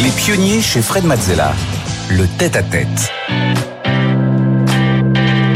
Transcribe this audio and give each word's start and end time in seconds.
Les 0.00 0.10
pionniers 0.10 0.60
chez 0.60 0.80
Fred 0.80 1.04
Mazzella. 1.04 1.52
Le 2.08 2.28
tête-à-tête. 2.38 3.12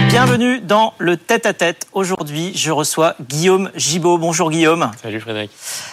Bienvenue 0.08 0.60
dans 0.60 0.94
le 0.98 1.16
tête-à-tête. 1.16 1.86
Aujourd'hui, 1.92 2.50
je 2.56 2.72
reçois 2.72 3.14
Guillaume 3.20 3.70
Gibaud. 3.76 4.18
Bonjour 4.18 4.50
Guillaume. 4.50 4.90
Salut 5.00 5.20
Frédéric. 5.20 5.52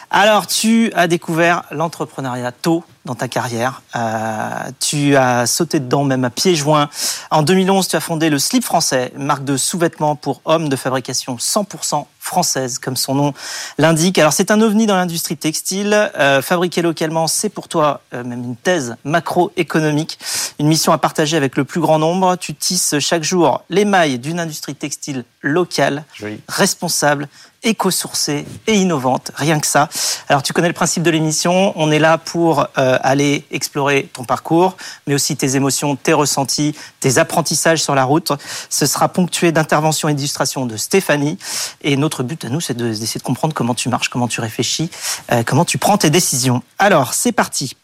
Alors, 0.09 0.47
tu 0.47 0.91
as 0.95 1.07
découvert 1.07 1.63
l'entrepreneuriat 1.69 2.51
tôt 2.51 2.83
dans 3.09 3.15
ta 3.15 3.27
carrière. 3.27 3.81
Euh, 3.95 4.69
tu 4.79 5.15
as 5.15 5.47
sauté 5.47 5.79
dedans 5.79 6.03
même 6.03 6.23
à 6.25 6.29
pieds 6.29 6.55
joints. 6.55 6.89
En 7.31 7.41
2011, 7.41 7.87
tu 7.87 7.95
as 7.95 7.99
fondé 7.99 8.29
le 8.29 8.37
Slip 8.37 8.63
Français, 8.63 9.11
marque 9.17 9.43
de 9.43 9.57
sous-vêtements 9.57 10.15
pour 10.15 10.41
hommes 10.45 10.69
de 10.69 10.75
fabrication 10.75 11.35
100% 11.37 12.05
française, 12.19 12.77
comme 12.77 12.95
son 12.95 13.15
nom 13.15 13.33
l'indique. 13.79 14.19
Alors, 14.19 14.31
c'est 14.31 14.51
un 14.51 14.61
ovni 14.61 14.85
dans 14.85 14.95
l'industrie 14.95 15.37
textile. 15.37 16.11
Euh, 16.19 16.43
fabriqué 16.43 16.83
localement, 16.83 17.25
c'est 17.25 17.49
pour 17.49 17.67
toi 17.67 18.01
euh, 18.13 18.23
même 18.23 18.43
une 18.43 18.55
thèse 18.55 18.95
macroéconomique, 19.03 20.19
une 20.59 20.67
mission 20.67 20.93
à 20.93 20.99
partager 20.99 21.35
avec 21.35 21.57
le 21.57 21.63
plus 21.63 21.81
grand 21.81 21.97
nombre. 21.97 22.35
Tu 22.35 22.53
tisses 22.53 22.99
chaque 22.99 23.23
jour 23.23 23.63
les 23.71 23.85
mailles 23.85 24.19
d'une 24.19 24.39
industrie 24.39 24.75
textile 24.75 25.25
locale, 25.41 26.03
Joli. 26.13 26.39
responsable, 26.47 27.27
éco-sourcée 27.63 28.45
et 28.67 28.75
innovante. 28.75 29.31
Rien 29.35 29.59
que 29.59 29.67
ça. 29.67 29.89
Alors, 30.27 30.43
tu 30.43 30.53
connais 30.53 30.67
le 30.67 30.73
principe 30.73 31.03
de 31.03 31.09
l'émission. 31.09 31.73
On 31.75 31.91
est 31.91 31.99
là 31.99 32.17
pour 32.17 32.67
euh, 32.77 32.97
aller 33.01 33.45
explorer 33.51 34.09
ton 34.13 34.23
parcours, 34.23 34.77
mais 35.07 35.13
aussi 35.13 35.35
tes 35.35 35.55
émotions, 35.55 35.95
tes 35.95 36.13
ressentis, 36.13 36.75
tes 36.99 37.17
apprentissages 37.17 37.81
sur 37.83 37.95
la 37.95 38.03
route. 38.03 38.31
Ce 38.69 38.85
sera 38.85 39.09
ponctué 39.09 39.51
d'interventions 39.51 40.09
et 40.09 40.13
d'illustrations 40.13 40.65
de 40.65 40.77
Stéphanie. 40.77 41.37
Et 41.81 41.97
notre 41.97 42.23
but 42.23 42.45
à 42.45 42.49
nous, 42.49 42.61
c'est 42.61 42.73
de- 42.75 42.89
d'essayer 42.93 43.19
de 43.19 43.25
comprendre 43.25 43.53
comment 43.53 43.73
tu 43.73 43.89
marches, 43.89 44.09
comment 44.09 44.27
tu 44.27 44.41
réfléchis, 44.41 44.89
euh, 45.31 45.43
comment 45.45 45.65
tu 45.65 45.77
prends 45.77 45.97
tes 45.97 46.09
décisions. 46.09 46.63
Alors, 46.77 47.13
c'est 47.13 47.31
parti. 47.31 47.75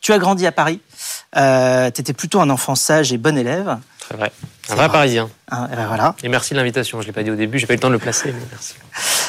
Tu 0.00 0.12
as 0.12 0.18
grandi 0.18 0.46
à 0.46 0.52
Paris. 0.52 0.80
Euh, 1.36 1.90
tu 1.90 2.00
étais 2.00 2.12
plutôt 2.12 2.40
un 2.40 2.50
enfant 2.50 2.74
sage 2.76 3.12
et 3.12 3.18
bon 3.18 3.36
élève. 3.36 3.76
Très 4.08 4.16
vrai. 4.16 4.32
C'est 4.62 4.72
Un 4.72 4.76
vrai 4.76 4.86
vrai. 4.86 4.92
parisien. 4.92 5.28
Hein, 5.50 5.68
eh 5.70 5.76
ben 5.76 5.86
voilà. 5.86 6.14
Et 6.22 6.28
merci 6.28 6.54
de 6.54 6.58
l'invitation. 6.58 7.00
Je 7.02 7.06
l'ai 7.06 7.12
pas 7.12 7.22
dit 7.22 7.30
au 7.30 7.36
début, 7.36 7.58
j'ai 7.58 7.66
pas 7.66 7.74
eu 7.74 7.76
le 7.76 7.80
temps 7.80 7.88
de 7.88 7.92
le 7.92 7.98
placer, 7.98 8.32
mais 8.32 8.40
merci. 8.50 8.74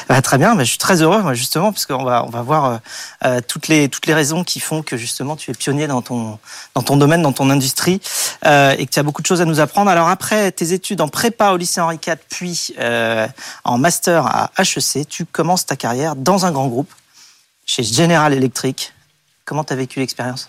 Bah, 0.08 0.22
très 0.22 0.38
bien, 0.38 0.54
bah, 0.54 0.64
je 0.64 0.70
suis 0.70 0.78
très 0.78 1.02
heureux, 1.02 1.20
moi, 1.22 1.34
justement, 1.34 1.70
parce 1.70 1.84
qu'on 1.84 2.02
va, 2.02 2.24
on 2.24 2.30
va 2.30 2.40
voir 2.42 2.64
euh, 2.64 2.76
euh, 3.26 3.40
toutes, 3.46 3.68
les, 3.68 3.88
toutes 3.90 4.06
les 4.06 4.14
raisons 4.14 4.42
qui 4.42 4.58
font 4.58 4.82
que 4.82 4.96
justement 4.96 5.36
tu 5.36 5.50
es 5.50 5.54
pionnier 5.54 5.86
dans 5.86 6.00
ton, 6.02 6.38
dans 6.74 6.82
ton 6.82 6.96
domaine, 6.96 7.20
dans 7.22 7.32
ton 7.32 7.50
industrie, 7.50 8.00
euh, 8.46 8.74
et 8.78 8.86
que 8.86 8.90
tu 8.90 8.98
as 8.98 9.02
beaucoup 9.02 9.20
de 9.20 9.26
choses 9.26 9.42
à 9.42 9.44
nous 9.44 9.60
apprendre. 9.60 9.90
Alors 9.90 10.08
après 10.08 10.50
tes 10.50 10.72
études 10.72 11.00
en 11.02 11.08
prépa 11.08 11.50
au 11.50 11.58
lycée 11.58 11.80
Henri 11.80 11.98
IV, 12.04 12.16
puis 12.30 12.74
euh, 12.78 13.26
en 13.64 13.76
master 13.76 14.26
à 14.26 14.50
HEC, 14.58 15.06
tu 15.08 15.26
commences 15.26 15.66
ta 15.66 15.76
carrière 15.76 16.16
dans 16.16 16.46
un 16.46 16.52
grand 16.52 16.68
groupe, 16.68 16.92
chez 17.66 17.82
General 17.82 18.32
Electric. 18.32 18.94
Comment 19.44 19.62
tu 19.64 19.74
as 19.74 19.76
vécu 19.76 20.00
l'expérience? 20.00 20.48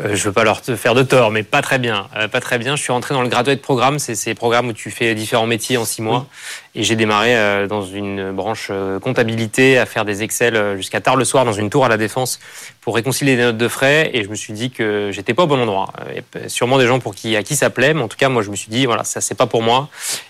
Euh, 0.00 0.16
je 0.16 0.24
veux 0.24 0.32
pas 0.32 0.42
leur 0.42 0.60
faire 0.60 0.94
de 0.94 1.04
tort, 1.04 1.30
mais 1.30 1.44
pas 1.44 1.62
très 1.62 1.78
bien. 1.78 2.08
Euh, 2.16 2.26
pas 2.26 2.40
très 2.40 2.58
bien. 2.58 2.74
Je 2.74 2.82
suis 2.82 2.90
rentré 2.90 3.14
dans 3.14 3.22
le 3.22 3.28
graduate 3.28 3.62
programme. 3.62 4.00
C'est 4.00 4.16
ces 4.16 4.34
programmes 4.34 4.68
où 4.68 4.72
tu 4.72 4.90
fais 4.90 5.14
différents 5.14 5.46
métiers 5.46 5.76
en 5.76 5.84
six 5.84 6.02
mois. 6.02 6.26
Et 6.74 6.82
j'ai 6.82 6.96
démarré 6.96 7.36
euh, 7.36 7.68
dans 7.68 7.82
une 7.82 8.32
branche 8.32 8.68
euh, 8.70 8.98
comptabilité 8.98 9.78
à 9.78 9.86
faire 9.86 10.04
des 10.04 10.24
Excel 10.24 10.76
jusqu'à 10.76 11.00
tard 11.00 11.14
le 11.14 11.24
soir 11.24 11.44
dans 11.44 11.52
une 11.52 11.70
tour 11.70 11.84
à 11.84 11.88
la 11.88 11.96
défense 11.96 12.40
pour 12.80 12.96
réconcilier 12.96 13.36
des 13.36 13.42
notes 13.42 13.56
de 13.56 13.68
frais. 13.68 14.10
Et 14.14 14.24
je 14.24 14.28
me 14.28 14.34
suis 14.34 14.52
dit 14.52 14.72
que 14.72 15.10
j'étais 15.12 15.32
pas 15.32 15.44
au 15.44 15.46
bon 15.46 15.60
endroit. 15.60 15.92
Il 16.10 16.16
y 16.16 16.44
a 16.44 16.48
sûrement 16.48 16.78
des 16.78 16.88
gens 16.88 16.98
pour 16.98 17.14
qui 17.14 17.36
à 17.36 17.44
qui 17.44 17.54
ça 17.54 17.70
plaît, 17.70 17.94
mais 17.94 18.02
en 18.02 18.08
tout 18.08 18.16
cas 18.16 18.28
moi 18.28 18.42
je 18.42 18.50
me 18.50 18.56
suis 18.56 18.70
dit 18.70 18.86
voilà 18.86 19.04
ça 19.04 19.20
c'est 19.20 19.36
pas 19.36 19.46
pour 19.46 19.62
moi. 19.62 19.88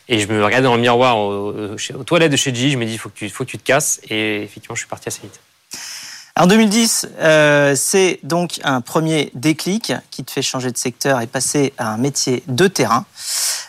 Et 0.09 0.19
je 0.19 0.28
me 0.28 0.45
regardais 0.45 0.65
dans 0.65 0.75
le 0.75 0.83
miroir 0.83 1.19
aux 1.19 2.05
toilettes 2.05 2.33
de 2.33 2.37
chez 2.37 2.55
G. 2.55 2.69
Je 2.69 2.77
me 2.77 2.84
dis 2.84 2.93
il 2.93 2.99
faut 2.99 3.09
que 3.09 3.15
tu 3.17 3.31
faut 3.31 3.45
que 3.45 3.51
tu 3.51 3.59
te 3.59 3.65
casses. 3.65 4.03
Et 4.11 4.43
effectivement 4.43 4.75
je 4.75 4.81
suis 4.81 4.89
parti 4.89 5.09
assez 5.09 5.23
vite. 5.23 5.41
En 6.37 6.49
2010, 6.49 7.07
euh, 7.21 7.75
c'est 7.77 8.19
donc 8.25 8.59
un 8.65 8.81
premier 8.81 9.31
déclic 9.35 9.93
qui 10.11 10.25
te 10.25 10.33
fait 10.33 10.43
changer 10.43 10.73
de 10.73 10.77
secteur 10.77 11.21
et 11.21 11.29
passer 11.29 11.73
à 11.79 11.93
un 11.93 11.97
métier 11.97 12.43
de 12.49 12.67
terrain. 12.67 13.07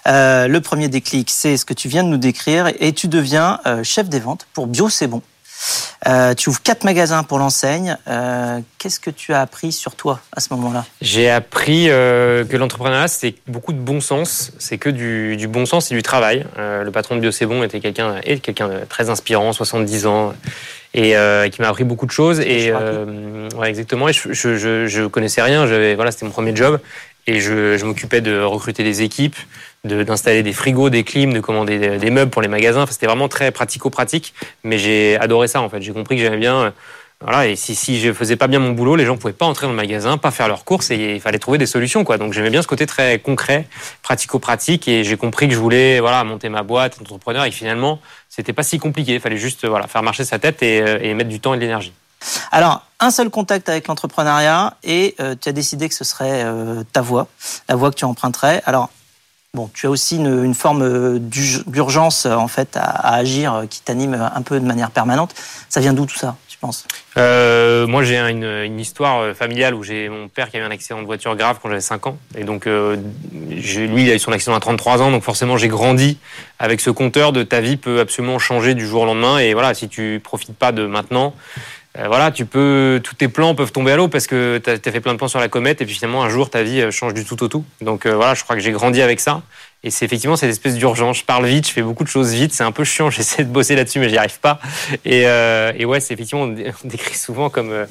Euh, 0.07 0.47
le 0.47 0.61
premier 0.61 0.87
déclic, 0.87 1.29
c'est 1.29 1.57
ce 1.57 1.65
que 1.65 1.75
tu 1.75 1.89
viens 1.89 2.03
de 2.03 2.09
nous 2.09 2.17
décrire 2.17 2.71
et 2.79 2.91
tu 2.93 3.07
deviens 3.07 3.59
euh, 3.67 3.83
chef 3.83 4.09
des 4.09 4.19
ventes 4.19 4.47
pour 4.53 4.65
Bio 4.65 4.89
C'est 4.89 5.07
tu 6.37 6.49
ouvres 6.49 6.61
quatre 6.61 6.83
magasins 6.83 7.23
pour 7.23 7.37
l'enseigne. 7.39 7.97
Qu'est-ce 8.77 8.99
que 8.99 9.09
tu 9.09 9.33
as 9.33 9.41
appris 9.41 9.71
sur 9.71 9.95
toi 9.95 10.19
à 10.35 10.39
ce 10.39 10.53
moment-là? 10.53 10.85
J'ai 11.01 11.29
appris 11.29 11.85
que 11.85 12.57
l'entrepreneuriat, 12.57 13.07
c'est 13.07 13.35
beaucoup 13.47 13.73
de 13.73 13.79
bon 13.79 14.01
sens. 14.01 14.51
C'est 14.59 14.77
que 14.77 14.89
du, 14.89 15.47
bon 15.47 15.65
sens 15.65 15.91
et 15.91 15.95
du 15.95 16.03
travail. 16.03 16.45
Le 16.57 16.89
patron 16.91 17.15
de 17.15 17.21
Bio 17.21 17.31
C'est 17.31 17.47
était 17.63 17.79
quelqu'un 17.79 18.19
quelqu'un 18.21 18.67
de 18.67 18.79
très 18.87 19.09
inspirant, 19.09 19.53
70 19.53 20.05
ans, 20.05 20.33
et 20.95 21.15
euh, 21.15 21.49
qui 21.49 21.61
m'a 21.61 21.67
appris 21.67 21.83
beaucoup 21.83 22.07
de 22.07 22.11
choses. 22.11 22.39
Et 22.39 22.71
euh, 22.73 23.49
ouais, 23.57 23.69
exactement. 23.69 24.07
Et 24.09 24.13
je, 24.13 24.31
je, 24.31 24.55
je, 24.55 24.87
je 24.87 25.05
connaissais 25.05 25.41
rien. 25.43 25.67
J'avais 25.67 25.93
voilà, 25.93 26.09
c'était 26.11 26.25
mon 26.25 26.31
premier 26.31 26.55
job. 26.55 26.79
Et 27.27 27.39
je, 27.39 27.77
je 27.77 27.85
m'occupais 27.85 28.21
de 28.21 28.39
recruter 28.39 28.83
des 28.83 29.01
équipes, 29.01 29.35
de- 29.83 30.03
d'installer 30.03 30.41
des 30.41 30.53
frigos, 30.53 30.89
des 30.89 31.03
clims, 31.03 31.33
de 31.33 31.39
commander 31.41 31.79
des, 31.79 31.97
des 31.97 32.11
meubles 32.11 32.31
pour 32.31 32.41
les 32.41 32.47
magasins. 32.47 32.83
Enfin, 32.83 32.93
c'était 32.93 33.07
vraiment 33.07 33.27
très 33.27 33.51
pratico-pratique. 33.51 34.33
Mais 34.63 34.77
j'ai 34.77 35.17
adoré 35.19 35.47
ça 35.47 35.61
en 35.61 35.69
fait. 35.69 35.81
J'ai 35.81 35.91
compris 35.91 36.15
que 36.15 36.21
j'aimais 36.21 36.37
bien. 36.37 36.73
Et 37.45 37.55
si, 37.55 37.75
si 37.75 37.99
je 37.99 38.13
faisais 38.13 38.35
pas 38.35 38.47
bien 38.47 38.59
mon 38.59 38.71
boulot, 38.71 38.95
les 38.95 39.05
gens 39.05 39.17
pouvaient 39.17 39.33
pas 39.33 39.45
entrer 39.45 39.65
dans 39.65 39.71
le 39.71 39.77
magasin, 39.77 40.17
pas 40.17 40.31
faire 40.31 40.47
leurs 40.47 40.63
courses 40.63 40.91
et 40.91 41.15
il 41.15 41.21
fallait 41.21 41.39
trouver 41.39 41.57
des 41.57 41.65
solutions, 41.65 42.03
quoi. 42.03 42.17
Donc 42.17 42.33
j'aimais 42.33 42.51
bien 42.51 42.61
ce 42.61 42.67
côté 42.67 42.85
très 42.85 43.19
concret, 43.19 43.67
pratico-pratique 44.03 44.87
et 44.87 45.03
j'ai 45.03 45.17
compris 45.17 45.47
que 45.47 45.53
je 45.53 45.59
voulais, 45.59 45.99
voilà, 45.99 46.23
monter 46.23 46.49
ma 46.49 46.63
boîte, 46.63 46.99
entrepreneur 47.01 47.45
et 47.45 47.51
finalement, 47.51 47.99
c'était 48.29 48.53
pas 48.53 48.63
si 48.63 48.77
compliqué. 48.77 49.15
Il 49.15 49.19
fallait 49.19 49.37
juste, 49.37 49.65
voilà, 49.65 49.87
faire 49.87 50.03
marcher 50.03 50.23
sa 50.23 50.39
tête 50.39 50.61
et, 50.61 50.81
euh, 50.81 50.99
et 51.01 51.13
mettre 51.13 51.29
du 51.29 51.39
temps 51.39 51.53
et 51.53 51.57
de 51.57 51.61
l'énergie. 51.61 51.93
Alors, 52.51 52.81
un 52.99 53.11
seul 53.11 53.29
contact 53.29 53.69
avec 53.69 53.87
l'entrepreneuriat 53.87 54.75
et 54.83 55.15
euh, 55.19 55.35
tu 55.39 55.49
as 55.49 55.51
décidé 55.51 55.89
que 55.89 55.95
ce 55.95 56.03
serait 56.03 56.43
euh, 56.43 56.83
ta 56.93 57.01
voie, 57.01 57.27
la 57.69 57.75
voie 57.75 57.91
que 57.91 57.95
tu 57.95 58.05
emprunterais. 58.05 58.61
Alors, 58.65 58.89
bon, 59.53 59.69
tu 59.73 59.87
as 59.87 59.89
aussi 59.89 60.17
une, 60.17 60.53
forme 60.53 61.19
d'urg- 61.19 61.63
d'urgence 61.67 62.25
en 62.25 62.47
fait 62.47 62.77
à, 62.77 62.83
à 62.83 63.15
agir 63.15 63.65
qui 63.69 63.81
t'anime 63.81 64.13
un 64.13 64.41
peu 64.41 64.59
de 64.59 64.65
manière 64.65 64.91
permanente. 64.91 65.33
Ça 65.69 65.79
vient 65.79 65.93
d'où 65.93 66.05
tout 66.05 66.17
ça, 66.17 66.35
Euh, 67.17 67.87
moi, 67.87 68.03
j'ai 68.03 68.17
un- 68.17 68.27
une, 68.27 68.79
histoire 68.79 69.21
euh, 69.21 69.33
familiale 69.33 69.73
où 69.73 69.83
j'ai 69.83 70.09
mon 70.09 70.27
père 70.27 70.49
qui 70.49 70.57
a 70.57 70.59
eu 70.59 70.63
un 70.63 70.71
accident 70.71 71.01
de 71.01 71.05
voiture 71.05 71.35
grave 71.35 71.59
quand 71.61 71.69
j'avais 71.69 71.81
5 71.81 72.07
ans. 72.07 72.17
Et 72.37 72.43
donc, 72.43 72.67
euh, 72.67 72.97
lui, 73.31 74.03
il 74.03 74.11
a 74.11 74.15
eu 74.15 74.19
son 74.19 74.31
accident 74.31 74.55
à 74.55 74.59
33 74.59 75.01
ans. 75.01 75.11
Donc, 75.11 75.23
forcément, 75.23 75.57
j'ai 75.57 75.67
grandi 75.67 76.17
avec 76.59 76.81
ce 76.81 76.89
compteur 76.89 77.31
de 77.31 77.43
ta 77.43 77.61
vie 77.61 77.77
peut 77.77 77.99
absolument 77.99 78.39
changer 78.39 78.73
du 78.73 78.85
jour 78.85 79.03
au 79.03 79.05
lendemain. 79.05 79.39
Et 79.39 79.53
voilà, 79.53 79.73
si 79.73 79.87
tu 79.87 80.19
profites 80.23 80.55
pas 80.55 80.71
de 80.71 80.85
maintenant, 80.85 81.33
voilà, 81.97 82.29
tu 82.29 82.45
peux, 82.45 82.99
tous 83.01 83.15
tes 83.15 83.29
plans 83.29 83.55
peuvent 83.55 83.71
tomber 83.71 83.93
à 83.93 83.95
l'eau 83.95 84.09
parce 84.09 84.27
que 84.27 84.57
tu 84.57 84.69
as, 84.69 84.91
fait 84.91 84.99
plein 84.99 85.13
de 85.13 85.17
plans 85.17 85.29
sur 85.29 85.39
la 85.39 85.47
comète. 85.47 85.79
Et 85.81 85.85
puis, 85.85 85.95
finalement, 85.95 86.23
un 86.23 86.29
jour, 86.29 86.49
ta 86.49 86.61
vie 86.61 86.91
change 86.91 87.13
du 87.13 87.23
tout 87.23 87.41
au 87.41 87.47
tout. 87.47 87.63
Donc, 87.79 88.05
voilà, 88.05 88.33
je 88.33 88.43
crois 88.43 88.57
que 88.57 88.61
j'ai 88.61 88.71
grandi 88.71 89.01
avec 89.01 89.21
ça. 89.21 89.41
Et 89.85 89.91
c'est 89.91 90.03
effectivement 90.03 90.35
cette 90.35 90.49
espèce 90.49 90.75
d'urgence. 90.75 91.19
Je 91.19 91.23
parle 91.23 91.45
vite, 91.45 91.67
je 91.67 91.71
fais 91.71 91.83
beaucoup 91.83 92.03
de 92.03 92.09
choses 92.09 92.33
vite. 92.33 92.53
C'est 92.53 92.63
un 92.63 92.71
peu 92.71 92.83
chiant. 92.83 93.09
J'essaie 93.11 93.43
de 93.43 93.49
bosser 93.51 93.75
là-dessus, 93.75 93.99
mais 93.99 94.09
j'y 94.09 94.17
arrive 94.17 94.39
pas. 94.39 94.59
Et, 95.05 95.27
euh, 95.27 95.71
et 95.77 95.85
ouais, 95.85 95.99
c'est 95.99 96.13
effectivement, 96.15 96.43
on 96.43 96.47
dé- 96.47 96.71
on 96.83 96.87
décrit 96.87 97.15
souvent 97.15 97.49
comme 97.51 97.71
euh, 97.71 97.85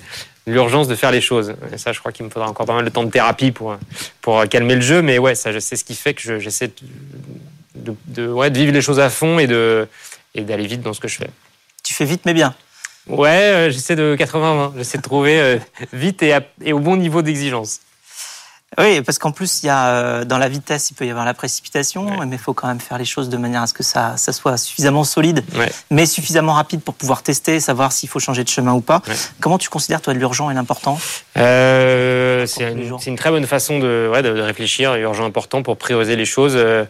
l'urgence 0.47 0.89
de 0.89 0.97
faire 0.97 1.13
les 1.13 1.21
choses. 1.21 1.55
Et 1.73 1.79
ça, 1.79 1.93
je 1.93 2.01
crois 2.01 2.11
qu'il 2.13 2.27
me 2.27 2.31
faudra 2.31 2.49
encore 2.49 2.67
pas 2.67 2.75
mal 2.75 2.85
de 2.85 2.91
temps 2.91 3.05
de 3.05 3.11
thérapie 3.11 3.53
pour, 3.53 3.77
pour 4.21 4.43
calmer 4.49 4.75
le 4.75 4.81
jeu. 4.81 5.03
Mais 5.03 5.19
ouais, 5.19 5.35
ça, 5.37 5.59
c'est 5.61 5.77
ce 5.77 5.85
qui 5.85 5.95
fait 5.95 6.15
que 6.15 6.21
je- 6.21 6.39
j'essaie 6.41 6.69
de, 6.69 7.93
de, 7.93 7.95
de- 8.09 8.29
ouais, 8.29 8.51
de 8.51 8.59
vivre 8.59 8.73
les 8.73 8.83
choses 8.83 8.99
à 9.01 9.09
fond 9.09 9.39
et 9.39 9.47
de 9.47 9.89
et 10.35 10.41
d'aller 10.43 10.67
vite 10.67 10.83
dans 10.83 10.93
ce 10.93 10.99
que 11.01 11.07
je 11.07 11.17
fais. 11.17 11.31
Tu 11.85 11.95
fais 11.95 12.05
vite 12.05 12.23
mais 12.27 12.35
bien. 12.35 12.57
Ouais, 13.07 13.29
euh, 13.29 13.71
j'essaie 13.71 13.95
de 13.95 14.17
80-20. 14.19 14.73
J'essaie 14.79 14.99
de 14.99 15.03
trouver 15.03 15.39
euh, 15.41 15.59
vite 15.93 16.25
et, 16.25 16.33
à- 16.33 16.43
et 16.65 16.73
au 16.73 16.81
bon 16.81 16.97
niveau 16.97 17.23
d'exigence. 17.23 17.79
Oui, 18.79 19.01
parce 19.03 19.19
qu'en 19.19 19.31
plus, 19.33 19.63
il 19.63 19.67
y 19.67 19.69
a 19.69 19.87
euh, 19.89 20.25
dans 20.25 20.39
la 20.39 20.49
vitesse, 20.49 20.91
il 20.91 20.95
peut 20.95 21.07
y 21.07 21.11
avoir 21.11 21.25
la 21.25 21.35
précipitation, 21.35 22.07
Ouais. 22.19 22.27
mais 22.27 22.37
il 22.37 22.39
faut 22.39 22.55
quand 22.55 22.67
même 22.69 22.81
faire 22.81 22.99
les 22.99 23.05
choses 23.05 23.29
de 23.29 23.37
manière 23.37 23.63
à 23.63 23.67
ce 23.67 23.75
que 23.75 23.83
ça, 23.83 24.17
ça 24.17 24.33
soit 24.33 24.57
suffisamment 24.57 25.05
solide, 25.05 25.45
Ouais. 25.57 25.71
mais 25.91 26.07
suffisamment 26.07 26.55
rapide 26.55 26.81
pour 26.81 26.95
pouvoir 26.95 27.23
tester, 27.23 27.61
savoir 27.61 27.93
s'il 27.93 28.09
faut 28.09 28.19
changer 28.21 28.43
de 28.45 28.49
chemin 28.49 28.73
ou 28.73 28.81
pas. 28.81 29.03
Ouais. 29.07 29.15
Comment 29.41 29.59
tu 29.59 29.69
considères 29.69 30.01
toi 30.03 30.13
l'urgent 30.15 30.51
et 30.51 30.55
l'important 30.55 30.99
Euh, 31.37 32.47
c'est 32.47 32.73
une, 33.07 33.17
très 33.17 33.31
bonne 33.31 33.47
façon 33.47 33.79
de, 33.79 34.09
ouais, 34.13 34.23
de, 34.23 34.33
de 34.33 34.41
réfléchir, 34.41 34.95
urgent, 34.97 35.25
important, 35.25 35.63
pour 35.63 35.77
prioriser 35.77 36.17
les 36.17 36.25
choses. 36.27 36.55
Euh, 36.57 36.85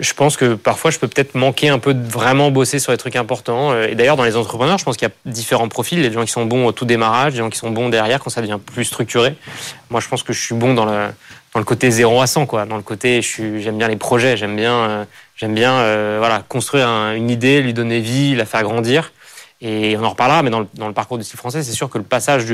je 0.00 0.12
pense 0.12 0.36
que 0.36 0.54
parfois, 0.54 0.90
je 0.92 0.98
peux 0.98 1.08
peut-être 1.08 1.34
manquer 1.34 1.68
un 1.70 1.78
peu 1.80 1.92
de 1.92 2.08
vraiment 2.08 2.50
bosser 2.52 2.78
sur 2.78 2.92
les 2.92 2.98
trucs 2.98 3.16
importants. 3.16 3.72
Euh, 3.72 3.88
Et 3.88 3.96
d'ailleurs, 3.96 4.16
dans 4.16 4.22
les 4.24 4.36
entrepreneurs, 4.36 4.78
je 4.78 4.84
pense 4.84 4.96
qu'il 4.96 5.08
y 5.08 5.10
a 5.10 5.14
différents 5.30 5.68
profils. 5.68 5.98
Il 5.98 6.04
y 6.04 6.06
a 6.06 6.08
des 6.08 6.14
gens 6.14 6.24
qui 6.24 6.30
sont 6.30 6.44
bons 6.44 6.66
au 6.66 6.72
tout 6.72 6.84
démarrage, 6.84 7.32
des 7.32 7.38
gens 7.38 7.50
qui 7.50 7.58
sont 7.58 7.70
bons 7.70 7.88
derrière 7.88 8.20
quand 8.20 8.30
ça 8.30 8.40
devient 8.40 8.58
plus 8.64 8.84
structuré. 8.84 9.34
Moi, 9.90 10.00
je 10.00 10.06
pense 10.08 10.22
que 10.22 10.32
je 10.32 10.40
suis 10.40 10.54
bon 10.54 10.72
dans 10.74 10.84
le, 10.84 11.08
dans 11.52 11.58
le 11.58 11.64
côté 11.64 11.90
0 11.90 12.20
à 12.20 12.28
100, 12.28 12.46
quoi. 12.46 12.64
Dans 12.64 12.76
le 12.76 12.82
côté, 12.82 13.22
j'aime 13.22 13.76
bien 13.78 13.88
les 13.88 13.96
projets, 13.96 14.36
j'aime 14.36 14.54
bien, 14.54 14.72
euh, 14.74 15.04
bien, 15.48 15.72
euh, 15.74 16.16
voilà, 16.20 16.44
construire 16.48 16.86
un- 16.86 17.14
une 17.14 17.28
idée, 17.28 17.60
lui 17.60 17.72
donner 17.74 17.98
vie, 17.98 18.36
la 18.36 18.44
faire 18.46 18.62
grandir. 18.62 19.12
Et 19.60 19.96
on 19.98 20.04
en 20.04 20.10
reparlera, 20.10 20.44
mais 20.44 20.50
dans 20.50 20.60
le, 20.60 20.68
dans 20.74 20.86
le 20.86 20.94
parcours 20.94 21.18
du 21.18 21.24
style 21.24 21.38
français, 21.38 21.64
c'est 21.64 21.72
sûr 21.72 21.90
que 21.90 21.98
le 21.98 22.04
passage 22.04 22.44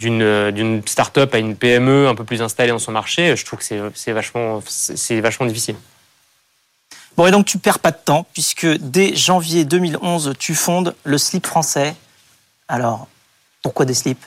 d'une 0.00 0.82
start-up 0.86 1.34
à 1.34 1.38
une 1.38 1.54
PME 1.54 2.08
un 2.08 2.14
peu 2.14 2.24
plus 2.24 2.40
installée 2.40 2.70
dans 2.70 2.78
son 2.78 2.92
marché, 2.92 3.36
je 3.36 3.44
trouve 3.44 3.58
que 3.58 3.64
c'est 3.94 4.12
vachement, 4.12 4.62
c'est 4.66 5.20
vachement 5.20 5.44
difficile. 5.46 5.74
Bon, 7.18 7.26
et 7.26 7.32
donc 7.32 7.46
tu 7.46 7.58
perds 7.58 7.80
pas 7.80 7.90
de 7.90 7.98
temps, 8.02 8.24
puisque 8.32 8.64
dès 8.64 9.16
janvier 9.16 9.64
2011, 9.64 10.34
tu 10.38 10.54
fondes 10.54 10.94
le 11.02 11.18
slip 11.18 11.48
français. 11.48 11.96
Alors, 12.68 13.08
Pourquoi 13.60 13.86
des 13.86 13.94
slips? 13.94 14.24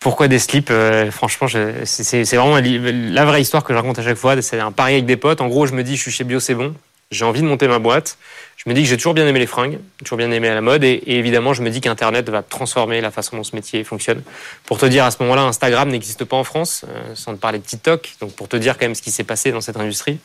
Pourquoi 0.00 0.26
des 0.26 0.40
slips 0.40 0.72
Franchement, 1.12 1.46
c'est 1.84 2.36
vraiment 2.36 2.58
la 2.58 3.24
vraie 3.24 3.42
histoire 3.42 3.62
que 3.62 3.72
je 3.72 3.78
raconte 3.78 4.00
à 4.00 4.02
chaque 4.02 4.16
fois. 4.16 4.42
C'est 4.42 4.58
un 4.58 4.72
pari 4.72 4.94
avec 4.94 5.06
des 5.06 5.16
potes. 5.16 5.40
En 5.40 5.46
gros, 5.46 5.66
je 5.66 5.72
me 5.72 5.84
dis, 5.84 5.94
je 5.94 6.02
suis 6.02 6.10
chez 6.10 6.24
Bio, 6.24 6.40
c'est 6.40 6.56
bon 6.56 6.74
j'ai 7.10 7.24
envie 7.24 7.40
de 7.40 7.46
monter 7.46 7.68
ma 7.68 7.78
boîte. 7.78 8.18
Je 8.66 8.70
me 8.72 8.74
dis 8.74 8.82
que 8.82 8.88
j'ai 8.88 8.96
toujours 8.96 9.14
bien 9.14 9.28
aimé 9.28 9.38
les 9.38 9.46
fringues, 9.46 9.78
toujours 10.04 10.18
bien 10.18 10.28
aimé 10.32 10.48
la 10.48 10.60
mode, 10.60 10.82
et, 10.82 11.00
évidemment, 11.06 11.54
je 11.54 11.62
me 11.62 11.70
dis 11.70 11.80
qu'Internet 11.80 12.28
va 12.28 12.42
transformer 12.42 13.00
la 13.00 13.12
façon 13.12 13.36
dont 13.36 13.44
ce 13.44 13.54
métier 13.54 13.84
fonctionne. 13.84 14.22
Pour 14.64 14.78
te 14.78 14.86
dire, 14.86 15.04
à 15.04 15.12
ce 15.12 15.18
moment-là, 15.20 15.42
Instagram 15.42 15.88
n'existe 15.88 16.24
pas 16.24 16.36
en 16.36 16.42
France, 16.42 16.84
euh, 16.88 17.14
sans 17.14 17.36
te 17.36 17.38
parler 17.38 17.60
de 17.60 17.64
TikTok, 17.64 18.16
donc 18.20 18.32
pour 18.32 18.48
te 18.48 18.56
dire 18.56 18.76
quand 18.76 18.86
même 18.86 18.96
ce 18.96 19.02
qui 19.02 19.12
s'est 19.12 19.22
passé 19.22 19.52
dans 19.52 19.60
cette 19.60 19.76
industrie. 19.76 20.18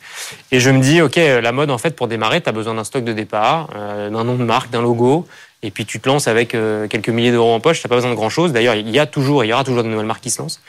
Et 0.50 0.58
je 0.58 0.70
me 0.70 0.80
dis, 0.80 1.00
ok, 1.00 1.14
la 1.14 1.52
mode, 1.52 1.70
en 1.70 1.78
fait, 1.78 1.94
pour 1.94 2.08
démarrer, 2.08 2.40
tu 2.40 2.48
as 2.48 2.52
besoin 2.52 2.74
d'un 2.74 2.82
stock 2.82 3.04
de 3.04 3.12
départ, 3.12 3.70
euh, 3.76 4.10
d'un 4.10 4.24
nom 4.24 4.34
de 4.34 4.42
marque, 4.42 4.70
d'un 4.70 4.82
logo, 4.82 5.24
et 5.62 5.70
puis 5.70 5.86
tu 5.86 6.00
te 6.00 6.08
lances 6.08 6.26
avec 6.26 6.56
euh, 6.56 6.88
quelques 6.88 7.10
milliers 7.10 7.30
d'euros 7.30 7.54
en 7.54 7.60
poche, 7.60 7.80
tu 7.80 7.86
n'as 7.86 7.90
pas 7.90 7.94
besoin 7.94 8.10
de 8.10 8.16
grand-chose. 8.16 8.50
D'ailleurs, 8.50 8.74
il 8.74 8.90
y 8.90 8.98
a 8.98 9.06
toujours, 9.06 9.44
il 9.44 9.48
y 9.50 9.52
aura 9.52 9.62
toujours 9.62 9.84
de 9.84 9.88
nouvelles 9.88 10.04
marques 10.04 10.24
qui 10.24 10.30
se 10.30 10.42
lancent. 10.42 10.60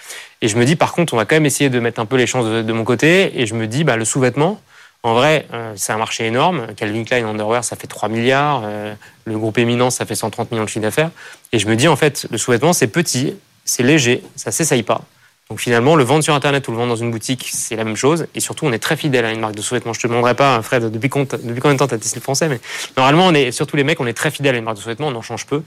Et 0.44 0.48
je 0.48 0.58
me 0.58 0.66
dis, 0.66 0.76
par 0.76 0.94
contre, 0.94 1.16
on 1.16 1.18
va 1.18 1.26
quand 1.26 1.38
même 1.38 1.48
essayer 1.48 1.72
de 1.72 1.80
mettre 1.80 2.00
un 2.00 2.06
peu 2.06 2.18
les 2.18 2.28
chances 2.28 2.46
de, 2.46 2.62
de 2.62 2.74
mon 2.74 2.84
côté, 2.84 3.42
et 3.42 3.48
je 3.48 3.56
me 3.56 3.66
dis, 3.66 3.84
bah, 3.84 3.98
le 3.98 4.06
sous-vêtement, 4.06 4.62
en 5.04 5.14
vrai, 5.14 5.46
euh, 5.54 5.74
c'est 5.76 5.92
un 5.92 5.98
marché 5.98 6.26
énorme. 6.26 6.68
Calvin 6.78 7.04
Klein 7.04 7.28
Underwear, 7.28 7.64
ça 7.64 7.76
fait 7.76 7.88
3 7.88 8.08
milliards. 8.08 8.62
Euh, 8.64 8.94
le 9.26 9.38
groupe 9.38 9.58
Éminence, 9.58 9.96
ça 9.96 10.06
fait 10.06 10.16
130 10.16 10.52
millions 10.52 10.64
de 10.64 10.70
chiffre 10.70 10.82
d'affaires. 10.82 11.12
Et 11.52 11.60
je 11.60 11.68
me 11.68 11.76
dis, 11.76 11.90
en 11.90 11.98
fait, 11.98 12.26
le 12.32 12.38
sous-vêtement, 12.38 12.72
c'est 12.72 12.88
petit, 12.88 13.36
c'est 13.66 13.84
léger, 13.84 14.24
ça 14.38 14.52
s'essaye 14.52 14.84
pas. 14.84 15.02
Donc 15.50 15.60
finalement, 15.60 15.98
le 15.98 16.06
vendre 16.06 16.24
sur 16.24 16.34
Internet 16.34 16.66
ou 16.70 16.72
le 16.72 16.78
vendre 16.78 16.90
dans 16.90 16.96
une 16.96 17.12
boutique, 17.12 17.50
c'est 17.52 17.76
la 17.76 17.84
même 17.84 17.98
chose. 17.98 18.28
Et 18.34 18.40
surtout, 18.40 18.66
on 18.66 18.72
est 18.72 18.80
très 18.80 18.96
fidèle 18.96 19.26
à 19.26 19.32
une 19.32 19.42
marque 19.42 19.56
de 19.56 19.62
sous-vêtements. 19.62 19.92
Je 19.92 20.00
te 20.00 20.08
demanderai 20.08 20.36
pas, 20.36 20.62
Fred, 20.62 20.90
depuis, 20.90 21.10
combien 21.10 21.26
de 21.26 21.78
temps 21.78 21.88
tu 21.88 21.94
as 21.94 21.98
testé 21.98 22.16
le 22.16 22.24
français, 22.24 22.48
mais 22.48 22.62
normalement, 22.96 23.28
on 23.28 23.34
est, 23.34 23.52
surtout 23.52 23.76
les 23.76 23.84
mecs, 23.84 24.00
on 24.00 24.08
est 24.08 24.14
très 24.14 24.32
fidèles 24.32 24.56
à 24.56 24.58
une 24.58 24.64
marque 24.64 24.78
de 24.78 24.82
sous-vêtements, 24.82 25.10
on 25.10 25.16
en 25.16 25.22
change 25.22 25.46
peu. 25.46 25.64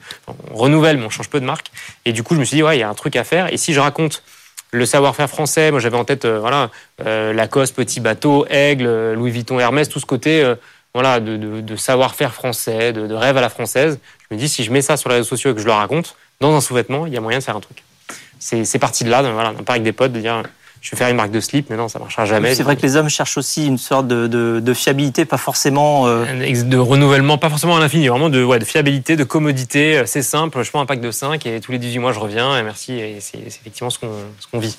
On 0.50 0.56
renouvelle, 0.56 0.97
mais 0.97 1.05
on 1.05 1.11
change 1.11 1.29
peu 1.29 1.41
de 1.41 1.44
marque. 1.44 1.71
Et 2.06 2.12
du 2.12 2.23
coup, 2.23 2.35
je 2.35 2.41
me 2.41 2.44
suis 2.47 2.56
dit, 2.56 2.62
ouais, 2.62 2.79
il 2.79 2.81
y 2.81 2.85
a 2.85 2.88
un 2.88 2.94
truc 2.94 3.17
à 3.17 3.25
faire. 3.25 3.53
Et 3.53 3.59
si 3.59 3.75
je 3.75 3.81
raconte 3.81 4.23
le 4.76 4.87
savoir-faire 4.87 5.28
français. 5.28 5.70
Moi, 5.70 5.81
j'avais 5.81 5.96
en 5.96 6.05
tête, 6.05 6.25
euh, 6.25 6.38
voilà, 6.38 6.70
euh, 7.05 7.32
Lacoste, 7.32 7.75
Petit 7.75 8.00
Bateau, 8.00 8.46
Aigle, 8.49 8.87
euh, 8.87 9.14
Louis 9.14 9.31
Vuitton, 9.31 9.58
Hermès, 9.58 9.88
tout 9.88 10.00
ce 10.00 10.06
côté, 10.06 10.55
voilà, 10.94 11.20
de, 11.20 11.76
savoir-faire 11.76 12.32
français, 12.32 12.93
de, 12.93 13.12
rêve 13.14 13.37
à 13.37 13.40
la 13.40 13.49
française. 13.49 13.99
Je 14.31 14.34
me 14.34 14.40
dis, 14.40 14.49
si 14.49 14.64
je 14.64 14.70
mets 14.70 14.82
ça 14.82 14.96
sur 14.96 15.08
les 15.08 15.17
réseaux 15.17 15.28
sociaux 15.28 15.50
et 15.50 15.55
que 15.55 15.61
je 15.61 15.67
le 15.67 15.73
raconte, 15.73 16.17
dans 16.40 16.55
un 16.55 16.61
sous-vêtement, 16.61 17.06
il 17.06 17.12
y 17.12 17.17
a 17.17 17.20
moyen 17.20 17.38
de 17.38 17.44
faire 17.44 17.56
un 17.56 17.61
truc. 17.61 17.82
C'est 18.38 18.78
parti 18.78 19.05
de 19.05 19.11
là, 19.11 19.23
voilà, 19.23 19.52
d'un 19.52 19.64
avec 19.67 19.82
des 19.82 19.93
potes, 19.93 20.12
de 20.12 20.20
dire, 20.20 20.43
je 20.87 20.93
vais 20.93 20.99
faire 20.99 21.09
une 21.09 21.17
marque 21.17 21.33
de 21.33 21.41
slip, 21.41 21.69
mais 21.69 21.77
non, 21.77 21.88
ça 21.88 21.99
marchera 21.99 22.27
jamais. 22.27 22.55
C'est 22.55 22.62
vrai 22.62 22.77
que 22.77 22.83
les 22.83 22.94
hommes 22.94 23.09
cherchent 23.09 23.38
aussi 23.38 23.67
une 23.67 23.77
sorte 23.77 24.06
de, 24.06 24.73
fiabilité, 24.73 25.25
pas 25.25 25.37
forcément. 25.37 26.06
Euh, 26.06 26.25
de 26.62 26.77
renouvellement, 26.77 27.38
pas 27.38 27.50
forcément 27.50 27.77
à 27.77 27.81
l'infini, 27.81 28.06
vraiment 28.06 28.29
de, 28.29 28.44
ouais, 28.44 28.61
de 28.61 28.65
fiabilité, 28.65 29.17
de 29.17 29.25
commodité. 29.25 30.03
C'est 30.06 30.23
simple, 30.23 30.62
je 30.62 30.71
prends 30.71 30.81
un 30.81 30.87
pack 30.87 31.00
de 31.00 31.11
5 31.11 31.44
et 31.44 31.61
tous 31.61 31.73
les 31.73 31.79
18 31.79 31.99
mois 31.99 32.12
je 32.12 32.21
reviens 32.21 32.56
et 32.56 32.62
merci. 32.62 32.93
Et 32.93 33.19
c'est 33.21 33.38
effectivement 33.38 33.91
ce 33.91 33.99
qu'on 33.99 34.59
vit. 34.61 34.77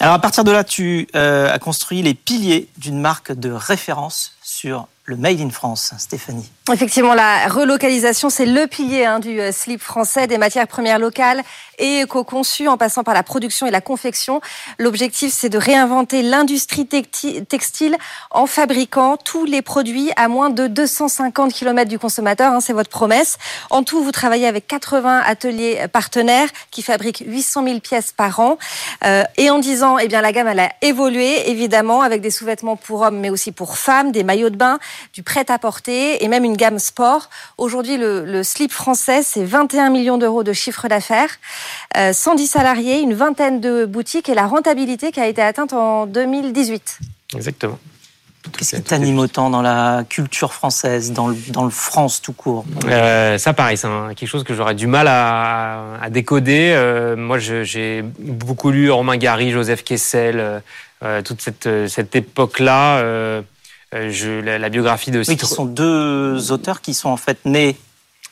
Alors 0.00 0.14
à 0.14 0.18
partir 0.18 0.42
de 0.42 0.50
là, 0.50 0.64
tu 0.64 1.06
euh, 1.14 1.52
as 1.52 1.58
construit 1.60 2.02
les 2.02 2.14
piliers 2.14 2.66
d'une 2.76 2.98
marque 2.98 3.30
de 3.30 3.52
référence 3.52 4.32
sur 4.42 4.88
le 5.08 5.16
Made 5.16 5.40
in 5.40 5.48
France, 5.48 5.94
Stéphanie. 5.96 6.50
Effectivement, 6.70 7.14
la 7.14 7.48
relocalisation, 7.48 8.28
c'est 8.28 8.44
le 8.44 8.66
pilier 8.66 9.06
hein, 9.06 9.20
du 9.20 9.40
euh, 9.40 9.52
slip 9.52 9.80
français, 9.80 10.26
des 10.26 10.36
matières 10.36 10.68
premières 10.68 10.98
locales 10.98 11.42
et 11.78 12.00
éco-conçues 12.00 12.68
en 12.68 12.76
passant 12.76 13.04
par 13.04 13.14
la 13.14 13.22
production 13.22 13.66
et 13.66 13.70
la 13.70 13.80
confection. 13.80 14.42
L'objectif, 14.78 15.32
c'est 15.32 15.48
de 15.48 15.56
réinventer 15.56 16.20
l'industrie 16.20 16.86
textile 16.86 17.96
en 18.30 18.46
fabriquant 18.46 19.16
tous 19.16 19.46
les 19.46 19.62
produits 19.62 20.10
à 20.16 20.28
moins 20.28 20.50
de 20.50 20.66
250 20.66 21.54
km 21.54 21.88
du 21.88 21.98
consommateur. 21.98 22.52
Hein, 22.52 22.60
c'est 22.60 22.74
votre 22.74 22.90
promesse. 22.90 23.38
En 23.70 23.82
tout, 23.82 24.02
vous 24.02 24.12
travaillez 24.12 24.46
avec 24.46 24.66
80 24.66 25.22
ateliers 25.24 25.86
partenaires 25.90 26.48
qui 26.70 26.82
fabriquent 26.82 27.24
800 27.26 27.64
000 27.64 27.80
pièces 27.80 28.12
par 28.12 28.40
an. 28.40 28.58
Euh, 29.06 29.24
et 29.38 29.48
en 29.48 29.58
10 29.58 29.84
ans, 29.84 29.98
eh 29.98 30.08
bien, 30.08 30.20
la 30.20 30.32
gamme, 30.32 30.48
elle 30.48 30.60
a 30.60 30.70
évolué, 30.82 31.48
évidemment, 31.48 32.02
avec 32.02 32.20
des 32.20 32.30
sous-vêtements 32.30 32.76
pour 32.76 33.00
hommes, 33.00 33.20
mais 33.20 33.30
aussi 33.30 33.52
pour 33.52 33.78
femmes, 33.78 34.12
des 34.12 34.24
maillots 34.24 34.50
de 34.50 34.56
bain, 34.56 34.78
du 35.12 35.22
prêt-à-porter 35.22 36.22
et 36.24 36.28
même 36.28 36.44
une 36.44 36.56
gamme 36.56 36.78
sport. 36.78 37.28
Aujourd'hui, 37.56 37.96
le, 37.96 38.42
slip 38.42 38.72
français, 38.72 39.22
c'est 39.22 39.44
21 39.44 39.90
millions 39.90 40.18
d'euros 40.18 40.42
de 40.42 40.52
chiffre 40.52 40.88
d'affaires, 40.88 41.30
110 41.94 42.42
euh, 42.42 42.46
salariés, 42.46 43.00
une 43.00 43.14
vingtaine 43.14 43.60
de 43.60 43.84
boutiques 43.84 44.28
et 44.28 44.34
la 44.34 44.46
rentabilité 44.46 45.12
qui 45.12 45.20
a 45.20 45.26
été 45.26 45.42
atteinte 45.42 45.72
en 45.72 46.06
2018. 46.06 46.98
Exactement. 47.34 47.78
Qu'est-ce 48.56 48.76
qui 48.76 48.82
t'anime 48.82 49.18
autant 49.18 49.50
dans 49.50 49.60
la 49.60 50.04
culture 50.08 50.54
française, 50.54 51.12
dans 51.12 51.28
le, 51.28 51.36
dans 51.50 51.64
le 51.64 51.70
France 51.70 52.22
tout 52.22 52.32
court? 52.32 52.64
Euh, 52.86 53.36
Ça, 53.36 53.52
pareil, 53.52 53.76
c'est 53.76 53.88
quelque 54.16 54.28
chose 54.28 54.44
que 54.44 54.54
j'aurais 54.54 54.74
du 54.74 54.86
mal 54.86 55.06
à, 55.08 55.98
à 56.00 56.08
décoder. 56.08 56.72
Euh, 56.74 57.14
moi, 57.16 57.38
j'ai 57.38 58.02
beaucoup 58.18 58.70
lu 58.70 58.90
Romain 58.90 59.16
Gary, 59.16 59.50
Joseph 59.50 59.84
Kessel, 59.84 60.62
toute 61.24 61.42
cette, 61.42 61.68
cette 61.88 62.16
époque-là. 62.16 63.42
Euh, 63.94 64.10
je, 64.10 64.40
la, 64.40 64.68
biographie 64.68 65.10
de 65.10 65.22
Oui, 65.26 65.36
qui 65.36 65.46
sont 65.46 65.64
deux 65.64 66.52
auteurs 66.52 66.82
qui 66.82 66.92
sont 66.92 67.08
en 67.08 67.16
fait 67.16 67.38
nés 67.44 67.76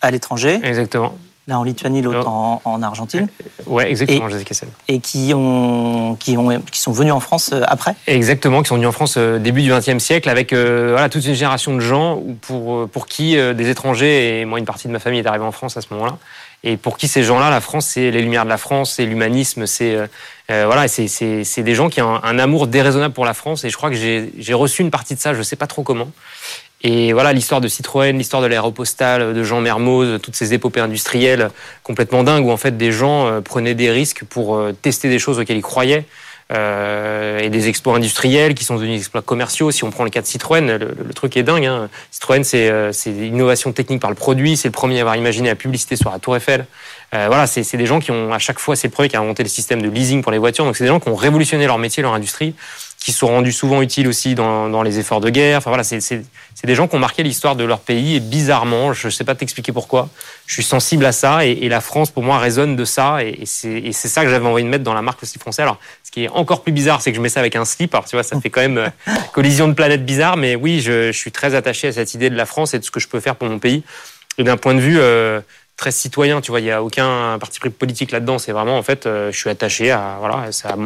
à 0.02 0.10
l'étranger. 0.10 0.60
Exactement. 0.62 1.16
L'un 1.48 1.58
en 1.58 1.62
Lituanie, 1.62 2.02
l'autre 2.02 2.28
en, 2.28 2.82
Argentine. 2.82 3.28
Euh, 3.40 3.70
ouais, 3.70 3.88
exactement, 3.88 4.28
et, 4.28 4.94
Et 4.94 4.98
qui, 4.98 5.32
ont, 5.32 6.16
qui, 6.18 6.36
ont, 6.36 6.60
qui 6.60 6.80
sont 6.80 6.90
venus 6.90 7.12
en 7.12 7.20
France 7.20 7.50
euh, 7.52 7.62
après 7.68 7.94
Exactement, 8.08 8.62
qui 8.62 8.68
sont 8.68 8.74
venus 8.74 8.88
en 8.88 8.92
France 8.92 9.16
début 9.16 9.62
du 9.62 9.70
XXe 9.70 9.98
siècle 9.98 10.28
avec 10.28 10.52
voilà, 10.52 11.08
toute 11.08 11.24
une 11.24 11.34
génération 11.34 11.74
de 11.74 11.80
gens 11.80 12.20
pour, 12.42 12.88
pour 12.88 13.06
qui 13.06 13.36
des 13.36 13.68
étrangers, 13.70 14.40
et 14.40 14.44
moi 14.44 14.58
une 14.58 14.64
partie 14.64 14.88
de 14.88 14.92
ma 14.92 14.98
famille 14.98 15.20
est 15.20 15.26
arrivée 15.26 15.44
en 15.44 15.52
France 15.52 15.76
à 15.76 15.80
ce 15.80 15.86
moment-là, 15.92 16.18
et 16.64 16.76
pour 16.76 16.96
qui 16.96 17.08
ces 17.08 17.22
gens-là, 17.22 17.50
la 17.50 17.60
France, 17.60 17.86
c'est 17.86 18.10
les 18.10 18.22
lumières 18.22 18.44
de 18.44 18.48
la 18.48 18.58
France, 18.58 18.94
c'est 18.96 19.06
l'humanisme, 19.06 19.66
c'est 19.66 19.94
euh, 19.94 20.06
euh 20.50 20.66
voilà, 20.66 20.88
c'est 20.88 21.62
des 21.62 21.74
gens 21.74 21.88
qui 21.88 22.00
ont 22.02 22.22
un, 22.22 22.38
amour 22.38 22.66
déraisonnable 22.66 23.14
pour 23.14 23.24
la 23.24 23.34
France. 23.34 23.64
Et 23.64 23.70
je 23.70 23.76
crois 23.76 23.90
que 23.90 23.96
j'ai 23.96 24.54
reçu 24.54 24.82
une 24.82 24.90
partie 24.90 25.14
de 25.14 25.20
ça, 25.20 25.32
je 25.32 25.38
ne 25.38 25.44
sais 25.44 25.56
pas 25.56 25.66
trop 25.66 25.82
comment. 25.82 26.10
Et 26.82 27.12
voilà, 27.12 27.32
l'histoire 27.32 27.60
de 27.60 27.68
Citroën, 27.68 28.16
l'histoire 28.16 28.42
de 28.42 28.46
l'aéropostale, 28.46 29.34
de 29.34 29.42
Jean 29.42 29.60
Mermoz, 29.60 30.20
toutes 30.20 30.36
ces 30.36 30.52
épopées 30.54 30.80
industrielles 30.80 31.50
complètement 31.82 32.22
dingues 32.22 32.46
où 32.46 32.50
en 32.50 32.56
fait 32.56 32.76
des 32.76 32.92
gens 32.92 33.26
euh, 33.26 33.40
prenaient 33.40 33.74
des 33.74 33.90
risques 33.90 34.24
pour 34.24 34.56
euh, 34.56 34.72
tester 34.72 35.08
des 35.08 35.18
choses 35.18 35.38
auxquelles 35.38 35.56
ils 35.56 35.62
croyaient. 35.62 36.04
Euh, 36.52 37.40
et 37.40 37.50
des 37.50 37.66
exploits 37.66 37.96
industriels 37.96 38.54
qui 38.54 38.64
sont 38.64 38.76
devenus 38.76 38.92
des 38.92 38.98
exploits 38.98 39.22
commerciaux. 39.22 39.72
Si 39.72 39.82
on 39.82 39.90
prend 39.90 40.04
le 40.04 40.10
cas 40.10 40.20
de 40.20 40.26
Citroën, 40.26 40.78
le, 40.78 41.12
truc 41.12 41.36
est 41.36 41.42
dingue. 41.42 41.66
Hein. 41.66 41.88
Citroën, 42.12 42.44
c'est 42.44 42.70
euh, 42.70 42.92
l'innovation 43.06 43.72
technique 43.72 44.00
par 44.00 44.10
le 44.10 44.16
produit. 44.16 44.56
C'est 44.56 44.68
le 44.68 44.72
premier 44.72 44.98
à 44.98 45.00
avoir 45.00 45.16
imaginé 45.16 45.48
la 45.48 45.56
publicité 45.56 45.96
sur 45.96 46.08
la 46.12 46.20
Tour 46.20 46.36
Eiffel. 46.36 46.66
Euh, 47.14 47.24
voilà, 47.26 47.48
c'est 47.48 47.76
des 47.76 47.86
gens 47.86 47.98
qui 47.98 48.12
ont 48.12 48.32
à 48.32 48.38
chaque 48.38 48.60
fois, 48.60 48.76
c'est 48.76 48.86
le 48.86 48.92
premier 48.92 49.08
qui 49.08 49.16
a 49.16 49.20
inventé 49.20 49.42
le 49.42 49.48
système 49.48 49.82
de 49.82 49.88
leasing 49.88 50.22
pour 50.22 50.30
les 50.30 50.38
voitures. 50.38 50.64
Donc 50.64 50.76
c'est 50.76 50.84
des 50.84 50.88
gens 50.88 51.00
qui 51.00 51.08
ont 51.08 51.16
révolutionné 51.16 51.66
leur 51.66 51.78
métier, 51.78 52.02
leur 52.02 52.14
industrie 52.14 52.54
qui 52.98 53.12
sont 53.12 53.28
rendus 53.28 53.52
souvent 53.52 53.82
utiles 53.82 54.08
aussi 54.08 54.34
dans, 54.34 54.68
dans 54.68 54.82
les 54.82 54.98
efforts 54.98 55.20
de 55.20 55.30
guerre. 55.30 55.58
Enfin 55.58 55.70
voilà, 55.70 55.84
c'est 55.84 56.24
des 56.64 56.74
gens 56.74 56.88
qui 56.88 56.96
ont 56.96 56.98
marqué 56.98 57.22
l'histoire 57.22 57.54
de 57.54 57.62
leur 57.62 57.80
pays 57.80 58.16
et 58.16 58.20
bizarrement, 58.20 58.92
je 58.92 59.06
ne 59.06 59.12
sais 59.12 59.22
pas 59.22 59.34
t'expliquer 59.34 59.72
pourquoi, 59.72 60.08
je 60.46 60.54
suis 60.54 60.64
sensible 60.64 61.04
à 61.04 61.12
ça 61.12 61.44
et, 61.44 61.68
la 61.68 61.80
France 61.80 62.10
pour 62.10 62.22
moi 62.22 62.38
résonne 62.38 62.74
de 62.74 62.84
ça 62.84 63.22
et, 63.22 63.42
et 63.42 63.92
c'est 63.92 64.08
ça 64.08 64.22
que 64.22 64.28
j'avais 64.28 64.46
envie 64.46 64.62
de 64.64 64.68
mettre 64.68 64.84
dans 64.84 64.94
la 64.94 65.02
marque 65.02 65.22
aussi 65.22 65.38
français. 65.38 65.62
Alors 65.62 65.78
ce 66.02 66.10
qui 66.10 66.24
est 66.24 66.28
encore 66.28 66.62
plus 66.62 66.72
bizarre, 66.72 67.00
c'est 67.00 67.10
que 67.10 67.16
je 67.16 67.22
mets 67.22 67.28
ça 67.28 67.40
avec 67.40 67.54
un 67.56 67.64
slip. 67.64 67.94
Alors 67.94 68.06
tu 68.06 68.16
vois, 68.16 68.22
ça 68.22 68.40
fait 68.40 68.50
quand 68.50 68.60
même 68.60 68.78
euh, 68.78 68.88
collision 69.32 69.68
de 69.68 69.74
planètes 69.74 70.04
bizarre, 70.04 70.36
mais 70.36 70.56
oui, 70.56 70.80
je, 70.80 71.12
je, 71.12 71.18
suis 71.18 71.32
très 71.32 71.54
attaché 71.54 71.88
à 71.88 71.92
cette 71.92 72.14
idée 72.14 72.30
de 72.30 72.36
la 72.36 72.46
France 72.46 72.74
et 72.74 72.78
de 72.78 72.84
ce 72.84 72.90
que 72.90 73.00
je 73.00 73.08
peux 73.08 73.20
faire 73.20 73.36
pour 73.36 73.48
mon 73.48 73.58
pays. 73.58 73.84
Et 74.38 74.44
d'un 74.44 74.56
point 74.56 74.74
de 74.74 74.80
vue 74.80 74.98
euh, 74.98 75.40
très 75.76 75.90
citoyen. 75.90 76.40
Tu 76.40 76.50
vois, 76.50 76.60
il 76.60 76.64
n'y 76.64 76.70
a 76.70 76.82
aucun 76.82 77.38
parti 77.38 77.60
pris 77.60 77.70
politique 77.70 78.10
là-dedans. 78.10 78.38
C'est 78.38 78.52
vraiment, 78.52 78.78
en 78.78 78.82
fait, 78.82 79.06
euh, 79.06 79.30
je 79.30 79.36
suis 79.36 79.50
attaché 79.50 79.90
à, 79.90 80.16
voilà, 80.18 80.48
à, 80.64 80.76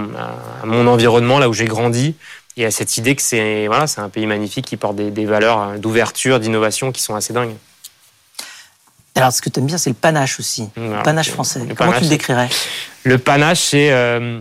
mon 0.66 0.86
environnement, 0.86 1.38
là 1.38 1.48
où 1.48 1.52
j'ai 1.52 1.66
grandi, 1.66 2.14
et 2.56 2.66
à 2.66 2.70
cette 2.70 2.96
idée 2.96 3.14
que 3.14 3.22
c'est 3.22 3.66
voilà, 3.66 3.86
un 3.96 4.08
pays 4.08 4.26
magnifique 4.26 4.66
qui 4.66 4.76
porte 4.76 4.96
des, 4.96 5.24
valeurs 5.24 5.60
euh, 5.60 5.78
d'ouverture, 5.78 6.40
d'innovation 6.40 6.92
qui 6.92 7.02
sont 7.02 7.14
assez 7.14 7.32
dingues. 7.32 7.54
Alors, 9.14 9.32
ce 9.32 9.42
que 9.42 9.48
tu 9.48 9.60
aimes 9.60 9.66
bien, 9.66 9.78
c'est 9.78 9.90
le 9.90 9.94
panache 9.94 10.38
aussi. 10.38 10.68
le 10.76 11.02
panache 11.02 11.30
français. 11.30 11.66
Comment 11.76 11.92
tu 11.92 12.04
le 12.04 12.08
décrirais? 12.08 12.48
Le 13.04 13.18
panache, 13.18 13.60
c'est 13.60 13.92
euh, 13.92 14.40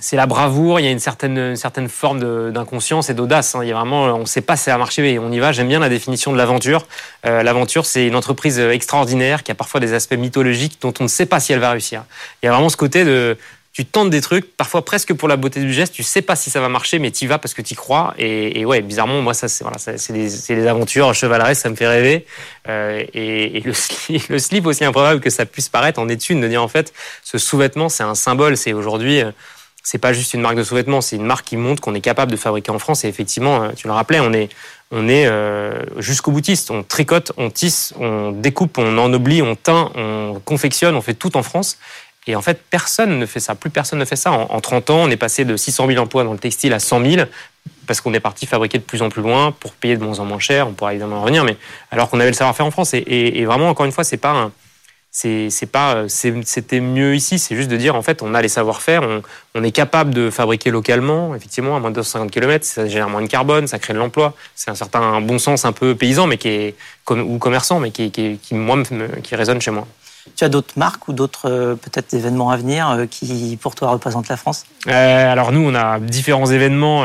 c'est 0.00 0.16
la 0.16 0.26
bravoure, 0.26 0.80
il 0.80 0.84
y 0.84 0.88
a 0.88 0.90
une 0.90 0.98
certaine, 0.98 1.56
certaine 1.56 1.88
forme 1.88 2.50
d'inconscience 2.52 3.10
et 3.10 3.14
d'audace. 3.14 3.54
Hein. 3.54 3.60
Il 3.62 3.68
y 3.68 3.72
a 3.72 3.74
vraiment, 3.74 4.04
on 4.04 4.20
ne 4.20 4.24
sait 4.26 4.40
pas 4.40 4.56
si 4.56 4.64
ça 4.64 4.72
va 4.72 4.78
marcher, 4.78 5.02
mais 5.02 5.18
on 5.18 5.30
y 5.30 5.38
va. 5.38 5.52
J'aime 5.52 5.68
bien 5.68 5.80
la 5.80 5.88
définition 5.88 6.32
de 6.32 6.38
l'aventure. 6.38 6.86
Euh, 7.26 7.42
l'aventure, 7.42 7.86
c'est 7.86 8.06
une 8.06 8.16
entreprise 8.16 8.58
extraordinaire 8.58 9.42
qui 9.42 9.50
a 9.50 9.54
parfois 9.54 9.80
des 9.80 9.94
aspects 9.94 10.14
mythologiques 10.14 10.78
dont 10.80 10.94
on 11.00 11.04
ne 11.04 11.08
sait 11.08 11.26
pas 11.26 11.40
si 11.40 11.52
elle 11.52 11.60
va 11.60 11.70
réussir. 11.70 12.04
Il 12.42 12.46
y 12.46 12.48
a 12.48 12.52
vraiment 12.52 12.68
ce 12.68 12.76
côté 12.76 13.04
de, 13.04 13.36
tu 13.78 13.84
tentes 13.84 14.10
des 14.10 14.20
trucs, 14.20 14.56
parfois 14.56 14.84
presque 14.84 15.14
pour 15.14 15.28
la 15.28 15.36
beauté 15.36 15.60
du 15.60 15.72
geste, 15.72 15.94
tu 15.94 16.02
sais 16.02 16.20
pas 16.20 16.34
si 16.34 16.50
ça 16.50 16.60
va 16.60 16.68
marcher, 16.68 16.98
mais 16.98 17.12
tu 17.12 17.26
y 17.26 17.28
vas 17.28 17.38
parce 17.38 17.54
que 17.54 17.62
tu 17.62 17.74
y 17.74 17.76
crois. 17.76 18.12
Et, 18.18 18.64
ouais, 18.64 18.80
bizarrement, 18.80 19.22
moi, 19.22 19.34
ça, 19.34 19.46
c'est 19.46 19.62
voilà, 19.62 19.76
des, 20.08 20.66
aventures 20.66 21.14
chevaleresques, 21.14 21.62
ça 21.62 21.70
me 21.70 21.76
fait 21.76 21.86
rêver. 21.86 22.26
Euh, 22.68 23.04
et, 23.14 23.60
le, 23.60 23.72
slip, 23.72 24.28
le 24.28 24.38
slip 24.40 24.66
aussi 24.66 24.84
improbable 24.84 25.20
que 25.20 25.30
ça 25.30 25.46
puisse 25.46 25.68
paraître 25.68 26.00
en 26.00 26.08
étude, 26.08 26.40
de 26.40 26.48
dire 26.48 26.60
en 26.60 26.66
fait, 26.66 26.92
ce 27.22 27.38
sous-vêtement, 27.38 27.88
c'est 27.88 28.02
un 28.02 28.16
symbole. 28.16 28.56
C'est 28.56 28.72
aujourd'hui 28.72 29.20
euh, 29.20 29.30
c'est 29.90 29.96
pas 29.96 30.12
juste 30.12 30.34
une 30.34 30.42
marque 30.42 30.56
de 30.56 30.62
sous-vêtements, 30.62 31.00
c'est 31.00 31.16
une 31.16 31.24
marque 31.24 31.46
qui 31.46 31.56
montre 31.56 31.80
qu'on 31.80 31.94
est 31.94 32.02
capable 32.02 32.30
de 32.30 32.36
fabriquer 32.36 32.70
en 32.70 32.78
France. 32.78 33.04
Et 33.04 33.08
effectivement, 33.08 33.62
euh, 33.62 33.70
tu 33.74 33.86
le 33.86 33.94
rappelais, 33.94 34.20
on 34.20 34.34
est, 34.34 34.50
on 34.90 35.08
est 35.08 35.26
euh, 35.26 35.82
jusqu'au 35.96 36.30
boutiste. 36.30 36.70
On 36.70 36.82
tricote, 36.82 37.32
on 37.38 37.48
tisse, 37.48 37.94
on 37.98 38.32
découpe, 38.32 38.76
on 38.76 38.98
ennoblit, 38.98 39.40
on 39.40 39.54
teint, 39.54 39.90
on 39.94 40.42
confectionne, 40.44 40.94
on 40.94 41.00
fait 41.00 41.14
tout 41.14 41.38
en 41.38 41.42
France. 41.42 41.78
Et 42.26 42.36
en 42.36 42.42
fait, 42.42 42.60
personne 42.68 43.18
ne 43.18 43.24
fait 43.24 43.40
ça. 43.40 43.54
Plus 43.54 43.70
personne 43.70 43.98
ne 43.98 44.04
fait 44.04 44.14
ça. 44.14 44.30
En, 44.30 44.60
30 44.60 44.90
ans, 44.90 45.04
on 45.04 45.08
est 45.08 45.16
passé 45.16 45.46
de 45.46 45.56
600 45.56 45.86
000 45.86 45.98
emplois 45.98 46.22
dans 46.22 46.34
le 46.34 46.38
textile 46.38 46.74
à 46.74 46.80
100 46.80 47.02
000 47.10 47.26
parce 47.86 48.02
qu'on 48.02 48.12
est 48.12 48.20
parti 48.20 48.44
fabriquer 48.44 48.76
de 48.76 48.82
plus 48.82 49.00
en 49.00 49.08
plus 49.08 49.22
loin 49.22 49.52
pour 49.58 49.72
payer 49.72 49.96
de 49.96 50.04
moins 50.04 50.20
en 50.20 50.26
moins 50.26 50.38
cher. 50.38 50.68
On 50.68 50.72
pourra 50.74 50.92
évidemment 50.92 51.16
en 51.16 51.22
revenir, 51.22 51.44
mais 51.44 51.56
alors 51.90 52.10
qu'on 52.10 52.20
avait 52.20 52.28
le 52.28 52.36
savoir-faire 52.36 52.66
en 52.66 52.70
France. 52.70 52.92
Et, 52.92 53.44
vraiment, 53.46 53.70
encore 53.70 53.86
une 53.86 53.92
fois, 53.92 54.04
c'est 54.04 54.18
pas 54.18 54.32
un, 54.32 54.52
c'est 55.20 55.66
pas 55.70 56.04
c'était 56.08 56.80
mieux 56.80 57.16
ici 57.16 57.40
c'est 57.40 57.56
juste 57.56 57.70
de 57.70 57.76
dire 57.76 57.96
en 57.96 58.02
fait 58.02 58.22
on 58.22 58.34
a 58.34 58.42
les 58.42 58.48
savoir-faire 58.48 59.02
on, 59.54 59.64
est 59.64 59.72
capable 59.72 60.14
de 60.14 60.30
fabriquer 60.30 60.70
localement 60.70 61.34
effectivement 61.34 61.76
à 61.76 61.80
moins 61.80 61.90
de 61.90 61.96
250 61.96 62.30
km 62.30 62.64
ça 62.64 62.86
génère 62.86 63.08
moins 63.08 63.22
de 63.22 63.26
carbone 63.26 63.66
ça 63.66 63.80
crée 63.80 63.92
de 63.92 63.98
l'emploi. 63.98 64.34
C'est 64.54 64.70
un 64.70 64.76
certain 64.76 65.20
bon 65.20 65.40
sens 65.40 65.64
un 65.64 65.72
peu 65.72 65.96
paysan 65.96 66.28
mais 66.28 66.36
qui 66.36 66.48
est 66.48 66.74
ou 67.10 67.38
commerçant 67.38 67.80
mais 67.80 67.90
qui, 67.90 68.10
qui 68.10 68.54
moi 68.54 68.76
qui 69.24 69.34
résonne 69.34 69.60
chez 69.60 69.72
moi 69.72 69.88
tu 70.36 70.44
as 70.44 70.48
d'autres 70.48 70.74
marques 70.76 71.08
ou 71.08 71.12
d'autres 71.12 71.50
euh, 71.50 71.74
peut-être 71.74 72.14
événements 72.14 72.50
à 72.50 72.56
venir 72.56 72.90
euh, 72.90 73.06
qui 73.06 73.58
pour 73.60 73.74
toi 73.74 73.90
représentent 73.90 74.28
la 74.28 74.36
France? 74.36 74.64
Euh, 74.86 75.32
Alors 75.32 75.52
nous, 75.52 75.60
on 75.60 75.74
a 75.74 75.98
différents 75.98 76.46
événements 76.46 77.04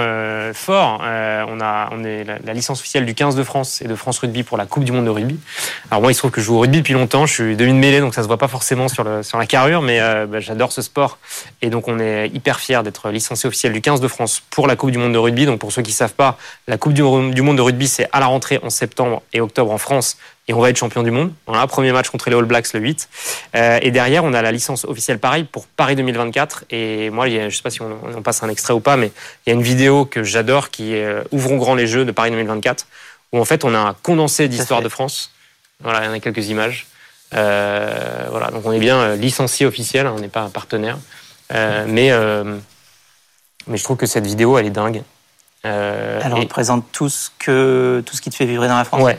forts. 0.53 1.01
on 1.01 1.61
a 1.61 1.89
est 2.05 2.25
la, 2.45 2.53
licence 2.53 2.79
officielle 2.79 3.05
du 3.05 3.13
15 3.13 3.35
de 3.35 3.43
France 3.43 3.81
et 3.81 3.87
de 3.87 3.95
France 3.95 4.19
Rugby 4.19 4.43
pour 4.43 4.57
la 4.57 4.65
Coupe 4.65 4.83
du 4.83 4.91
Monde 4.91 5.05
de 5.05 5.09
rugby. 5.09 5.39
Alors 5.89 6.01
moi, 6.01 6.11
il 6.11 6.15
se 6.15 6.19
trouve 6.19 6.31
que 6.31 6.41
je 6.41 6.45
joue 6.45 6.55
au 6.55 6.59
rugby 6.59 6.79
depuis 6.79 6.93
longtemps. 6.93 7.25
Je 7.25 7.33
suis 7.33 7.55
demi 7.55 7.71
de 7.73 7.77
mêlée, 7.77 7.99
donc 7.99 8.13
ça 8.13 8.21
se 8.21 8.27
voit 8.27 8.37
pas 8.37 8.47
forcément 8.47 8.87
sur 8.87 9.03
la 9.03 9.45
carrure, 9.45 9.81
mais 9.81 9.99
bah, 10.27 10.39
j'adore 10.39 10.71
ce 10.71 10.81
sport 10.81 11.17
et 11.61 11.69
donc 11.69 11.87
on 11.87 11.99
est 11.99 12.29
hyper 12.33 12.59
fiers 12.59 12.81
d'être 12.83 13.09
licencié 13.09 13.47
officiel 13.47 13.73
du 13.73 13.81
15 13.81 14.01
de 14.01 14.07
France 14.07 14.41
pour 14.49 14.67
la 14.67 14.75
Coupe 14.75 14.91
du 14.91 14.97
Monde 14.97 15.13
de 15.13 15.17
rugby. 15.17 15.45
Donc 15.45 15.59
pour 15.59 15.71
ceux 15.71 15.81
qui 15.81 15.91
savent 15.91 16.13
pas, 16.13 16.37
la 16.67 16.77
Coupe 16.77 16.93
du 16.93 17.01
Monde 17.03 17.57
de 17.57 17.61
rugby 17.61 17.87
c'est 17.87 18.07
à 18.11 18.19
la 18.19 18.27
rentrée 18.27 18.59
en 18.63 18.69
septembre 18.69 19.21
et 19.33 19.41
octobre 19.41 19.71
en 19.71 19.77
France 19.77 20.17
et 20.47 20.53
on 20.53 20.59
va 20.59 20.69
être 20.69 20.77
champion 20.77 21.03
du 21.03 21.12
monde. 21.12 21.31
Voilà, 21.47 21.65
premier 21.67 21.91
match 21.91 22.09
contre 22.09 22.29
les 22.29 22.35
All 22.35 22.43
Blacks 22.43 22.73
le 22.73 22.81
8. 22.81 23.09
Euh, 23.55 23.79
et 23.81 23.91
derrière, 23.91 24.25
on 24.25 24.33
a 24.33 24.41
la 24.41 24.51
licence 24.51 24.83
officielle 24.83 25.19
pareil 25.19 25.45
pour 25.45 25.67
Paris 25.67 25.95
2024. 25.95 26.65
Et 26.69 27.09
moi, 27.12 27.29
il 27.29 27.35
y 27.35 27.39
a, 27.39 27.50
je 27.50 27.55
sais 27.55 27.62
pas 27.62 27.69
si 27.69 27.81
on, 27.81 28.21
passe 28.21 28.43
un 28.43 28.50
extrait 28.50 28.73
ou 28.73 28.81
pas, 28.81 28.97
mais 28.97 29.12
il 29.45 29.50
y 29.50 29.53
a 29.53 29.55
une 29.55 29.63
vidéo 29.63 30.05
que 30.05 30.23
j'adore 30.23 30.69
qui 30.69 30.95
est 30.95 31.05
euh, 31.05 31.23
Ouvrons 31.31 31.57
grand 31.57 31.75
les 31.75 31.88
Jeux 31.88 32.03
de 32.03 32.12
Paris 32.12 32.31
2024, 32.31 32.88
où 33.31 33.39
en 33.39 33.45
fait 33.45 33.63
on 33.63 33.73
a 33.73 33.79
un 33.79 33.93
condensé 33.93 34.50
d'histoire 34.50 34.81
de 34.81 34.89
France. 34.89 35.31
Voilà, 35.81 36.03
il 36.03 36.05
y 36.05 36.09
en 36.09 36.13
a 36.13 36.19
quelques 36.19 36.50
images. 36.50 36.88
Euh, 37.33 38.27
voilà, 38.29 38.51
donc 38.51 38.65
on 38.65 38.71
est 38.71 38.79
bien 38.79 39.15
licencié 39.15 39.65
officiel, 39.65 40.07
hein, 40.07 40.13
on 40.15 40.19
n'est 40.19 40.27
pas 40.27 40.41
un 40.41 40.50
partenaire. 40.50 40.97
mais, 41.51 42.12
mais 43.67 43.77
je 43.77 43.83
trouve 43.83 43.97
que 43.97 44.05
cette 44.05 44.27
vidéo, 44.27 44.57
elle 44.57 44.65
est 44.65 44.71
dingue. 44.71 45.03
elle 45.63 46.33
représente 46.33 46.85
tout 46.91 47.09
ce, 47.09 47.29
que, 47.39 48.03
tout 48.05 48.15
ce 48.15 48.21
qui 48.21 48.29
te 48.29 48.35
fait 48.35 48.45
vivre 48.45 48.67
dans 48.67 48.77
la 48.77 48.83
France. 48.83 49.01
Ouais, 49.01 49.17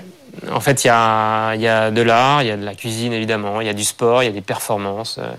en 0.50 0.60
fait, 0.60 0.84
il 0.84 0.88
y 0.88 0.90
a, 0.90 1.90
de 1.90 2.02
l'art, 2.02 2.42
il 2.42 2.48
y 2.48 2.50
a 2.50 2.56
de 2.56 2.64
la 2.64 2.74
cuisine 2.74 3.12
évidemment, 3.12 3.60
il 3.60 3.66
y 3.66 3.70
a 3.70 3.74
du 3.74 3.84
sport, 3.84 4.22
il 4.22 4.26
y 4.26 4.28
a 4.28 4.32
des 4.32 4.40
performances. 4.40 5.18
Euh, 5.18 5.32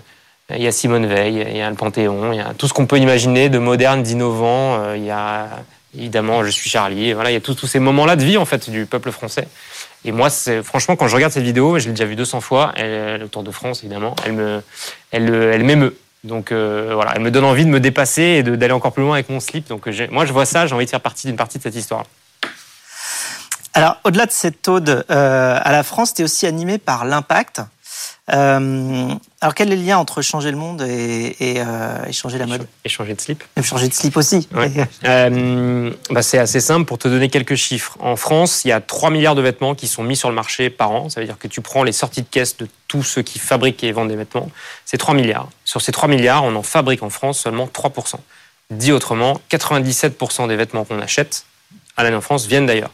il 0.56 0.62
y 0.62 0.66
a 0.68 0.72
Simone 0.72 1.06
Veil, 1.06 1.44
il 1.50 1.56
y 1.56 1.60
a 1.60 1.68
le 1.68 1.74
Panthéon, 1.74 2.32
il 2.32 2.36
y 2.36 2.40
a 2.40 2.54
tout 2.54 2.68
ce 2.68 2.72
qu'on 2.72 2.86
peut 2.86 2.98
imaginer 2.98 3.48
de 3.48 3.58
moderne, 3.58 4.02
d'innovant. 4.02 4.80
Euh, 4.80 4.96
il 4.96 5.04
y 5.04 5.10
a 5.10 5.48
évidemment 5.96 6.44
Je 6.44 6.50
suis 6.50 6.70
Charlie. 6.70 7.12
voilà, 7.12 7.30
il 7.30 7.34
y 7.34 7.36
a 7.36 7.40
tous, 7.40 7.66
ces 7.66 7.80
moments-là 7.80 8.16
de 8.16 8.24
vie 8.24 8.36
en 8.36 8.44
fait 8.44 8.70
du 8.70 8.86
peuple 8.86 9.10
français. 9.10 9.48
Et 10.04 10.12
moi, 10.12 10.28
franchement 10.62 10.94
quand 10.94 11.08
je 11.08 11.16
regarde 11.16 11.32
cette 11.32 11.42
vidéo, 11.42 11.78
je 11.80 11.86
l'ai 11.86 11.92
déjà 11.92 12.04
vue 12.04 12.14
200 12.14 12.40
fois, 12.40 12.72
elle, 12.76 13.20
le 13.20 13.28
Tour 13.28 13.42
de 13.42 13.50
France 13.50 13.80
évidemment, 13.82 14.14
elle 14.24 14.32
me, 14.32 14.62
elle, 15.10 15.34
elle 15.34 15.64
m'émeut. 15.64 15.96
Donc 16.26 16.52
euh, 16.52 16.90
voilà, 16.94 17.12
elle 17.14 17.22
me 17.22 17.30
donne 17.30 17.44
envie 17.44 17.64
de 17.64 17.70
me 17.70 17.80
dépasser 17.80 18.22
et 18.22 18.42
d'aller 18.42 18.72
encore 18.72 18.92
plus 18.92 19.02
loin 19.02 19.14
avec 19.14 19.28
mon 19.30 19.40
slip. 19.40 19.68
Donc 19.68 19.88
moi, 20.10 20.26
je 20.26 20.32
vois 20.32 20.44
ça, 20.44 20.66
j'ai 20.66 20.74
envie 20.74 20.84
de 20.84 20.90
faire 20.90 21.00
partie 21.00 21.26
d'une 21.26 21.36
partie 21.36 21.58
de 21.58 21.62
cette 21.62 21.76
histoire. 21.76 22.04
Alors, 23.76 23.98
au-delà 24.04 24.24
de 24.24 24.30
cette 24.30 24.66
ode 24.68 25.04
euh, 25.10 25.60
à 25.62 25.70
la 25.70 25.82
France, 25.82 26.14
tu 26.14 26.22
es 26.22 26.24
aussi 26.24 26.46
animé 26.46 26.78
par 26.78 27.04
l'impact. 27.04 27.60
Euh, 28.32 29.14
alors, 29.42 29.54
quel 29.54 29.70
est 29.70 29.76
le 29.76 29.82
lien 29.82 29.98
entre 29.98 30.22
changer 30.22 30.50
le 30.50 30.56
monde 30.56 30.80
et, 30.80 31.34
euh, 31.58 32.10
changer 32.10 32.38
la 32.38 32.46
mode? 32.46 32.66
Et 32.86 32.88
changer 32.88 33.12
de 33.12 33.20
slip. 33.20 33.44
Et 33.54 33.62
changer 33.62 33.88
de 33.88 33.92
slip 33.92 34.16
aussi. 34.16 34.48
bah, 34.52 36.22
c'est 36.22 36.38
assez 36.38 36.60
simple 36.60 36.86
pour 36.86 36.96
te 36.96 37.06
donner 37.06 37.28
quelques 37.28 37.56
chiffres. 37.56 37.98
En 38.00 38.16
France, 38.16 38.64
il 38.64 38.68
y 38.68 38.72
a 38.72 38.80
3 38.80 39.10
milliards 39.10 39.34
de 39.34 39.42
vêtements 39.42 39.74
qui 39.74 39.88
sont 39.88 40.02
mis 40.02 40.16
sur 40.16 40.30
le 40.30 40.34
marché 40.34 40.70
par 40.70 40.90
an. 40.92 41.10
Ça 41.10 41.20
veut 41.20 41.26
dire 41.26 41.36
que 41.38 41.46
tu 41.46 41.60
prends 41.60 41.82
les 41.82 41.92
sorties 41.92 42.22
de 42.22 42.28
caisse 42.28 42.56
de 42.56 42.68
tous 42.88 43.02
ceux 43.02 43.20
qui 43.20 43.38
fabriquent 43.38 43.84
et 43.84 43.92
vendent 43.92 44.08
des 44.08 44.16
vêtements. 44.16 44.50
C'est 44.86 44.96
3 44.96 45.14
milliards. 45.14 45.50
Sur 45.66 45.82
ces 45.82 45.92
3 45.92 46.08
milliards, 46.08 46.44
on 46.44 46.56
en 46.56 46.62
fabrique 46.62 47.02
en 47.02 47.10
France 47.10 47.40
seulement 47.40 47.66
3%. 47.66 48.14
Dit 48.70 48.92
autrement, 48.92 49.38
97% 49.50 50.48
des 50.48 50.56
vêtements 50.56 50.84
qu'on 50.84 51.02
achète 51.02 51.44
à 51.98 52.04
l'année 52.04 52.16
en 52.16 52.22
France 52.22 52.46
viennent 52.46 52.66
d'ailleurs 52.66 52.90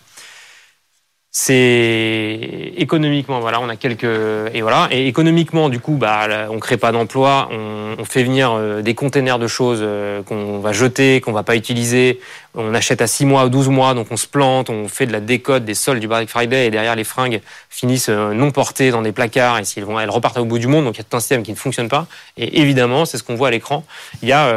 c'est 1.35 2.75
économiquement 2.77 3.41
voilà 3.41 3.59
on 3.59 3.71
a 3.71 3.77
quelques 3.77 4.05
et 4.05 4.61
voilà. 4.61 4.89
Et 4.91 5.09
économiquement 5.09 5.71
du 5.71 5.81
coup 5.81 5.95
bah 5.95 6.29
on 6.51 6.59
crée 6.59 6.77
pas 6.77 6.93
d'emplois 6.93 7.49
on, 7.51 7.97
on, 7.99 8.05
fait 8.05 8.23
venir 8.23 8.53
euh, 8.53 8.83
des 8.83 8.95
containers 8.95 9.39
de 9.39 9.47
choses 9.47 9.79
euh, 9.81 10.23
qu'on 10.23 10.59
va 10.59 10.73
jeter 10.75 11.23
qu'on 11.23 11.33
va 11.33 11.43
pas 11.43 11.57
utiliser. 11.57 12.21
On 12.55 12.75
achète 12.75 13.01
à 13.01 13.07
6 13.07 13.25
mois 13.25 13.47
ou 13.47 13.49
12 13.49 13.71
mois 13.71 13.95
donc 13.95 14.09
on 14.11 14.19
se 14.19 14.27
plante 14.27 14.69
on 14.69 14.89
fait 14.89 15.07
de 15.07 15.13
la 15.13 15.21
décote 15.21 15.65
des 15.65 15.73
soldes 15.73 16.01
du 16.01 16.07
Black 16.07 16.29
Friday 16.29 16.67
et 16.67 16.71
derrière 16.71 16.97
les 16.97 17.05
fringues 17.05 17.41
finissent 17.71 18.11
euh, 18.11 18.35
non 18.35 18.51
portées 18.51 18.91
dans 18.91 19.01
des 19.01 19.13
placards 19.13 19.59
et 19.59 19.65
s'ils 19.65 19.87
vont 19.87 19.99
elles 19.99 20.11
repartent 20.11 20.37
au 20.37 20.45
bout 20.45 20.59
du 20.59 20.67
monde 20.67 20.85
donc 20.85 20.97
il 20.97 20.99
y 20.99 21.01
a 21.01 21.05
tout 21.05 21.17
un 21.17 21.21
système 21.21 21.43
qui 21.43 21.53
ne 21.53 21.57
fonctionne 21.57 21.89
pas. 21.89 22.09
Et 22.37 22.61
évidemment 22.61 23.07
c'est 23.07 23.17
ce 23.17 23.23
qu'on 23.23 23.37
voit 23.37 23.49
à 23.49 23.53
l'écran. 23.53 23.87
Il 24.23 24.29
y 24.29 24.33
a 24.33 24.55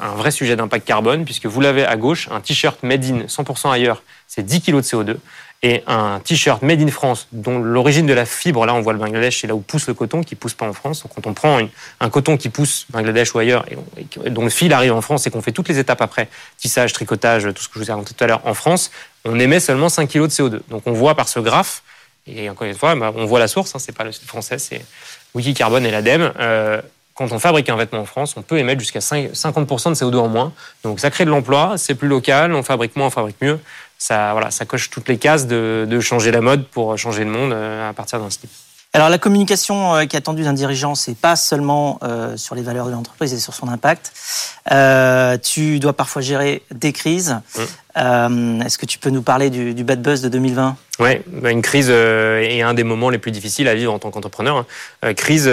un 0.00 0.14
vrai 0.16 0.30
sujet 0.30 0.56
d'impact 0.56 0.86
carbone 0.86 1.26
puisque 1.26 1.44
vous 1.44 1.60
l'avez 1.60 1.84
à 1.84 1.96
gauche 1.96 2.30
un 2.30 2.40
t-shirt 2.40 2.82
made 2.82 3.04
in 3.04 3.26
100% 3.26 3.70
ailleurs 3.70 4.02
c'est 4.26 4.44
10 4.44 4.60
kg 4.60 4.76
de 4.76 4.82
CO2 4.82 5.16
et 5.62 5.82
un 5.88 6.20
t-shirt 6.20 6.62
made 6.62 6.80
in 6.80 6.88
France 6.88 7.26
dont 7.32 7.58
l'origine 7.58 8.06
de 8.06 8.12
la 8.12 8.26
fibre, 8.26 8.64
là 8.64 8.74
on 8.74 8.80
voit 8.80 8.92
le 8.92 8.98
Bangladesh, 8.98 9.40
c'est 9.40 9.48
là 9.48 9.54
où 9.56 9.60
pousse 9.60 9.88
le 9.88 9.94
coton 9.94 10.22
qui 10.22 10.36
pousse 10.36 10.54
pas 10.54 10.66
en 10.68 10.72
France. 10.72 11.02
Donc 11.02 11.12
quand 11.14 11.26
on 11.26 11.34
prend 11.34 11.58
un 12.00 12.10
coton 12.10 12.36
qui 12.36 12.48
pousse 12.48 12.86
Bangladesh 12.90 13.34
ou 13.34 13.38
ailleurs 13.38 13.64
et, 13.68 14.30
dont 14.30 14.44
le 14.44 14.50
fil 14.50 14.72
arrive 14.72 14.92
en 14.92 15.00
France 15.00 15.26
et 15.26 15.30
qu'on 15.30 15.42
fait 15.42 15.52
toutes 15.52 15.68
les 15.68 15.78
étapes 15.78 16.00
après, 16.00 16.28
tissage, 16.58 16.92
tricotage, 16.92 17.42
tout 17.54 17.62
ce 17.62 17.68
que 17.68 17.74
je 17.74 17.80
vous 17.80 17.90
ai 17.90 17.92
raconté 17.92 18.14
tout 18.14 18.22
à 18.22 18.28
l'heure 18.28 18.42
en 18.44 18.54
France, 18.54 18.92
on 19.24 19.38
émet 19.40 19.58
seulement 19.58 19.88
5 19.88 20.08
kg 20.08 20.22
de 20.22 20.28
CO2. 20.28 20.60
Donc 20.68 20.82
on 20.86 20.92
voit 20.92 21.16
par 21.16 21.28
ce 21.28 21.40
graphe, 21.40 21.82
et 22.28 22.48
encore 22.48 22.66
une 22.66 22.74
fois, 22.74 22.94
bah, 22.94 23.12
on 23.16 23.24
voit 23.24 23.40
la 23.40 23.48
source, 23.48 23.74
hein, 23.74 23.78
c'est 23.80 23.96
pas 23.96 24.04
le 24.04 24.12
site 24.12 24.28
français, 24.28 24.58
c'est 24.58 24.84
Wikicarbone 25.34 25.84
et 25.86 25.90
l'ADEME. 25.90 26.32
Euh, 26.38 26.80
quand 27.14 27.32
on 27.32 27.40
fabrique 27.40 27.68
un 27.68 27.76
vêtement 27.76 28.00
en 28.00 28.04
France, 28.04 28.34
on 28.36 28.42
peut 28.42 28.58
émettre 28.58 28.80
jusqu'à 28.80 29.00
50% 29.00 29.88
de 29.88 29.94
CO2 29.94 30.18
en 30.18 30.28
moins. 30.28 30.52
Donc 30.84 31.00
ça 31.00 31.10
crée 31.10 31.24
de 31.24 31.30
l'emploi, 31.30 31.74
c'est 31.76 31.96
plus 31.96 32.06
local, 32.06 32.52
on 32.52 32.62
fabrique 32.62 32.94
moins, 32.94 33.08
on 33.08 33.10
fabrique 33.10 33.40
mieux 33.40 33.58
ça, 33.98 34.32
voilà, 34.32 34.50
ça 34.50 34.64
coche 34.64 34.90
toutes 34.90 35.08
les 35.08 35.18
cases 35.18 35.46
de, 35.46 35.86
de 35.88 36.00
changer 36.00 36.30
la 36.30 36.40
mode 36.40 36.64
pour 36.66 36.96
changer 36.96 37.24
le 37.24 37.30
monde 37.30 37.52
euh, 37.52 37.90
à 37.90 37.92
partir 37.92 38.20
d'un 38.20 38.30
style. 38.30 38.48
Alors 38.94 39.10
la 39.10 39.18
communication 39.18 39.94
euh, 39.94 40.04
qui 40.06 40.16
est 40.16 40.18
attendue 40.18 40.44
d'un 40.44 40.54
dirigeant, 40.54 40.94
c'est 40.94 41.16
pas 41.16 41.36
seulement 41.36 41.98
euh, 42.02 42.38
sur 42.38 42.54
les 42.54 42.62
valeurs 42.62 42.86
de 42.86 42.92
l'entreprise 42.92 43.34
et 43.34 43.38
sur 43.38 43.52
son 43.52 43.68
impact. 43.68 44.12
Euh, 44.72 45.36
tu 45.36 45.78
dois 45.78 45.92
parfois 45.92 46.22
gérer 46.22 46.62
des 46.74 46.92
crises. 46.92 47.36
Mmh. 47.54 47.60
Euh, 47.98 48.60
Est-ce 48.60 48.78
que 48.78 48.86
tu 48.86 48.98
peux 48.98 49.10
nous 49.10 49.20
parler 49.20 49.50
du, 49.50 49.74
du 49.74 49.84
bad 49.84 50.00
buzz 50.00 50.22
de 50.22 50.30
2020 50.30 50.76
Oui, 51.00 51.10
bah, 51.26 51.50
une 51.50 51.60
crise 51.60 51.90
est 51.90 52.62
un 52.62 52.72
des 52.72 52.84
moments 52.84 53.10
les 53.10 53.18
plus 53.18 53.30
difficiles 53.30 53.68
à 53.68 53.74
vivre 53.74 53.92
en 53.92 53.98
tant 53.98 54.10
qu'entrepreneur. 54.10 54.64
Hein. 55.02 55.14
crise 55.14 55.50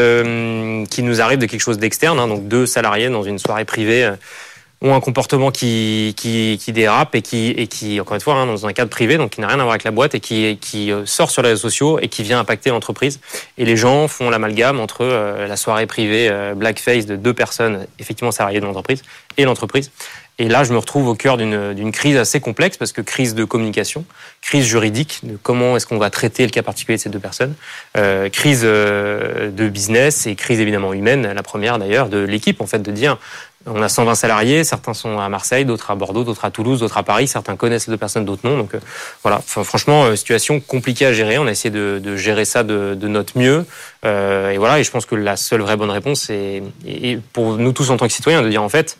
qui 0.89 1.03
nous 1.03 1.21
arrive 1.21 1.39
de 1.39 1.45
quelque 1.45 1.61
chose 1.61 1.77
d'externe, 1.77 2.19
hein, 2.19 2.27
donc 2.27 2.47
deux 2.47 2.65
salariés 2.65 3.09
dans 3.09 3.23
une 3.23 3.39
soirée 3.39 3.65
privée 3.65 4.13
ont 4.81 4.93
un 4.93 4.99
comportement 4.99 5.51
qui, 5.51 6.13
qui, 6.17 6.71
dérape 6.71 7.15
et 7.15 7.21
qui, 7.21 7.49
et 7.51 7.67
qui, 7.67 7.99
encore 7.99 8.15
une 8.15 8.21
fois, 8.21 8.35
hein, 8.35 8.45
dans 8.45 8.65
un 8.65 8.73
cadre 8.73 8.89
privé, 8.89 9.17
donc 9.17 9.31
qui 9.31 9.41
n'a 9.41 9.47
rien 9.47 9.59
à 9.59 9.63
voir 9.63 9.71
avec 9.71 9.83
la 9.83 9.91
boîte 9.91 10.15
et 10.15 10.19
qui, 10.19 10.91
euh, 10.91 11.05
sort 11.05 11.31
sur 11.31 11.41
les 11.41 11.49
réseaux 11.49 11.61
sociaux 11.69 11.99
et 11.99 12.09
qui 12.09 12.23
vient 12.23 12.39
impacter 12.39 12.69
l'entreprise. 12.69 13.19
Et 13.57 13.65
les 13.65 13.77
gens 13.77 14.07
font 14.07 14.29
l'amalgame 14.29 14.79
entre 14.79 15.01
euh, 15.01 15.47
la 15.47 15.57
soirée 15.57 15.87
privée 15.87 16.27
euh, 16.29 16.53
blackface 16.55 17.05
de 17.05 17.15
deux 17.15 17.33
personnes 17.33 17.87
effectivement 17.99 18.31
salariées 18.31 18.59
de 18.59 18.65
l'entreprise 18.65 19.01
et 19.37 19.45
l'entreprise. 19.45 19.91
Et 20.37 20.49
là, 20.49 20.65
je 20.65 20.73
me 20.73 20.77
retrouve 20.77 21.07
au 21.07 21.15
cœur 21.15 21.37
d'une 21.37 21.91
crise 21.93 22.17
assez 22.17 22.41
complexe 22.41 22.75
parce 22.75 22.91
que 22.91 22.99
crise 22.99 23.35
de 23.35 23.45
communication, 23.45 24.03
crise 24.41 24.65
juridique 24.65 25.21
de 25.23 25.37
comment 25.41 25.77
est-ce 25.77 25.87
qu'on 25.87 25.97
va 25.97 26.09
traiter 26.09 26.43
le 26.43 26.49
cas 26.49 26.61
particulier 26.61 26.97
de 26.97 27.01
ces 27.01 27.09
deux 27.09 27.19
personnes, 27.19 27.55
crise 28.33 28.63
de 28.63 29.69
business 29.69 30.27
et 30.27 30.35
crise 30.35 30.59
évidemment 30.59 30.91
humaine. 30.91 31.31
La 31.33 31.41
première 31.41 31.79
d'ailleurs 31.79 32.09
de 32.09 32.17
l'équipe 32.17 32.59
en 32.59 32.67
fait 32.67 32.81
de 32.81 32.91
dire 32.91 33.17
on 33.67 33.81
a 33.81 33.89
120 33.89 34.15
salariés, 34.15 34.63
certains 34.63 34.93
sont 34.93 35.19
à 35.19 35.27
Marseille, 35.29 35.65
d'autres 35.65 35.89
à 35.89 35.95
Bordeaux, 35.95 36.23
d'autres 36.23 36.45
à 36.45 36.51
Toulouse, 36.51 36.79
d'autres 36.79 36.97
à 36.97 37.03
Paris. 37.03 37.27
Certains 37.27 37.55
connaissent 37.55 37.89
deux 37.89 37.97
personnes, 37.97 38.25
d'autres 38.25 38.47
non. 38.47 38.57
Donc 38.57 38.75
euh, 38.75 38.79
voilà, 39.23 39.41
franchement, 39.45 40.05
euh, 40.05 40.15
situation 40.15 40.59
compliquée 40.59 41.07
à 41.07 41.13
gérer. 41.13 41.37
On 41.37 41.47
a 41.47 41.51
essayé 41.51 41.71
de, 41.71 42.15
gérer 42.15 42.45
ça 42.45 42.63
de, 42.63 42.95
notre 43.07 43.37
mieux. 43.37 43.65
Euh, 44.05 44.51
et 44.51 44.57
voilà, 44.57 44.79
et 44.79 44.83
je 44.83 44.91
pense 44.91 45.05
que 45.05 45.15
la 45.15 45.35
seule 45.35 45.61
vraie 45.61 45.77
bonne 45.77 45.89
réponse, 45.89 46.29
est, 46.29 46.61
et 46.85 47.17
pour 47.33 47.57
nous 47.57 47.71
tous 47.71 47.89
en 47.89 47.97
tant 47.97 48.07
que 48.07 48.13
citoyens, 48.13 48.43
de 48.43 48.49
dire 48.49 48.61
en 48.61 48.69
fait, 48.69 48.97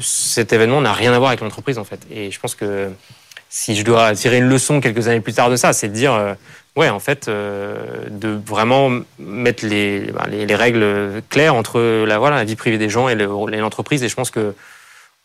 cet 0.00 0.52
événement 0.52 0.80
n'a 0.80 0.92
rien 0.92 1.12
à 1.12 1.18
voir 1.18 1.30
avec 1.30 1.40
l'entreprise 1.40 1.78
en 1.78 1.84
fait. 1.84 2.00
Et 2.10 2.30
je 2.30 2.38
pense 2.38 2.54
que 2.54 2.90
si 3.48 3.74
je 3.74 3.84
dois 3.84 4.14
tirer 4.14 4.38
une 4.38 4.48
leçon 4.48 4.80
quelques 4.80 5.08
années 5.08 5.20
plus 5.20 5.32
tard 5.32 5.50
de 5.50 5.56
ça, 5.56 5.72
c'est 5.72 5.88
de 5.88 5.94
dire 5.94 6.36
ouais, 6.76 6.88
en 6.88 7.00
fait, 7.00 7.28
euh, 7.28 8.04
de 8.10 8.38
vraiment 8.46 8.90
mettre 9.18 9.64
bah, 9.64 10.26
les, 10.28 10.46
les, 10.46 10.54
règles 10.54 11.22
claires 11.28 11.54
entre 11.54 12.04
la, 12.06 12.18
voilà, 12.18 12.36
la 12.36 12.44
vie 12.44 12.56
privée 12.56 12.78
des 12.78 12.88
gens 12.88 13.08
et 13.08 13.14
l'entreprise. 13.14 14.02
Et 14.02 14.08
je 14.08 14.14
pense 14.14 14.30
que 14.30 14.54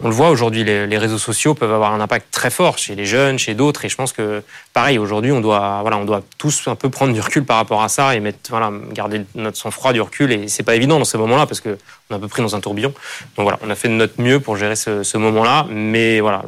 on 0.03 0.09
le 0.09 0.15
voit 0.15 0.29
aujourd'hui, 0.29 0.63
les, 0.63 0.97
réseaux 0.97 1.19
sociaux 1.19 1.53
peuvent 1.53 1.71
avoir 1.71 1.93
un 1.93 1.99
impact 1.99 2.27
très 2.31 2.49
fort 2.49 2.79
chez 2.79 2.95
les 2.95 3.05
jeunes, 3.05 3.37
chez 3.37 3.53
d'autres. 3.53 3.85
Et 3.85 3.89
je 3.89 3.95
pense 3.95 4.13
que, 4.13 4.41
pareil, 4.73 4.97
aujourd'hui, 4.97 5.31
on 5.31 5.41
doit, 5.41 5.79
voilà, 5.81 5.97
on 5.97 6.05
doit 6.05 6.23
tous 6.39 6.67
un 6.67 6.75
peu 6.75 6.89
prendre 6.89 7.13
du 7.13 7.21
recul 7.21 7.45
par 7.45 7.57
rapport 7.57 7.83
à 7.83 7.89
ça 7.89 8.15
et 8.15 8.19
mettre, 8.19 8.49
voilà, 8.49 8.71
garder 8.93 9.21
notre 9.35 9.57
sang-froid, 9.57 9.93
du 9.93 10.01
recul. 10.01 10.31
Et 10.31 10.47
c'est 10.47 10.63
pas 10.63 10.75
évident 10.75 10.97
dans 10.97 11.05
ce 11.05 11.17
moment-là 11.17 11.45
parce 11.45 11.61
que 11.61 11.77
on 12.09 12.15
est 12.15 12.17
un 12.17 12.19
peu 12.19 12.27
pris 12.27 12.41
dans 12.41 12.55
un 12.55 12.61
tourbillon. 12.61 12.93
Donc 13.37 13.43
voilà, 13.43 13.59
on 13.61 13.69
a 13.69 13.75
fait 13.75 13.89
de 13.89 13.93
notre 13.93 14.19
mieux 14.19 14.39
pour 14.39 14.57
gérer 14.57 14.75
ce, 14.75 15.17
moment-là. 15.17 15.67
Mais 15.69 16.19
voilà, 16.19 16.41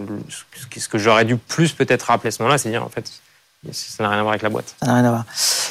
ce 0.75 0.87
que 0.87 0.97
j'aurais 0.97 1.25
dû 1.25 1.37
plus 1.37 1.73
peut-être 1.73 2.03
rappeler 2.03 2.31
ce 2.31 2.41
moment-là, 2.41 2.57
c'est 2.57 2.69
dire 2.69 2.83
en 2.83 2.89
fait, 2.89 3.11
ça 3.71 4.03
n'a 4.03 4.09
rien 4.09 4.19
à 4.19 4.21
voir 4.21 4.33
avec 4.33 4.41
la 4.41 4.49
boîte. 4.49 4.75
Ça 4.79 4.85
n'a 4.87 4.95
rien 4.95 5.05
à 5.05 5.09
voir. 5.09 5.25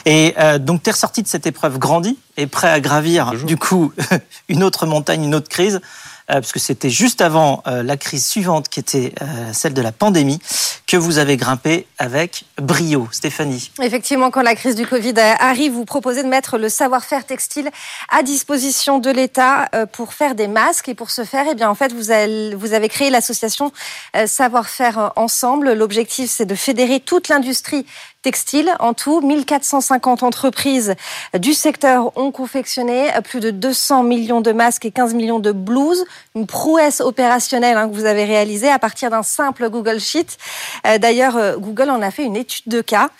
Et 0.04 0.34
euh, 0.38 0.58
donc, 0.58 0.82
tu 0.82 0.90
es 0.90 0.92
ressorti 0.92 1.22
de 1.22 1.28
cette 1.28 1.46
épreuve 1.46 1.78
grandi 1.78 2.18
et 2.36 2.46
prêt 2.46 2.70
à 2.70 2.80
gravir, 2.80 3.34
du 3.44 3.56
coup, 3.56 3.92
une 4.48 4.62
autre 4.62 4.86
montagne, 4.86 5.24
une 5.24 5.34
autre 5.34 5.48
crise. 5.48 5.80
Euh, 6.30 6.34
parce 6.34 6.52
que 6.52 6.60
c'était 6.60 6.90
juste 6.90 7.20
avant 7.20 7.62
euh, 7.66 7.82
la 7.82 7.96
crise 7.96 8.26
suivante 8.26 8.68
qui 8.68 8.80
était 8.80 9.12
euh, 9.20 9.52
celle 9.52 9.74
de 9.74 9.82
la 9.82 9.92
pandémie, 9.92 10.40
que 10.86 10.96
vous 10.96 11.18
avez 11.18 11.36
grimpé 11.36 11.86
avec 11.98 12.44
brio. 12.60 13.08
Stéphanie. 13.10 13.70
Effectivement, 13.80 14.30
quand 14.30 14.42
la 14.42 14.54
crise 14.54 14.74
du 14.74 14.86
Covid 14.86 15.14
arrive, 15.18 15.72
vous 15.72 15.84
proposez 15.84 16.22
de 16.22 16.28
mettre 16.28 16.58
le 16.58 16.68
savoir-faire 16.68 17.24
textile 17.24 17.70
à 18.10 18.22
disposition 18.22 18.98
de 18.98 19.10
l'État 19.10 19.68
pour 19.92 20.12
faire 20.12 20.34
des 20.34 20.48
masques. 20.48 20.88
Et 20.88 20.94
pour 20.94 21.10
ce 21.10 21.24
faire, 21.24 21.46
eh 21.50 21.54
bien, 21.54 21.68
en 21.70 21.74
fait, 21.74 21.92
vous 21.92 22.10
avez 22.10 22.88
créé 22.88 23.10
l'association 23.10 23.72
Savoir-faire 24.26 25.12
Ensemble. 25.16 25.72
L'objectif, 25.72 26.30
c'est 26.30 26.46
de 26.46 26.54
fédérer 26.54 27.00
toute 27.00 27.28
l'industrie 27.28 27.86
textile. 28.22 28.72
En 28.78 28.94
tout, 28.94 29.20
1450 29.20 30.22
entreprises 30.22 30.94
du 31.38 31.52
secteur 31.52 32.16
ont 32.16 32.30
confectionné 32.30 33.10
plus 33.24 33.40
de 33.40 33.50
200 33.50 34.04
millions 34.04 34.40
de 34.40 34.52
masques 34.52 34.84
et 34.86 34.90
15 34.90 35.14
millions 35.14 35.40
de 35.40 35.52
blouses. 35.52 36.04
Une 36.34 36.46
prouesse 36.46 37.00
opérationnelle 37.00 37.76
hein, 37.76 37.88
que 37.88 37.94
vous 37.94 38.04
avez 38.04 38.24
réalisée 38.24 38.70
à 38.70 38.78
partir 38.78 39.10
d'un 39.10 39.22
simple 39.22 39.68
Google 39.68 40.00
Sheet. 40.00 40.38
Euh, 40.86 40.98
d'ailleurs, 40.98 41.36
euh, 41.36 41.56
Google 41.56 41.90
en 41.90 42.00
a 42.00 42.10
fait 42.10 42.24
une 42.24 42.36
étude 42.36 42.64
de 42.66 42.80
cas. 42.80 43.10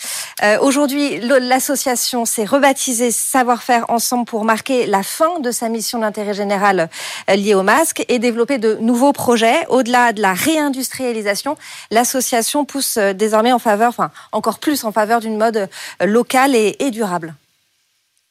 Euh, 0.43 0.59
aujourd'hui, 0.61 1.21
l'association 1.21 2.25
s'est 2.25 2.45
rebaptisée 2.45 3.11
Savoir-faire 3.11 3.87
ensemble 3.89 4.25
pour 4.25 4.45
marquer 4.45 4.87
la 4.87 5.03
fin 5.03 5.41
de 5.41 5.51
sa 5.51 5.69
mission 5.69 5.99
d'intérêt 5.99 6.35
général 6.35 6.89
liée 7.29 7.55
aux 7.55 7.63
masques 7.63 8.05
et 8.09 8.19
développer 8.19 8.59
de 8.59 8.77
nouveaux 8.81 9.13
projets. 9.13 9.67
Au-delà 9.69 10.13
de 10.13 10.23
la 10.23 10.33
réindustrialisation, 10.33 11.57
l'association 11.91 12.65
pousse 12.65 12.99
désormais 12.99 13.53
en 13.53 13.59
faveur, 13.59 13.89
enfin 13.89 14.11
encore 14.33 14.59
plus 14.59 14.85
en 14.85 14.92
faveur 14.93 15.21
d'une 15.21 15.37
mode 15.37 15.57
euh, 15.57 16.07
locale 16.07 16.55
et, 16.55 16.91
durable. 16.91 17.35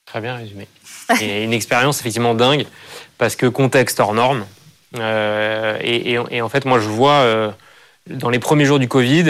Très 0.06 0.22
bien 0.22 0.36
résumé. 0.36 0.68
Et 1.22 1.44
une 1.44 1.54
expérience 1.54 2.00
effectivement 2.00 2.34
dingue, 2.34 2.66
parce 3.18 3.36
que 3.36 3.46
contexte 3.46 4.00
hors 4.00 4.14
norme. 4.14 4.46
Euh, 4.98 5.78
et, 5.82 6.42
en 6.42 6.50
fait, 6.50 6.66
moi, 6.66 6.80
je 6.80 6.88
vois 6.88 7.22
euh, 7.22 7.52
dans 8.10 8.30
les 8.30 8.40
premiers 8.40 8.66
jours 8.66 8.80
du 8.80 8.88
Covid, 8.88 9.26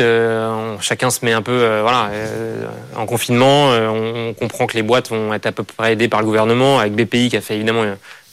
chacun 0.79 1.09
se 1.09 1.23
met 1.23 1.33
un 1.33 1.41
peu 1.41 1.81
voilà, 1.81 2.09
en 2.95 3.05
confinement. 3.05 3.69
On, 3.69 4.33
comprend 4.33 4.65
que 4.65 4.75
les 4.75 4.81
boîtes 4.81 5.09
vont 5.09 5.33
être 5.33 5.45
à 5.45 5.51
peu 5.51 5.63
près 5.63 5.93
aidées 5.93 6.07
par 6.07 6.21
le 6.21 6.25
gouvernement, 6.25 6.79
avec 6.79 6.93
BPI 6.93 7.29
qui 7.29 7.37
a 7.37 7.41
fait 7.41 7.55
évidemment 7.55 7.83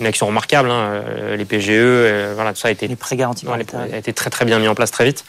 une 0.01 0.07
action 0.07 0.27
remarquable. 0.27 0.71
Hein, 0.71 1.03
les 1.37 1.45
PGE, 1.45 2.35
voilà, 2.35 2.53
tout 2.53 2.61
ça 2.61 2.69
a 2.69 2.71
été, 2.71 2.87
les 2.89 2.97
prêts 2.97 3.17
garantis 3.17 3.47
a 3.49 3.97
été 3.97 4.13
très 4.13 4.31
très 4.31 4.45
bien 4.45 4.59
mis 4.59 4.69
en 4.69 4.75
place 4.75 4.91
très 4.91 5.05
vite. 5.05 5.25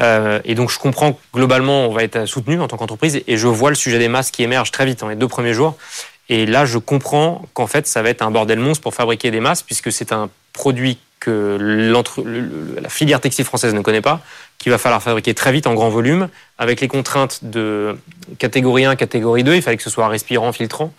Euh, 0.00 0.40
et 0.44 0.54
donc 0.54 0.70
je 0.70 0.78
comprends 0.78 1.12
que 1.12 1.18
globalement 1.32 1.86
on 1.86 1.92
va 1.92 2.02
être 2.02 2.26
soutenu 2.26 2.60
en 2.60 2.66
tant 2.66 2.76
qu'entreprise 2.76 3.22
et 3.26 3.36
je 3.36 3.46
vois 3.46 3.70
le 3.70 3.76
sujet 3.76 3.98
des 3.98 4.08
masques 4.08 4.34
qui 4.34 4.42
émerge 4.42 4.72
très 4.72 4.86
vite 4.86 5.00
dans 5.00 5.08
les 5.08 5.16
deux 5.16 5.28
premiers 5.28 5.54
jours. 5.54 5.76
Et 6.28 6.46
là 6.46 6.64
je 6.64 6.78
comprends 6.78 7.42
qu'en 7.52 7.66
fait 7.66 7.86
ça 7.86 8.02
va 8.02 8.10
être 8.10 8.22
un 8.22 8.30
bordel 8.30 8.58
monstre 8.58 8.82
pour 8.82 8.94
fabriquer 8.94 9.30
des 9.30 9.40
masques 9.40 9.66
puisque 9.66 9.92
c'est 9.92 10.12
un 10.12 10.30
produit 10.52 10.98
que 11.20 11.58
la 12.82 12.88
filière 12.90 13.20
textile 13.20 13.46
française 13.46 13.72
ne 13.72 13.80
connaît 13.80 14.02
pas, 14.02 14.20
qu'il 14.58 14.70
va 14.70 14.76
falloir 14.76 15.02
fabriquer 15.02 15.32
très 15.32 15.52
vite 15.52 15.66
en 15.66 15.72
grand 15.72 15.88
volume, 15.88 16.28
avec 16.58 16.82
les 16.82 16.88
contraintes 16.88 17.40
de 17.44 17.96
catégorie 18.38 18.84
1, 18.84 18.94
catégorie 18.96 19.42
2, 19.42 19.54
il 19.54 19.62
fallait 19.62 19.78
que 19.78 19.82
ce 19.82 19.88
soit 19.88 20.06
respirant, 20.08 20.52
filtrant. 20.52 20.92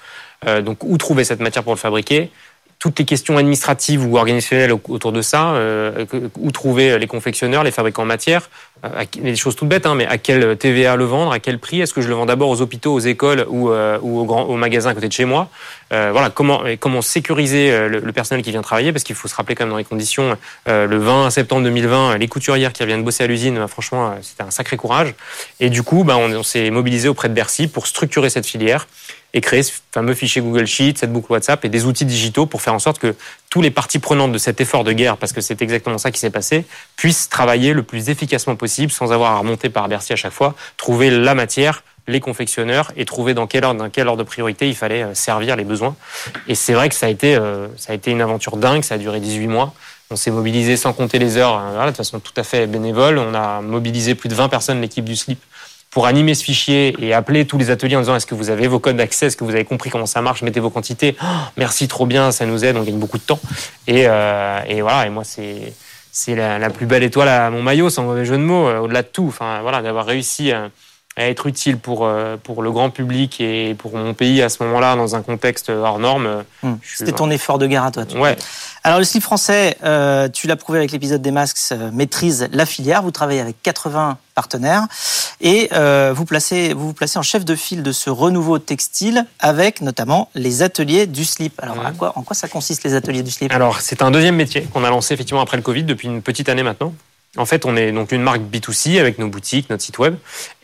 Euh, 0.48 0.62
donc 0.62 0.84
où 0.84 0.98
trouver 0.98 1.24
cette 1.24 1.40
matière 1.42 1.64
pour 1.64 1.74
le 1.74 1.80
fabriquer? 1.80 2.32
Toutes 2.80 3.00
les 3.00 3.06
questions 3.06 3.38
administratives 3.38 4.06
ou 4.06 4.18
organisationnelles 4.18 4.72
autour 4.72 5.12
de 5.12 5.22
ça, 5.22 5.54
euh, 5.54 6.06
où 6.38 6.52
trouver 6.52 7.00
les 7.00 7.08
confectionneurs, 7.08 7.64
les 7.64 7.72
fabricants 7.72 8.04
en 8.04 8.06
matière, 8.06 8.50
euh, 8.86 9.04
des 9.16 9.36
choses 9.36 9.56
toutes 9.56 9.70
bêtes, 9.70 9.86
hein, 9.86 9.96
mais 9.96 10.06
à 10.06 10.18
quel 10.18 10.58
TVA 10.58 10.96
le 10.96 11.06
vendre, 11.06 11.32
à 11.32 11.40
quel 11.40 11.58
prix, 11.58 11.82
est-ce 11.82 11.94
que 11.94 12.02
je 12.02 12.10
le 12.10 12.16
vends 12.16 12.26
d'abord 12.26 12.50
aux 12.50 12.62
hôpitaux, 12.62 12.94
aux 12.94 13.00
écoles 13.00 13.46
ou, 13.50 13.70
euh, 13.70 13.98
ou 14.02 14.20
aux, 14.20 14.26
grands, 14.26 14.46
magasins 14.56 14.92
à 14.92 14.94
côté 14.94 15.08
de 15.08 15.14
chez 15.14 15.26
moi? 15.26 15.50
Voilà, 15.92 16.30
comment, 16.30 16.64
comment 16.82 17.02
sécuriser 17.02 17.88
le, 17.88 18.12
personnel 18.12 18.44
qui 18.44 18.52
vient 18.52 18.62
travailler, 18.62 18.92
parce 18.92 19.06
qu'il 19.06 19.16
faut 19.16 19.30
se 19.30 19.36
rappeler 19.36 19.56
quand 19.56 19.64
même 19.64 19.72
dans 19.72 19.78
les 19.78 19.86
conditions, 19.86 20.36
le 20.68 20.98
20 20.98 21.30
septembre 21.30 21.64
2020, 21.64 22.18
les 22.18 22.28
couturières 22.28 22.74
qui 22.74 22.86
viennent 22.86 23.04
bosser 23.04 23.24
à 23.24 23.28
l'usine, 23.28 23.56
bah, 23.56 23.68
franchement, 23.68 24.14
c'était 24.22 24.44
un 24.44 24.52
sacré 24.52 24.76
courage. 24.76 25.14
Et 25.62 25.70
du 25.70 25.84
coup, 25.84 26.04
bah, 26.04 26.18
on 26.18 26.44
s'est 26.44 26.70
mobilisé 26.70 27.08
auprès 27.08 27.30
de 27.30 27.34
Bercy 27.34 27.68
pour 27.68 27.88
structurer 27.88 28.30
cette 28.30 28.46
filière 28.46 28.88
et 29.36 29.42
créer 29.42 29.64
ce 29.64 29.74
fameux 29.92 30.14
fichier 30.14 30.42
Google 30.42 30.66
Sheet, 30.66 30.96
cette 30.98 31.12
boucle 31.12 31.32
WhatsApp 31.32 31.64
et 31.66 31.70
des 31.70 31.86
outils 31.86 32.06
digitaux 32.06 32.46
pour 32.46 32.62
faire 32.62 32.74
en 32.74 32.80
sorte 32.80 33.00
que 33.00 33.16
tous 33.50 33.62
les 33.62 33.70
parties 33.70 34.00
prenantes 34.00 34.32
de 34.32 34.38
cet 34.38 34.62
effort 34.62 34.86
de 34.86 34.94
guerre, 34.94 35.18
parce 35.18 35.34
que 35.34 35.42
c'est 35.42 35.62
exactement 35.62 35.98
ça 35.98 36.10
qui 36.10 36.20
s'est 36.20 36.30
passé, 36.30 36.66
puissent 36.96 37.28
travailler 37.28 37.74
le 37.74 37.84
plus 37.84 38.10
efficacement 38.10 38.56
possible 38.56 38.94
sans 38.94 39.12
avoir 39.12 39.34
à 39.34 39.40
remonter 39.40 39.70
par 39.70 39.90
Bercy 39.90 40.14
à 40.14 40.16
chaque 40.16 40.32
fois, 40.32 40.56
trouver 40.78 41.12
la 41.12 41.36
matière, 41.36 41.84
les 42.08 42.22
confectionneurs 42.22 42.94
et 42.96 43.04
trouver 43.04 43.34
dans 43.34 43.46
quel 43.46 43.66
ordre, 43.66 43.80
dans 43.80 43.90
quel 43.90 44.08
ordre 44.08 44.24
de 44.24 44.28
priorité 44.28 44.70
il 44.70 44.76
fallait 44.76 45.04
euh, 45.04 45.14
servir 45.14 45.58
les 45.58 45.66
besoins. 45.66 45.96
Et 46.48 46.56
c'est 46.56 46.74
vrai 46.74 46.88
que 46.88 46.96
ça 46.96 47.08
a 47.08 47.10
été, 47.10 47.36
euh, 47.36 47.68
ça 47.78 47.92
a 47.92 47.96
été 47.96 48.12
une 48.12 48.22
aventure 48.22 48.56
dingue, 48.56 48.84
ça 48.84 48.96
a 48.96 48.98
duré 48.98 49.20
18 49.20 49.48
mois. 49.48 49.74
On 50.12 50.16
s'est 50.16 50.32
mobilisé 50.32 50.78
sans 50.78 50.94
compter 50.94 51.18
les 51.18 51.38
heures, 51.38 51.56
hein, 51.56 51.90
de 51.90 51.96
façon 51.96 52.20
tout 52.20 52.34
à 52.38 52.44
fait 52.44 52.68
bénévole. 52.68 53.18
On 53.18 53.34
a 53.34 53.62
mobilisé 53.62 54.14
plus 54.14 54.30
de 54.30 54.36
20 54.36 54.50
personnes, 54.50 54.80
l'équipe 54.80 55.04
du 55.04 55.16
SLIP, 55.16 55.40
pour 55.96 56.08
animer 56.08 56.36
ce 56.36 56.44
fichier 56.44 56.94
et 57.00 57.14
appeler 57.14 57.48
tous 57.48 57.58
les 57.58 57.70
ateliers 57.70 57.96
en 57.96 58.02
disant 58.02 58.18
est-ce 58.18 58.26
que 58.26 58.36
vous 58.36 58.50
avez 58.50 58.68
vos 58.68 58.80
codes 58.80 58.98
d'accès, 58.98 59.28
est-ce 59.28 59.38
que 59.38 59.46
vous 59.46 59.56
avez 59.56 59.64
compris 59.64 59.90
comment 59.90 60.06
ça 60.06 60.22
marche, 60.22 60.42
mettez 60.42 60.60
vos 60.60 60.70
quantités. 60.70 61.16
Oh, 61.24 61.26
merci, 61.56 61.88
trop 61.88 62.06
bien, 62.06 62.34
ça 62.34 62.46
nous 62.46 62.66
aide, 62.66 62.76
on 62.76 62.84
gagne 62.84 63.00
beaucoup 63.00 63.18
de 63.18 63.24
temps. 63.24 63.40
Et, 63.88 64.04
euh, 64.06 64.60
et 64.68 64.82
voilà, 64.82 65.06
et 65.06 65.10
moi 65.10 65.24
c'est 65.24 65.72
c'est 66.12 66.36
la, 66.36 66.70
plus 66.70 66.86
belle 66.86 67.04
étoile 67.04 67.30
à 67.30 67.50
mon 67.50 67.64
maillot, 67.64 67.90
sans 67.90 68.04
mauvais 68.04 68.26
jeu 68.26 68.36
de 68.36 68.44
mots, 68.44 68.68
euh, 68.68 68.80
au-delà 68.80 69.04
de 69.04 69.08
tout. 69.08 69.28
Enfin 69.30 69.62
voilà, 69.62 69.82
d'avoir 69.82 70.06
réussi 70.06 70.52
à, 70.52 70.70
à, 71.16 71.28
être 71.28 71.48
utile 71.48 71.78
pour 71.78 72.06
euh, 72.06 72.38
pour 72.42 72.62
le 72.62 72.72
grand 72.72 72.90
public 72.90 73.40
et 73.42 73.76
pour 73.76 73.96
mon 73.96 74.14
pays 74.14 74.42
à 74.42 74.50
ce 74.50 74.64
moment-là 74.64 74.96
dans 74.96 75.16
un 75.16 75.22
contexte 75.22 75.70
hors 75.70 76.00
norme. 76.00 76.44
Hum. 76.64 76.78
C'était 76.84 77.12
ton 77.12 77.30
effort 77.30 77.58
de 77.58 77.68
guerre 77.68 77.86
à 77.86 77.92
toi. 77.92 78.06
Ouais. 78.16 78.38
Alors 78.86 79.00
le 79.00 79.04
slip 79.04 79.24
français, 79.24 79.78
euh, 79.84 80.30
tu 80.30 80.46
l'as 80.46 80.56
prouvé 80.56 80.78
avec 80.78 80.92
l'épisode 80.92 81.20
des 81.20 81.32
masques, 81.32 81.58
euh, 81.72 81.90
maîtrise 81.92 82.48
la 82.52 82.68
filière. 82.68 83.02
Vous 83.02 83.10
travaillez 83.10 83.42
avec 83.42 83.60
80 83.64 84.20
partenaires 84.36 84.84
et 85.42 85.70
euh, 85.74 86.14
vous, 86.16 86.26
placez, 86.26 86.76
vous 86.76 86.90
vous 86.90 86.94
placez 86.94 87.18
en 87.18 87.24
chef 87.24 87.44
de 87.46 87.56
file 87.56 87.82
de 87.82 87.92
ce 87.92 88.12
renouveau 88.12 88.60
textile 88.60 89.26
avec 89.40 89.82
notamment 89.82 90.30
les 90.36 90.62
ateliers 90.62 91.08
du 91.08 91.26
slip. 91.26 91.60
Alors 91.64 91.84
à 91.84 91.94
quoi, 91.94 92.14
en 92.16 92.22
quoi 92.22 92.36
ça 92.36 92.48
consiste 92.48 92.84
les 92.84 92.94
ateliers 92.94 93.24
du 93.24 93.32
slip? 93.32 93.52
Alors 93.52 93.82
c'est 93.82 94.04
un 94.04 94.12
deuxième 94.12 94.36
métier 94.36 94.62
qu'on 94.72 94.84
a 94.84 94.92
lancé 94.92 95.16
effectivement 95.16 95.42
après 95.42 95.58
le 95.58 95.64
Covid 95.64 95.86
depuis 95.86 96.08
une 96.08 96.22
petite 96.22 96.48
année 96.48 96.62
maintenant. 96.62 96.94
En 97.38 97.46
fait, 97.46 97.66
on 97.66 97.76
est 97.76 97.92
donc 97.92 98.12
une 98.12 98.22
marque 98.22 98.42
B2C 98.42 99.00
avec 99.00 99.20
nos 99.20 99.28
boutiques, 99.28 99.70
notre 99.70 99.84
site 99.84 100.00
web. 100.00 100.16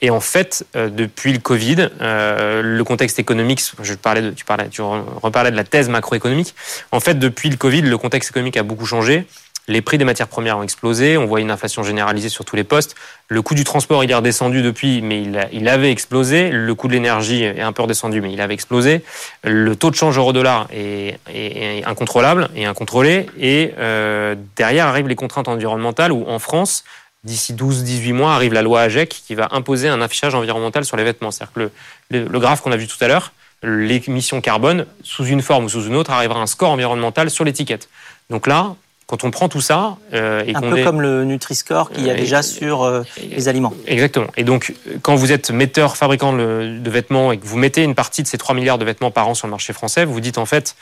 Et 0.02 0.10
en 0.10 0.22
fait, 0.22 0.66
euh, 0.76 0.90
depuis 0.90 1.34
le 1.34 1.40
Covid, 1.40 1.90
euh, 2.02 2.62
le 2.62 2.84
contexte 2.84 3.20
économique, 3.20 3.62
je 3.82 3.94
parlais 3.94 4.22
de, 4.22 4.32
tu, 4.32 4.46
parlais, 4.46 4.70
tu 4.70 4.82
reparlais 4.82 5.52
de 5.52 5.56
la 5.56 5.64
thèse 5.64 5.90
macroéconomique. 5.90 6.56
En 6.92 7.00
fait, 7.00 7.16
depuis 7.16 7.50
le 7.50 7.58
Covid, 7.58 7.82
le 7.82 7.98
contexte 7.98 8.30
économique 8.30 8.58
a 8.58 8.64
beaucoup 8.64 8.86
changé. 8.86 9.26
Les 9.68 9.82
prix 9.82 9.98
des 9.98 10.06
matières 10.06 10.28
premières 10.28 10.58
ont 10.58 10.64
explosé, 10.64 11.18
on 11.18 11.26
voit 11.26 11.40
une 11.40 11.52
inflation 11.52 11.84
généralisée 11.84 12.30
sur 12.30 12.46
tous 12.46 12.56
les 12.56 12.64
postes. 12.64 12.96
Le 13.28 13.42
coût 13.42 13.54
du 13.54 13.64
transport, 13.64 14.04
il 14.04 14.10
est 14.10 14.16
redescendu 14.16 14.62
depuis, 14.62 15.02
mais 15.02 15.22
il, 15.52 15.70
avait 15.70 15.92
explosé. 15.92 16.50
Le 16.50 16.74
coût 16.76 16.88
de 16.88 16.94
l'énergie 16.94 17.44
est 17.44 17.62
un 17.62 17.72
peu 17.72 17.84
redescendu, 17.84 18.22
mais 18.22 18.34
il 18.34 18.42
avait 18.42 18.56
explosé. 18.56 19.04
Le 19.44 19.76
taux 19.76 19.92
de 19.92 19.96
change 19.96 20.18
euro-dollar 20.18 20.68
est, 20.74 21.84
incontrôlable 21.86 22.50
et 22.56 22.66
incontrôlé. 22.66 23.28
Et 23.40 23.74
euh, 23.78 24.36
derrière 24.56 24.88
arrivent 24.88 25.08
les 25.08 25.16
contraintes 25.16 25.48
environnementales 25.48 26.12
où 26.12 26.26
en 26.28 26.40
France, 26.40 26.84
d'ici 27.24 27.54
12-18 27.54 28.14
mois, 28.14 28.34
arrive 28.34 28.54
la 28.54 28.64
loi 28.64 28.82
AGEC 28.82 29.10
qui 29.10 29.36
va 29.36 29.48
imposer 29.52 29.90
un 29.90 30.02
affichage 30.02 30.34
environnemental 30.34 30.86
sur 30.86 30.98
les 30.98 31.04
vêtements. 31.04 31.30
C'est-à-dire 31.30 31.54
que 31.54 31.72
le, 32.10 32.26
le 32.26 32.40
graphe 32.40 32.62
qu'on 32.62 32.72
a 32.72 32.78
vu 32.78 32.88
tout 32.88 33.02
à 33.02 33.08
l'heure, 33.08 33.32
l'émission 33.64 34.42
carbone, 34.42 34.86
sous 35.04 35.26
une 35.26 35.42
forme 35.42 35.66
ou 35.66 35.70
sous 35.70 35.86
une 35.86 35.96
autre, 35.96 36.12
arrivera 36.12 36.42
un 36.42 36.48
score 36.48 36.72
environnemental 36.72 37.30
sur 37.30 37.46
l'étiquette. 37.46 37.90
Donc 38.30 38.48
là, 38.48 38.76
quand 39.12 39.26
on 39.26 39.32
prend 39.32 39.50
tout 39.50 39.60
ça 39.60 39.98
euh, 40.14 40.42
et 40.48 40.56
un 40.56 40.62
peu 40.62 40.86
comme 40.86 41.02
le 41.02 41.26
Nutri-Score 41.26 41.92
qu'il 41.92 42.06
y 42.06 42.10
a 42.10 42.14
euh, 42.14 42.18
déjà 42.18 42.42
sur 42.42 42.84
euh, 42.84 43.04
les 43.22 43.50
aliments. 43.50 43.74
Exactement. 43.86 44.28
Et 44.38 44.46
donc, 44.46 44.74
quand 45.02 45.16
vous 45.16 45.34
êtes 45.34 45.52
metteur, 45.52 45.98
fabricant 45.98 46.32
de 46.32 46.90
vêtements 46.90 47.34
et 47.34 47.38
que 47.38 47.46
vous 47.46 47.58
mettez 47.58 47.84
une 47.84 47.94
partie 47.94 48.24
de 48.24 48.28
ces 48.28 48.38
3 48.38 48.56
milliards 48.56 48.78
de 48.78 48.86
vêtements 48.86 49.12
par 49.12 49.28
an 49.28 49.34
sur 49.34 49.48
le 49.48 49.52
marché 49.52 49.74
français, 49.74 50.06
vous 50.06 50.14
vous 50.14 50.22
dites 50.22 50.38
en 50.38 50.46
fait, 50.46 50.78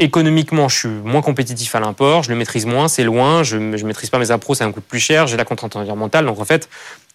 économiquement, 0.00 0.68
je 0.68 0.78
suis 0.78 0.88
moins 0.88 1.22
compétitif 1.22 1.76
à 1.76 1.80
l'import, 1.80 2.24
je 2.24 2.30
le 2.30 2.36
maîtrise 2.36 2.66
moins, 2.66 2.88
c'est 2.88 3.04
loin, 3.04 3.44
je 3.44 3.56
ne 3.56 3.82
maîtrise 3.84 4.10
pas 4.10 4.18
mes 4.18 4.32
appros, 4.32 4.56
ça 4.56 4.66
me 4.66 4.72
coûte 4.72 4.82
plus 4.82 4.98
cher, 4.98 5.28
j'ai 5.28 5.36
la 5.36 5.44
contrainte 5.44 5.76
environnementale. 5.76 6.26
Donc 6.26 6.40
en 6.40 6.44
fait, 6.44 6.68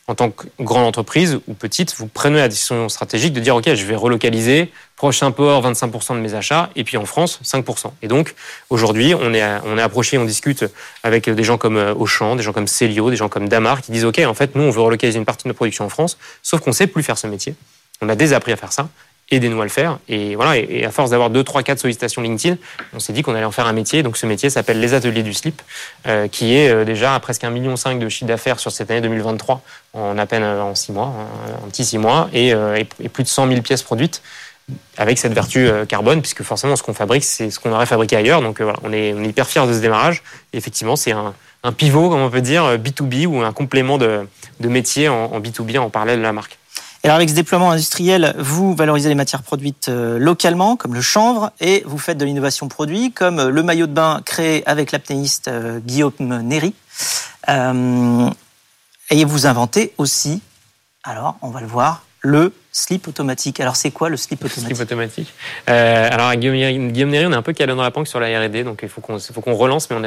en 0.09 0.15
tant 0.15 0.31
que 0.31 0.47
grande 0.59 0.87
entreprise 0.87 1.39
ou 1.47 1.53
petite, 1.53 1.93
vous 1.99 2.07
prenez 2.07 2.37
la 2.37 2.47
décision 2.47 2.89
stratégique 2.89 3.31
de 3.31 3.39
dire 3.39 3.55
ok, 3.55 3.75
je 3.75 3.85
vais 3.85 3.95
relocaliser, 3.95 4.71
prochain 4.95 5.29
port 5.29 5.63
25% 5.63 6.15
de 6.15 6.19
mes 6.19 6.33
achats, 6.33 6.71
et 6.75 6.83
puis 6.83 6.97
en 6.97 7.05
France 7.05 7.39
5%. 7.43 7.91
Et 8.01 8.07
donc 8.07 8.33
aujourd'hui, 8.71 9.13
on 9.13 9.35
est 9.35 9.43
on 9.65 9.77
est 9.77 9.81
approché, 9.81 10.17
on 10.17 10.25
discute 10.25 10.65
avec 11.03 11.29
des 11.29 11.43
gens 11.43 11.59
comme 11.59 11.77
euh, 11.77 11.93
Auchan, 11.93 12.35
des 12.35 12.41
gens 12.41 12.53
comme 12.53 12.65
Célio, 12.65 13.11
des 13.11 13.17
gens 13.17 13.29
comme 13.29 13.47
Damar 13.47 13.83
qui 13.83 13.91
disent 13.91 14.05
ok, 14.05 14.19
en 14.25 14.33
fait 14.33 14.55
nous 14.55 14.63
on 14.63 14.71
veut 14.71 14.81
relocaliser 14.81 15.19
une 15.19 15.25
partie 15.25 15.43
de 15.43 15.49
notre 15.49 15.57
production 15.57 15.85
en 15.85 15.89
France, 15.89 16.17
sauf 16.41 16.59
qu'on 16.61 16.71
sait 16.71 16.87
plus 16.87 17.03
faire 17.03 17.19
ce 17.19 17.27
métier. 17.27 17.53
On 18.01 18.09
a 18.09 18.15
désappris 18.15 18.51
à 18.51 18.55
faire 18.55 18.71
ça 18.71 18.89
aidez-nous 19.31 19.59
à 19.61 19.63
le 19.63 19.69
faire. 19.69 19.99
Et 20.07 20.35
voilà, 20.35 20.57
et 20.57 20.85
à 20.85 20.91
force 20.91 21.11
d'avoir 21.11 21.29
2, 21.29 21.43
3, 21.43 21.63
4 21.63 21.79
sollicitations 21.79 22.21
LinkedIn, 22.21 22.57
on 22.93 22.99
s'est 22.99 23.13
dit 23.13 23.21
qu'on 23.21 23.35
allait 23.35 23.45
en 23.45 23.51
faire 23.51 23.67
un 23.67 23.73
métier. 23.73 24.03
Donc 24.03 24.17
ce 24.17 24.25
métier 24.25 24.49
s'appelle 24.49 24.79
les 24.79 24.93
ateliers 24.93 25.23
du 25.23 25.33
slip, 25.33 25.61
euh, 26.07 26.27
qui 26.27 26.55
est 26.55 26.69
euh, 26.69 26.85
déjà 26.85 27.15
à 27.15 27.19
presque 27.19 27.43
1,5 27.43 27.51
million 27.51 27.73
de 27.73 28.09
chiffre 28.09 28.27
d'affaires 28.27 28.59
sur 28.59 28.71
cette 28.71 28.89
année 28.91 29.01
2023, 29.01 29.61
en 29.93 30.17
à 30.17 30.25
peine 30.25 30.43
euh, 30.43 30.61
en 30.61 30.75
6 30.75 30.91
mois, 30.91 31.13
un 31.63 31.69
petit 31.69 31.85
6 31.85 31.97
mois, 31.97 32.29
et, 32.33 32.49
et, 32.49 33.09
plus 33.09 33.23
de 33.23 33.27
100 33.27 33.47
000 33.47 33.61
pièces 33.61 33.83
produites 33.83 34.21
avec 34.97 35.17
cette 35.17 35.33
vertu 35.33 35.67
carbone, 35.87 36.21
puisque 36.21 36.43
forcément 36.43 36.75
ce 36.75 36.83
qu'on 36.83 36.93
fabrique, 36.93 37.23
c'est 37.23 37.49
ce 37.49 37.59
qu'on 37.59 37.71
aurait 37.71 37.87
fabriqué 37.87 38.15
ailleurs. 38.15 38.41
Donc 38.41 38.61
voilà, 38.61 38.77
on 38.83 38.93
est, 38.93 39.13
on 39.13 39.23
est 39.23 39.29
hyper 39.29 39.47
fiers 39.47 39.65
de 39.65 39.73
ce 39.73 39.79
démarrage. 39.79 40.21
Et 40.53 40.57
effectivement, 40.57 40.95
c'est 40.95 41.11
un, 41.11 41.33
un, 41.63 41.71
pivot, 41.71 42.09
comme 42.09 42.21
on 42.21 42.29
peut 42.29 42.41
dire, 42.41 42.77
B2B 42.77 43.25
ou 43.25 43.41
un 43.41 43.51
complément 43.51 43.97
de, 43.97 44.27
de 44.59 44.67
métier 44.67 45.09
en, 45.09 45.25
en 45.25 45.39
B2B 45.39 45.79
en 45.79 45.89
parallèle 45.89 46.19
de 46.19 46.23
la 46.23 46.33
marque. 46.33 46.59
Alors 47.03 47.15
avec 47.15 47.29
ce 47.29 47.35
déploiement 47.35 47.71
industriel, 47.71 48.35
vous 48.37 48.75
valorisez 48.75 49.07
les 49.07 49.15
matières 49.15 49.41
produites 49.41 49.87
euh, 49.87 50.19
localement, 50.19 50.75
comme 50.75 50.93
le 50.93 51.01
chanvre, 51.01 51.53
et 51.61 51.81
vous 51.85 51.97
faites 51.97 52.17
de 52.17 52.25
l'innovation 52.25 52.67
produit, 52.67 53.13
comme 53.13 53.39
euh, 53.39 53.49
le 53.49 53.63
maillot 53.63 53.87
de 53.87 53.93
bain 53.93 54.21
créé 54.25 54.67
avec 54.67 54.91
l'apnéiste 54.91 55.47
euh, 55.47 55.79
Guillaume 55.79 56.41
Néry. 56.41 56.75
et 57.47 59.25
vous 59.25 59.47
inventez 59.47 59.93
aussi, 59.97 60.41
alors 61.05 61.37
on 61.41 61.51
va 61.51 61.61
le 61.61 61.67
voir, 61.67 62.03
le 62.19 62.51
slip 62.79 63.07
automatique. 63.07 63.59
Alors 63.59 63.75
c'est 63.75 63.91
quoi 63.91 64.09
le 64.09 64.17
slip 64.17 64.43
automatique 64.43 64.75
Slip 64.75 64.79
automatique? 64.79 65.33
Euh, 65.69 66.07
alors 66.11 66.27
à 66.27 66.35
Guillaume, 66.35 66.91
Guillaume 66.91 67.09
Néry, 67.09 67.25
on 67.25 67.31
est 67.31 67.35
un 67.35 67.41
peu 67.41 67.53
calé 67.53 67.73
dans 67.75 67.83
la 67.83 67.91
panque 67.91 68.07
sur 68.07 68.19
la 68.19 68.27
R&D, 68.39 68.63
donc 68.63 68.79
il 68.83 68.89
faut 68.89 69.01
qu'on 69.01 69.53
relance, 69.55 69.89
mais 69.89 69.97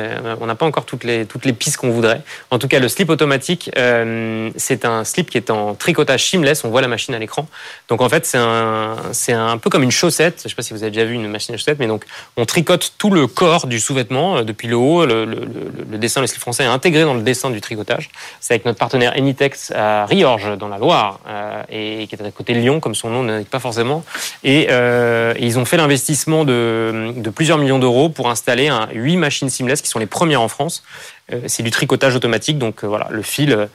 on 0.41 0.47
n'a 0.47 0.55
pas 0.55 0.67
encore 0.67 0.85
toutes 0.85 1.05
les 1.05 1.27
toutes 1.27 1.45
les 1.45 1.53
pistes 1.53 1.77
qu'on 1.77 1.91
voudrait. 1.91 2.23
En 2.51 2.59
tout 2.59 2.69
cas, 2.69 2.79
le 2.79 2.89
slip 2.89 3.11
automatique, 3.11 3.71
euh, 3.77 4.51
c'est 4.57 4.85
un 4.85 5.05
slip 5.05 5.31
qui 5.31 5.39
est 5.39 5.51
en 5.51 5.75
tricotage 5.75 6.25
seamless. 6.25 6.65
On 6.65 6.71
voit 6.71 6.81
la 6.81 6.89
machine 6.89 7.15
à 7.15 7.19
l'écran. 7.19 7.47
Donc 7.89 8.01
en 8.01 8.09
fait, 8.09 8.27
c'est 8.27 9.33
un 9.33 9.59
peu 9.59 9.71
comme 9.71 9.83
une 9.83 9.91
chaussette. 9.91 10.41
Je 10.41 10.47
ne 10.47 10.49
sais 10.51 10.57
pas 10.57 10.63
si 10.63 10.73
vous 10.73 10.83
avez 10.83 10.91
déjà 10.91 11.05
vu 11.05 11.15
une 11.15 11.29
machine 11.29 11.55
à 11.55 11.59
chaussette, 11.59 11.79
mais 11.79 11.87
donc 11.87 12.05
on 12.37 12.45
tricote 12.45 12.95
tout 12.99 13.11
le 13.11 13.27
corps 13.27 13.67
du 13.67 13.81
sous-vêtement 13.81 14.39
euh, 14.39 14.43
depuis 14.43 14.69
le 14.69 14.77
haut. 14.77 15.05
Le, 15.05 15.25
le, 15.25 15.47
le, 15.91 15.99
dessin 15.99 16.21
le 16.21 16.27
slip 16.27 16.41
français 16.41 16.65
est 16.65 16.67
intégré 16.67 17.05
dans 17.05 17.15
le 17.15 17.23
dessin 17.23 17.51
du 17.51 17.61
tricotage. 17.61 18.11
C'est 18.41 18.55
avec 18.55 18.65
notre 18.65 18.79
partenaire 18.79 19.13
Enitex 19.17 19.73
à 19.75 20.07
Riorges 20.07 20.57
dans 20.59 20.69
la 20.69 20.79
Loire 20.79 21.21
euh, 21.29 21.63
et 21.69 22.07
qui 22.07 22.15
est 22.15 22.23
à 22.23 22.31
côté 22.31 22.55
de 22.55 22.61
Comme 22.81 22.95
son 22.95 23.11
nom 23.11 23.23
n'indique 23.25 23.51
pas 23.51 23.59
forcément. 23.59 24.05
Et, 24.45 24.69
euh, 24.71 25.35
ils 25.39 25.59
ont 25.59 25.65
fait 25.65 25.77
l'investissement 25.77 26.45
de, 26.45 27.13
plusieurs 27.35 27.59
millions 27.59 27.79
d'euros 27.79 28.09
pour 28.09 28.31
installer 28.31 28.69
un, 28.69 28.89
8 28.93 29.17
machines 29.17 29.51
seamless 29.51 29.83
qui 29.83 29.89
sont 29.89 29.99
les 29.99 30.07
premières 30.07 30.41
en 30.41 30.49
France. 30.49 30.85
Euh, 31.33 31.41
c'est 31.47 31.63
du 31.63 31.71
tricotage 31.71 32.15
automatique, 32.15 32.59
donc 32.59 32.85
euh, 32.85 32.87
voilà, 32.87 33.09
le 33.11 33.23
fil 33.23 33.69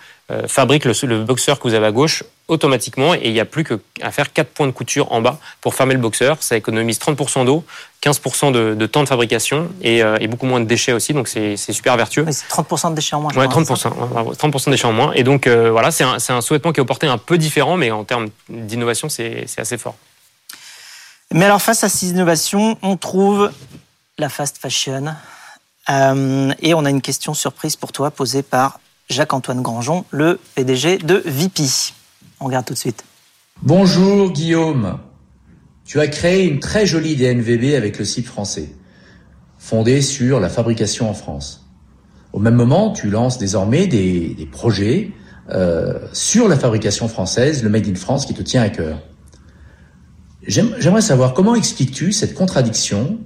fabrique 0.47 0.83
le, 0.83 0.91
le, 1.03 1.23
boxeur 1.23 1.57
que 1.57 1.69
vous 1.69 1.73
avez 1.73 1.85
à 1.85 1.91
gauche 1.93 2.21
automatiquement 2.49 3.13
et 3.13 3.21
il 3.23 3.31
n'y 3.31 3.39
a 3.39 3.45
plus 3.45 3.63
qu'à 3.63 4.11
faire 4.11 4.33
4 4.33 4.49
points 4.49 4.67
de 4.67 4.73
couture 4.73 5.09
en 5.13 5.21
bas 5.21 5.39
pour 5.61 5.73
fermer 5.73 5.93
le 5.93 6.01
boxeur. 6.01 6.37
Ça 6.41 6.57
économise 6.57 6.99
30% 6.99 7.45
d'eau, 7.45 7.63
15% 8.03 8.51
de, 8.51 8.75
de, 8.75 8.85
temps 8.85 9.03
de 9.03 9.07
fabrication 9.07 9.69
et, 9.81 9.97
et, 9.97 10.27
beaucoup 10.27 10.45
moins 10.45 10.59
de 10.59 10.65
déchets 10.65 10.93
aussi, 10.93 11.13
donc 11.13 11.27
c'est 11.27 11.57
super 11.57 11.97
vertueux. 11.97 12.25
c'est 12.31 12.47
30% 12.47 12.91
de 12.91 12.95
déchets 12.95 13.15
en 13.15 13.21
moins. 13.21 13.33
Ouais, 13.33 13.47
30%, 13.47 14.35
30% 14.35 14.65
de 14.65 14.71
déchets 14.71 14.87
en 14.87 14.93
moins. 14.93 15.11
Et 15.13 15.23
donc 15.23 15.47
voilà, 15.47 15.91
c'est 15.91 16.03
un, 16.03 16.17
un 16.29 16.41
souhaitement 16.41 16.71
qui 16.71 16.79
est 16.79 16.81
au 16.81 16.85
porté 16.85 17.07
un 17.07 17.17
peu 17.17 17.37
différent, 17.37 17.75
mais 17.75 17.91
en 17.91 18.03
termes 18.03 18.27
d'innovation, 18.49 19.09
c'est 19.09 19.47
assez 19.57 19.77
fort. 19.77 19.95
Mais 21.33 21.45
alors 21.45 21.61
face 21.61 21.83
à 21.83 21.89
ces 21.89 22.09
innovations, 22.09 22.77
on 22.81 22.97
trouve 22.97 23.51
la 24.17 24.29
fast 24.29 24.57
fashion. 24.57 25.15
Euh, 25.89 26.53
et 26.61 26.73
on 26.73 26.85
a 26.85 26.89
une 26.89 27.01
question 27.01 27.33
surprise 27.33 27.75
pour 27.75 27.91
toi 27.91 28.11
posée 28.11 28.43
par 28.43 28.79
Jacques-Antoine 29.09 29.61
Grangeon, 29.61 30.05
le 30.11 30.39
PDG 30.55 30.97
de 30.97 31.21
VP. 31.25 31.63
On 32.39 32.45
regarde 32.45 32.65
tout 32.65 32.73
de 32.73 32.79
suite. 32.79 33.03
Bonjour 33.61 34.31
Guillaume. 34.31 34.99
Tu 35.87 36.01
as 36.01 36.07
créé 36.07 36.45
une 36.45 36.59
très 36.59 36.85
jolie 36.85 37.15
DNVB 37.15 37.73
avec 37.73 37.97
le 37.97 38.03
site 38.03 38.27
français, 38.27 38.67
fondé 39.57 40.01
sur 40.01 40.41
la 40.41 40.49
fabrication 40.49 41.09
en 41.09 41.13
France. 41.13 41.65
Au 42.33 42.39
même 42.39 42.55
moment, 42.55 42.91
tu 42.91 43.09
lances 43.09 43.37
désormais 43.37 43.87
des, 43.87 44.35
projets 44.51 45.11
euh, 45.49 45.97
sur 46.11 46.49
la 46.49 46.57
fabrication 46.57 47.07
française, 47.07 47.63
le 47.63 47.69
Made 47.69 47.87
in 47.87 47.95
France 47.95 48.25
qui 48.25 48.33
te 48.33 48.41
tient 48.41 48.61
à 48.61 48.69
cœur. 48.69 49.01
J'aimerais 50.45 51.01
savoir 51.01 51.33
comment 51.33 51.55
expliques-tu 51.55 52.11
cette 52.11 52.33
contradiction 52.33 53.19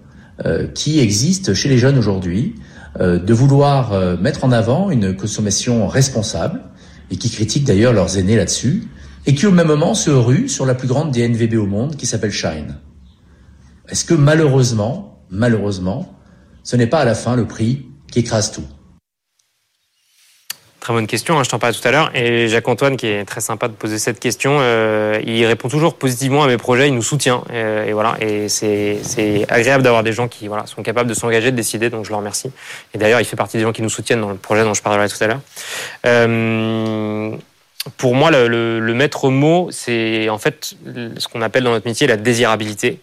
euh, 0.45 0.67
qui 0.67 0.99
existe 0.99 1.55
chez 1.55 1.67
les 1.67 1.79
jeunes 1.79 1.97
aujourd'hui 1.97 2.53
euh, 2.99 3.17
de 3.17 3.33
vouloir 3.33 4.19
mettre 4.19 4.43
en 4.43 4.51
avant 4.51 4.91
une 4.91 5.15
consommation 5.15 5.87
responsable 5.87 6.61
et 7.09 7.17
qui 7.17 7.31
critiquent 7.31 7.65
d'ailleurs 7.65 7.91
leurs 7.91 8.19
aînés 8.19 8.35
là-dessus 8.35 8.83
et 9.25 9.35
qui 9.35 9.45
au 9.45 9.51
même 9.51 9.67
moment 9.67 9.93
se 9.93 10.09
rue 10.09 10.49
sur 10.49 10.65
la 10.65 10.75
plus 10.75 10.87
grande 10.87 11.11
DNVB 11.11 11.55
au 11.55 11.65
monde 11.65 11.95
qui 11.95 12.05
s'appelle 12.05 12.31
Shine. 12.31 12.77
Est-ce 13.89 14.05
que 14.05 14.13
malheureusement, 14.13 15.23
malheureusement, 15.29 16.17
ce 16.63 16.75
n'est 16.75 16.87
pas 16.87 16.99
à 16.99 17.05
la 17.05 17.15
fin 17.15 17.35
le 17.35 17.45
prix 17.45 17.85
qui 18.11 18.19
écrase 18.19 18.51
tout? 18.51 18.65
Très 20.81 20.93
bonne 20.93 21.05
question, 21.05 21.37
hein, 21.37 21.43
je 21.43 21.49
t'en 21.49 21.59
parlais 21.59 21.77
tout 21.77 21.87
à 21.87 21.91
l'heure. 21.91 22.09
Et 22.15 22.47
Jacques-Antoine, 22.47 22.97
qui 22.97 23.05
est 23.05 23.23
très 23.23 23.39
sympa 23.39 23.67
de 23.67 23.73
poser 23.73 23.99
cette 23.99 24.19
question, 24.19 24.57
euh, 24.61 25.21
il 25.23 25.45
répond 25.45 25.69
toujours 25.69 25.93
positivement 25.93 26.43
à 26.43 26.47
mes 26.47 26.57
projets, 26.57 26.87
il 26.87 26.95
nous 26.95 27.03
soutient. 27.03 27.43
Euh, 27.51 27.85
et 27.85 27.93
voilà, 27.93 28.17
et 28.19 28.49
c'est 28.49 28.97
agréable 29.47 29.83
d'avoir 29.83 30.01
des 30.01 30.11
gens 30.11 30.27
qui 30.27 30.47
voilà, 30.47 30.65
sont 30.65 30.81
capables 30.81 31.07
de 31.07 31.13
s'engager, 31.13 31.51
de 31.51 31.55
décider, 31.55 31.91
donc 31.91 32.05
je 32.05 32.09
le 32.09 32.15
remercie. 32.15 32.51
Et 32.95 32.97
d'ailleurs, 32.97 33.21
il 33.21 33.25
fait 33.25 33.35
partie 33.35 33.57
des 33.57 33.63
gens 33.63 33.73
qui 33.73 33.83
nous 33.83 33.91
soutiennent 33.91 34.21
dans 34.21 34.31
le 34.31 34.37
projet 34.37 34.63
dont 34.63 34.73
je 34.73 34.81
parlerai 34.81 35.07
tout 35.07 35.23
à 35.23 35.27
l'heure. 35.27 35.41
Euh, 36.07 37.35
pour 37.97 38.15
moi, 38.15 38.31
le, 38.31 38.47
le, 38.47 38.79
le 38.79 38.93
maître 38.93 39.29
mot, 39.29 39.69
c'est 39.71 40.29
en 40.29 40.37
fait 40.37 40.75
ce 41.17 41.27
qu'on 41.27 41.41
appelle 41.41 41.63
dans 41.63 41.71
notre 41.71 41.87
métier 41.87 42.07
la 42.07 42.17
désirabilité 42.17 42.99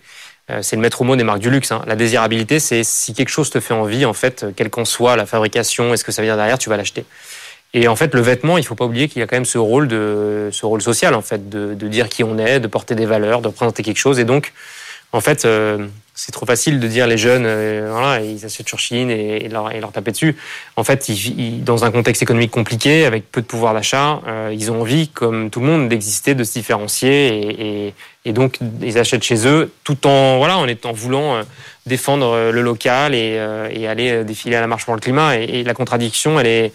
euh, 0.50 0.62
c'est 0.62 0.76
le 0.76 0.82
maître 0.82 1.04
mot 1.04 1.16
des 1.16 1.24
marques 1.24 1.40
du 1.40 1.50
luxe. 1.50 1.72
Hein. 1.72 1.82
La 1.86 1.96
désirabilité, 1.96 2.58
c'est 2.58 2.82
si 2.84 3.12
quelque 3.12 3.28
chose 3.28 3.50
te 3.50 3.60
fait 3.60 3.74
envie, 3.74 4.04
en 4.04 4.14
fait, 4.14 4.46
quelle 4.56 4.70
qu'en 4.70 4.84
soit 4.84 5.16
la 5.16 5.26
fabrication, 5.26 5.92
est-ce 5.92 6.04
que 6.04 6.12
ça 6.12 6.22
vient 6.22 6.36
derrière, 6.36 6.58
tu 6.58 6.70
vas 6.70 6.76
l'acheter. 6.76 7.04
Et 7.74 7.86
en 7.86 7.96
fait, 7.96 8.14
le 8.14 8.22
vêtement, 8.22 8.56
il 8.56 8.64
faut 8.64 8.74
pas 8.74 8.86
oublier 8.86 9.08
qu'il 9.08 9.20
y 9.20 9.22
a 9.22 9.26
quand 9.26 9.36
même 9.36 9.44
ce 9.44 9.58
rôle 9.58 9.88
de 9.88 10.48
ce 10.52 10.64
rôle 10.64 10.80
social 10.80 11.14
en 11.14 11.20
fait, 11.20 11.50
de, 11.50 11.74
de, 11.74 11.88
dire 11.88 12.08
qui 12.08 12.24
on 12.24 12.38
est, 12.38 12.60
de 12.60 12.66
porter 12.66 12.94
des 12.94 13.04
valeurs, 13.04 13.42
de 13.42 13.48
représenter 13.48 13.82
quelque 13.82 13.98
chose. 13.98 14.18
Et 14.18 14.24
donc, 14.24 14.54
en 15.12 15.20
fait, 15.20 15.44
euh, 15.44 15.86
c'est 16.18 16.32
trop 16.32 16.46
facile 16.46 16.80
de 16.80 16.88
dire 16.88 17.06
les 17.06 17.16
jeunes, 17.16 17.44
euh, 17.46 18.18
ils 18.24 18.44
achètent 18.44 18.66
sur 18.66 18.80
Chine 18.80 19.08
et, 19.08 19.48
leur, 19.48 19.92
taper 19.92 20.10
dessus. 20.10 20.36
En 20.74 20.82
fait, 20.82 21.08
dans 21.62 21.84
un 21.84 21.92
contexte 21.92 22.22
économique 22.22 22.50
compliqué, 22.50 23.04
avec 23.04 23.30
peu 23.30 23.40
de 23.40 23.46
pouvoir 23.46 23.72
d'achat, 23.72 24.20
euh, 24.26 24.52
ils 24.52 24.72
ont 24.72 24.80
envie, 24.80 25.06
comme 25.08 25.48
tout 25.48 25.60
le 25.60 25.66
monde, 25.66 25.88
d'exister, 25.88 26.34
de 26.34 26.42
se 26.42 26.54
différencier, 26.54 27.94
et, 28.24 28.32
donc 28.32 28.58
ils 28.82 28.98
achètent 28.98 29.22
chez 29.22 29.46
eux, 29.46 29.72
tout 29.84 30.06
en 30.06 30.36
voilà, 30.36 30.58
en 30.58 30.66
étant 30.66 30.92
voulant 30.92 31.36
euh, 31.36 31.42
défendre 31.86 32.50
le 32.50 32.60
local 32.62 33.14
et, 33.14 33.38
aller 33.86 34.24
défiler 34.24 34.56
à 34.56 34.60
la 34.60 34.66
marche 34.66 34.84
pour 34.84 34.94
le 34.94 35.00
climat. 35.00 35.36
Et, 35.36 35.62
la 35.62 35.72
contradiction, 35.72 36.40
elle 36.40 36.48
est 36.48 36.72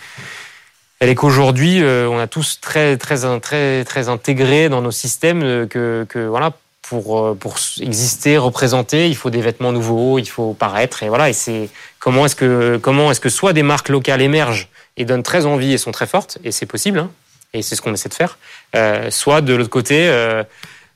elle 1.00 1.10
est 1.10 1.16
qu'aujourd'hui, 1.16 1.84
on 1.84 2.18
a 2.18 2.28
tous 2.28 2.62
très, 2.62 2.96
très, 2.96 3.40
très, 3.42 3.84
très 3.84 4.08
intégré 4.08 4.70
dans 4.70 4.82
nos 4.82 4.92
systèmes 4.92 5.68
que, 5.68 6.06
que 6.08 6.20
voilà, 6.20 6.54
pour, 6.84 7.20
euh, 7.20 7.34
pour 7.34 7.58
exister, 7.80 8.38
représenter, 8.38 9.08
il 9.08 9.16
faut 9.16 9.30
des 9.30 9.42
vêtements 9.42 9.72
nouveaux, 9.72 10.20
il 10.20 10.28
faut 10.28 10.54
paraître. 10.54 11.04
Et 11.04 11.10
voilà, 11.10 11.30
et 11.30 11.34
c'est 11.34 11.70
comment 12.00 12.26
est-ce 12.26 12.36
que, 12.36 12.78
comment 12.78 13.12
est-ce 13.12 13.20
que 13.20 13.30
soit 13.30 13.54
des 13.54 13.64
marques 13.64 13.90
locales 13.90 14.22
émergent 14.22 14.70
et 14.98 15.06
donnent 15.06 15.24
très 15.24 15.46
envie 15.46 15.74
et 15.74 15.78
sont 15.78 15.92
très 15.92 16.08
fortes, 16.08 16.38
et 16.44 16.52
c'est 16.52 16.68
possible, 16.68 17.00
hein, 17.00 17.10
et 17.54 17.62
c'est 17.62 17.76
ce 17.76 17.82
qu'on 17.82 17.94
essaie 17.94 18.10
de 18.10 18.14
faire, 18.14 18.38
euh, 18.76 19.10
soit 19.10 19.42
de 19.42 19.54
l'autre 19.56 19.70
côté, 19.70 20.08
euh, 20.08 20.44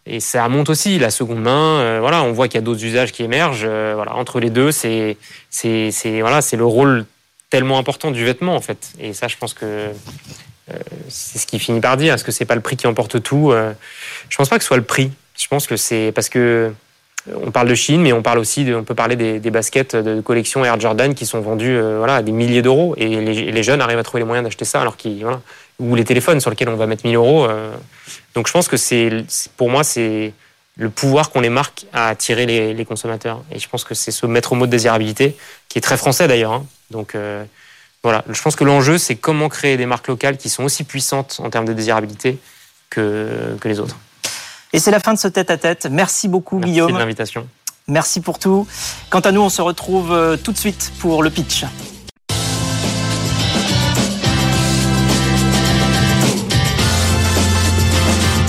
et 0.06 0.20
ça 0.20 0.48
monte 0.48 0.70
aussi 0.70 1.00
la 1.00 1.10
seconde 1.10 1.42
main. 1.42 1.80
Euh, 1.80 1.98
voilà, 2.00 2.24
on 2.24 2.32
voit 2.32 2.48
qu'il 2.48 2.56
y 2.56 2.60
a 2.60 2.62
d'autres 2.62 2.84
usages 2.84 3.12
qui 3.12 3.24
émergent. 3.24 3.66
voilà, 3.66 4.16
entre 4.16 4.40
les 4.40 4.50
deux, 4.50 4.72
c'est, 4.72 5.18
c'est, 5.50 5.92
voilà, 6.22 6.42
c'est 6.42 6.56
le 6.56 6.66
rôle 6.66 7.06
tellement 7.50 7.78
important 7.78 8.12
du 8.12 8.24
vêtement 8.24 8.56
en 8.56 8.62
fait. 8.62 8.92
Et 9.00 9.14
ça, 9.14 9.28
je 9.28 9.38
pense 9.38 9.54
que 9.54 9.92
euh, 10.72 10.78
c'est 11.08 11.40
ce 11.40 11.48
qui 11.48 11.60
finit 11.60 11.80
par 11.80 11.98
dire. 11.98 12.14
Est-ce 12.14 12.24
que 12.24 12.32
c'est 12.32 12.46
pas 12.46 12.56
le 12.56 12.62
prix 12.62 12.76
qui 12.76 12.88
emporte 12.88 13.22
tout 13.22 13.52
euh, 13.52 13.74
Je 14.30 14.38
pense 14.38 14.50
pas 14.50 14.58
que 14.58 14.64
ce 14.64 14.68
soit 14.68 14.78
le 14.78 14.84
prix. 14.84 15.12
Je 15.38 15.48
pense 15.48 15.68
que 15.68 15.78
c'est 15.78 16.12
parce 16.14 16.30
que 16.30 16.72
euh, 17.30 17.34
on 17.44 17.52
parle 17.52 17.70
de 17.70 17.76
Chine, 17.76 18.02
mais 18.02 18.12
on 18.12 18.22
parle 18.22 18.40
aussi, 18.40 18.68
on 18.76 18.84
peut 18.84 18.96
parler 18.96 19.16
des, 19.16 19.52
baskets 19.52 19.96
de 19.96 20.22
collection 20.22 20.66
Air 20.66 20.80
Jordan 20.80 21.14
qui 21.14 21.26
sont 21.26 21.42
vendues 21.42 21.78
euh, 21.78 21.98
voilà, 21.98 22.16
à 22.18 22.22
des 22.22 22.32
milliers 22.32 22.62
d'euros 22.62 22.96
et 22.98 23.08
les, 23.08 23.64
jeunes 23.64 23.82
arrivent 23.82 24.00
à 24.00 24.04
trouver 24.04 24.22
les 24.22 24.26
moyens 24.26 24.46
d'acheter 24.46 24.66
ça, 24.66 24.82
alors 24.82 24.98
qu'ils 24.98 25.26
ou 25.80 25.94
les 25.96 26.06
téléphones 26.06 26.40
sur 26.40 26.50
lesquels 26.50 26.70
on 26.70 26.76
va 26.76 26.88
mettre 26.88 27.06
1000 27.06 27.16
euros. 27.16 27.46
Euh. 27.46 27.72
Donc 28.34 28.48
je 28.48 28.54
pense 28.54 28.68
que 28.68 28.78
c'est, 28.78 29.12
pour 29.58 29.70
moi, 29.70 29.84
c'est 29.84 30.34
le 30.76 30.90
pouvoir 30.90 31.30
qu'ont 31.30 31.42
les 31.42 31.50
marques 31.50 31.86
à 31.94 32.08
attirer 32.10 32.46
les, 32.46 32.86
consommateurs. 32.86 33.44
Et 33.52 33.60
je 33.60 33.70
pense 33.70 33.84
que 33.84 33.94
c'est 33.94 34.12
ce 34.12 34.26
maître 34.26 34.56
mot 34.56 34.66
de 34.66 34.72
désirabilité 34.72 35.36
qui 35.70 35.78
est 35.78 35.82
très 35.82 35.98
français 35.98 36.28
d'ailleurs. 36.28 36.54
Hein. 36.54 36.66
Donc, 36.92 37.16
Voilà, 38.04 38.24
je 38.30 38.42
pense 38.42 38.56
que 38.56 38.64
l'enjeu, 38.64 38.98
c'est 38.98 39.16
comment 39.16 39.50
créer 39.50 39.76
des 39.76 39.88
marques 39.88 40.08
locales 40.08 40.38
qui 40.38 40.50
sont 40.50 40.64
aussi 40.64 40.84
puissantes 40.84 41.40
en 41.44 41.50
termes 41.50 41.66
de 41.66 41.74
désirabilité 41.74 42.38
que, 42.90 43.58
que 43.60 43.68
les 43.68 43.80
autres. 43.80 43.98
Et 44.74 44.80
c'est 44.80 44.92
la 44.92 45.00
fin 45.00 45.14
de 45.14 45.20
ce 45.20 45.28
tête-à-tête. 45.28 45.88
Merci 45.90 46.28
beaucoup, 46.28 46.58
Merci 46.58 46.72
Guillaume. 46.72 46.94
de 46.94 46.98
l'invitation. 46.98 47.48
Merci 47.88 48.20
pour 48.20 48.38
tout. 48.38 48.68
Quant 49.10 49.22
à 49.22 49.32
nous, 49.32 49.42
on 49.42 49.50
se 49.50 49.62
retrouve 49.62 50.12
euh, 50.12 50.36
tout 50.36 50.52
de 50.52 50.58
suite 50.58 50.92
pour 51.00 51.24
le 51.24 51.30
pitch. 51.30 51.64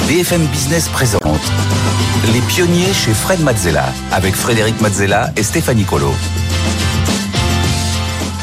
BFM 0.09 0.45
Business 0.47 0.89
présente 0.89 1.23
Les 2.33 2.41
pionniers 2.41 2.93
chez 2.95 3.13
Fred 3.13 3.41
Mazzella 3.41 3.85
avec 4.11 4.35
Frédéric 4.35 4.81
Mazzella 4.81 5.31
et 5.37 5.43
Stéphanie 5.43 5.85
Colo. 5.85 6.13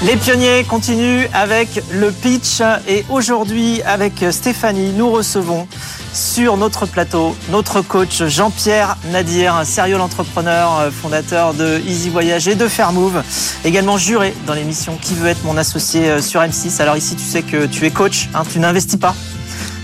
Les 0.04 0.18
pionniers 0.18 0.64
continuent 0.66 1.28
avec 1.34 1.82
le 1.92 2.12
pitch 2.12 2.62
et 2.88 3.06
aujourd'hui 3.10 3.82
avec 3.84 4.26
Stéphanie, 4.30 4.92
nous 4.92 5.10
recevons 5.10 5.68
sur 6.14 6.58
notre 6.58 6.86
plateau 6.86 7.36
notre 7.50 7.82
coach 7.82 8.24
Jean-Pierre 8.24 8.98
Nadir, 9.12 9.56
un 9.56 9.66
serial 9.66 10.02
entrepreneur, 10.02 10.80
euh, 10.80 10.92
fondateur 10.92 11.54
de 11.54 11.80
Easy 11.88 12.10
Voyage 12.10 12.48
et 12.48 12.56
de 12.56 12.68
Fairmove, 12.68 13.24
également 13.64 13.98
juré 13.98 14.34
dans 14.46 14.54
l'émission 14.54 14.98
Qui 15.02 15.16
veut 15.16 15.30
être 15.30 15.44
mon 15.44 15.58
associé 15.58 16.10
euh, 16.10 16.22
sur 16.22 16.42
M6. 16.42 16.82
Alors 16.82 16.98
ici, 16.98 17.16
tu 17.16 17.24
sais 17.24 17.42
que 17.42 17.66
tu 17.66 17.86
es 17.86 17.92
coach, 17.92 18.30
hein, 18.34 18.44
tu 18.50 18.60
n'investis 18.60 19.00
pas. 19.00 19.16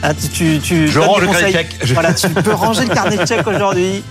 Hein, 0.03 0.13
tu, 0.19 0.29
tu, 0.29 0.59
tu 0.63 0.87
Je 0.87 0.99
range 0.99 1.21
le 1.21 1.27
carnet 1.27 1.39
de 1.41 1.45
conseils. 1.47 1.53
chèques. 1.53 1.75
Je- 1.83 1.93
Voilà, 1.93 2.13
tu 2.13 2.27
peux 2.29 2.53
ranger 2.55 2.85
le 2.85 2.93
carnet 2.93 3.17
de 3.17 3.25
chèques 3.25 3.45
aujourd'hui. 3.47 4.03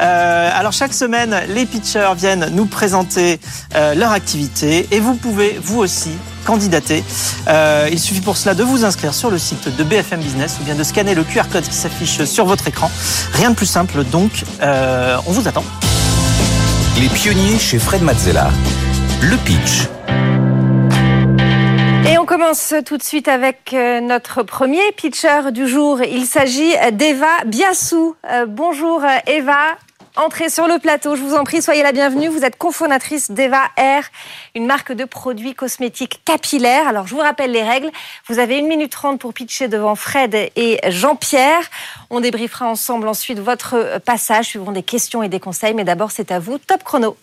Euh, 0.00 0.50
alors 0.54 0.72
chaque 0.72 0.92
semaine, 0.92 1.34
les 1.54 1.64
pitchers 1.64 2.12
viennent 2.16 2.48
nous 2.52 2.66
présenter 2.66 3.40
euh, 3.74 3.94
leur 3.94 4.12
activité 4.12 4.86
et 4.90 5.00
vous 5.00 5.14
pouvez 5.14 5.58
vous 5.62 5.78
aussi 5.78 6.10
candidater. 6.44 7.02
Euh, 7.48 7.88
il 7.90 7.98
suffit 7.98 8.20
pour 8.20 8.36
cela 8.36 8.54
de 8.54 8.62
vous 8.62 8.84
inscrire 8.84 9.14
sur 9.14 9.30
le 9.30 9.38
site 9.38 9.74
de 9.76 9.84
BFM 9.84 10.20
Business 10.20 10.56
ou 10.60 10.64
bien 10.64 10.74
de 10.74 10.82
scanner 10.82 11.14
le 11.14 11.24
QR 11.24 11.44
code 11.50 11.64
qui 11.64 11.74
s'affiche 11.76 12.24
sur 12.24 12.44
votre 12.46 12.68
écran. 12.68 12.90
Rien 13.32 13.50
de 13.50 13.54
plus 13.54 13.66
simple 13.66 14.04
donc, 14.04 14.30
euh, 14.62 15.16
on 15.26 15.32
vous 15.32 15.48
attend. 15.48 15.64
Les 17.00 17.08
pionniers 17.08 17.58
chez 17.58 17.78
Fred 17.78 18.02
Mazzella. 18.02 18.50
Le 19.22 19.36
pitch. 19.38 19.88
Et 22.10 22.16
on 22.16 22.24
commence 22.24 22.72
tout 22.86 22.96
de 22.96 23.02
suite 23.02 23.28
avec 23.28 23.74
euh, 23.74 24.00
notre 24.00 24.42
premier 24.42 24.92
pitcher 24.92 25.52
du 25.52 25.68
jour. 25.68 26.00
Il 26.00 26.24
s'agit 26.24 26.72
d'Eva 26.92 27.44
Biassou. 27.44 28.16
Euh, 28.30 28.46
bonjour 28.46 29.02
Eva. 29.26 29.76
Entrez 30.16 30.48
sur 30.48 30.66
le 30.66 30.78
plateau, 30.78 31.16
je 31.16 31.22
vous 31.22 31.34
en 31.34 31.44
prie, 31.44 31.60
soyez 31.60 31.82
la 31.82 31.92
bienvenue. 31.92 32.28
Vous 32.28 32.44
êtes 32.44 32.56
cofondatrice 32.56 33.30
d'Eva 33.30 33.60
Air, 33.76 34.08
une 34.54 34.64
marque 34.64 34.92
de 34.92 35.04
produits 35.04 35.54
cosmétiques 35.54 36.22
capillaires. 36.24 36.88
Alors, 36.88 37.06
je 37.06 37.14
vous 37.14 37.20
rappelle 37.20 37.52
les 37.52 37.62
règles. 37.62 37.90
Vous 38.26 38.38
avez 38.38 38.58
1 38.58 38.62
minute 38.62 38.90
30 38.90 39.20
pour 39.20 39.34
pitcher 39.34 39.68
devant 39.68 39.94
Fred 39.94 40.34
et 40.34 40.80
Jean-Pierre. 40.88 41.60
On 42.08 42.20
débriefera 42.20 42.66
ensemble 42.66 43.06
ensuite 43.06 43.38
votre 43.38 44.00
passage, 44.00 44.46
suivront 44.46 44.72
des 44.72 44.82
questions 44.82 45.22
et 45.22 45.28
des 45.28 45.40
conseils. 45.40 45.74
Mais 45.74 45.84
d'abord, 45.84 46.10
c'est 46.10 46.32
à 46.32 46.40
vous. 46.40 46.56
Top 46.56 46.82
chrono. 46.84 47.18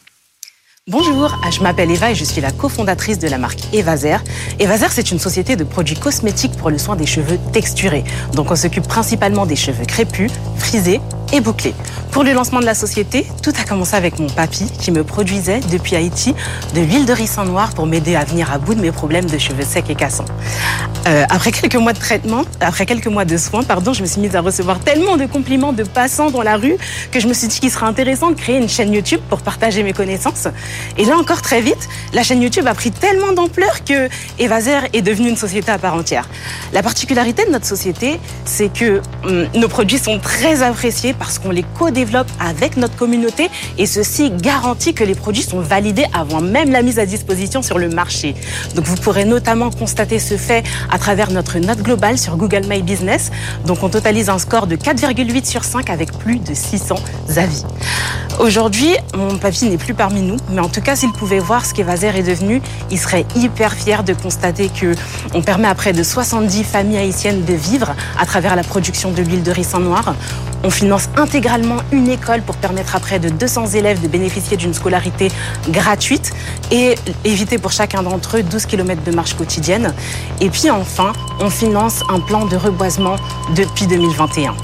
Bonjour, 0.92 1.36
je 1.52 1.64
m'appelle 1.64 1.90
Eva 1.90 2.12
et 2.12 2.16
je 2.16 2.24
suis 2.24 2.42
la 2.42 2.52
cofondatrice 2.52 3.18
de 3.18 3.28
la 3.28 3.40
marque 3.40 3.74
Evazer. 3.74 4.24
Evazer, 4.60 4.92
c'est 4.92 5.10
une 5.10 5.18
société 5.18 5.56
de 5.56 5.64
produits 5.64 5.96
cosmétiques 5.96 6.56
pour 6.58 6.70
le 6.70 6.78
soin 6.78 6.96
des 6.96 7.08
cheveux 7.08 7.40
texturés. 7.52 8.04
Donc 8.34 8.52
on 8.52 8.56
s'occupe 8.56 8.88
principalement 8.88 9.48
des 9.48 9.56
cheveux 9.56 9.86
crépus, 9.86 10.32
frisés 10.60 11.02
et 11.34 11.42
bouclés. 11.42 11.74
Pour 12.12 12.24
le 12.24 12.34
lancement 12.34 12.60
de 12.60 12.66
la 12.66 12.76
société, 12.76 13.26
tout 13.42 13.52
a 13.60 13.66
commencé 13.66 13.96
avec 13.96 14.20
mon 14.20 14.28
papy 14.28 14.72
qui 14.80 14.92
me 14.92 15.04
produisait 15.04 15.60
depuis 15.72 15.96
Haïti 15.96 16.36
de 16.76 16.82
l'huile 16.82 17.06
de 17.06 17.14
ricin 17.14 17.46
noir 17.46 17.74
pour 17.74 17.88
m'aider 17.88 18.16
à 18.16 18.24
venir 18.24 18.52
à 18.52 18.58
bout 18.58 18.76
de 18.76 18.80
mes 18.80 18.92
problèmes 18.92 19.26
de 19.26 19.38
cheveux 19.40 19.66
secs 19.66 19.90
et 19.90 19.96
cassants. 19.96 20.26
Euh, 21.08 21.24
après 21.30 21.52
quelques 21.52 21.76
mois 21.76 21.94
de 21.94 22.00
traitement, 22.00 22.44
après 22.62 22.86
quelques 22.86 23.08
mois 23.08 23.26
de 23.26 23.38
soins, 23.38 23.64
pardon, 23.64 23.94
je 23.94 24.02
me 24.02 24.08
suis 24.08 24.22
mise 24.22 24.36
à 24.36 24.42
recevoir 24.42 24.80
tellement 24.80 25.18
de 25.18 25.26
compliments 25.26 25.74
de 25.74 25.84
passants 25.84 26.32
dans 26.32 26.42
la 26.42 26.56
rue 26.56 26.78
que 27.12 27.20
je 27.20 27.28
me 27.28 27.34
suis 27.34 27.48
dit 27.48 27.60
qu'il 27.60 27.70
serait 27.70 27.86
intéressant 27.86 28.32
de 28.32 28.36
créer 28.36 28.58
une 28.58 28.70
chaîne 28.70 28.92
YouTube 28.92 29.20
pour 29.30 29.42
partager 29.42 29.84
mes 29.84 29.94
connaissances. 29.94 30.48
Et 30.98 31.06
là 31.06 31.18
encore 31.18 31.42
très 31.42 31.62
vite, 31.62 31.90
la 32.14 32.24
chaîne 32.24 32.42
YouTube 32.42 32.68
a 32.68 32.74
pris 32.74 32.92
tellement 32.92 33.34
d'ampleur 33.34 33.84
que 33.84 34.10
Evazer 34.40 34.84
est 34.94 35.02
devenue 35.02 35.30
une 35.30 35.38
société 35.38 35.72
à 35.72 35.78
part 35.78 35.96
entière. 35.96 36.30
La 36.74 36.84
particularité 36.84 37.46
de 37.46 37.52
notre 37.52 37.66
société, 37.66 38.20
c'est 38.46 38.72
que 38.72 39.02
hum, 39.24 39.48
nos 39.56 39.68
produits 39.68 40.00
sont 40.00 40.20
très 40.20 40.64
appréciés 40.64 41.14
parce 41.14 41.40
qu'on 41.40 41.52
les 41.52 41.66
co-développe 41.78 42.30
avec 42.40 42.78
notre 42.78 42.96
communauté 42.96 43.50
et 43.78 43.86
ceci 43.86 44.32
garantit 44.32 44.94
que 44.94 45.04
les 45.04 45.16
produits 45.16 45.44
sont 45.44 45.60
validés 45.60 46.06
avant 46.14 46.42
même 46.42 46.72
la 46.72 46.82
mise 46.82 47.00
à 47.00 47.06
disposition 47.06 47.62
sur 47.62 47.78
le 47.78 47.90
marché. 47.90 48.36
Donc 48.76 48.86
vous 48.86 48.96
pourrez 48.96 49.26
notamment 49.26 49.70
constater 49.72 50.20
ce 50.20 50.38
fait 50.38 50.64
à 50.92 50.98
travers 51.00 51.32
notre 51.32 51.60
note 51.60 51.80
globale 51.80 52.18
sur 52.18 52.38
Google 52.38 52.66
My 52.68 52.82
Business. 52.82 53.32
Donc 53.66 53.84
on 53.84 53.90
totalise 53.90 54.30
un 54.30 54.40
score 54.40 54.68
de 54.68 54.76
4,8 54.76 55.46
sur 55.46 55.64
5 55.64 55.90
avec 55.90 56.12
plus 56.18 56.40
de 56.40 56.54
600 56.54 56.96
avis. 57.38 57.64
Aujourd'hui, 58.40 58.96
mon 59.16 59.38
papy 59.38 59.66
n'est 59.70 59.78
plus 59.78 59.94
parmi 59.94 60.22
nous, 60.22 60.38
mais 60.50 60.60
en 60.66 60.70
tout 60.70 60.82
cas, 60.82 60.96
s'il 60.96 61.12
pouvait 61.12 61.38
voir 61.38 61.64
ce 61.64 61.76
qu'Evazer 61.76 62.16
est 62.16 62.24
devenu, 62.24 62.60
il 62.90 63.00
serait 63.00 63.24
hyper 63.36 63.74
fier 63.74 64.04
de 64.04 64.14
constater 64.14 64.70
que 64.70 64.96
on 65.36 65.44
permet 65.44 65.68
à 65.68 65.76
près 65.76 65.94
de 65.94 66.02
70 66.02 66.64
familles 66.64 66.98
haïtiennes 66.98 67.46
de 67.46 67.54
vivre 67.54 67.94
à 68.20 68.26
travers 68.26 68.56
la 68.56 68.64
production 68.64 69.12
de 69.12 69.22
l'huile 69.22 69.44
de 69.44 69.52
ricin 69.52 69.80
noir. 69.80 70.16
On 70.64 70.72
finance 70.72 71.08
intégralement 71.18 71.78
une 71.92 72.10
école 72.10 72.42
pour 72.42 72.58
permettre 72.58 72.96
à 72.96 73.00
près 73.00 73.20
de 73.20 73.30
200 73.30 73.68
élèves 73.76 74.02
de 74.02 74.08
bénéficier 74.08 74.58
d'une 74.58 74.74
scolarité 74.74 75.32
gratuite 75.70 76.34
et 76.72 76.96
éviter 77.24 77.60
pour 77.60 77.72
chacun 77.72 78.02
d'entre 78.02 78.38
eux 78.38 78.44
12 78.44 78.66
km 78.66 79.04
de 79.04 79.12
marche 79.12 79.36
quotidienne. 79.36 79.94
Et 80.42 80.50
puis 80.50 80.72
enfin, 80.72 81.14
on 81.40 81.52
finance 81.52 82.02
un 82.10 82.20
plan 82.20 82.48
de 82.48 82.56
reboisement 82.56 83.18
depuis 83.56 83.86
2021. 83.86 84.56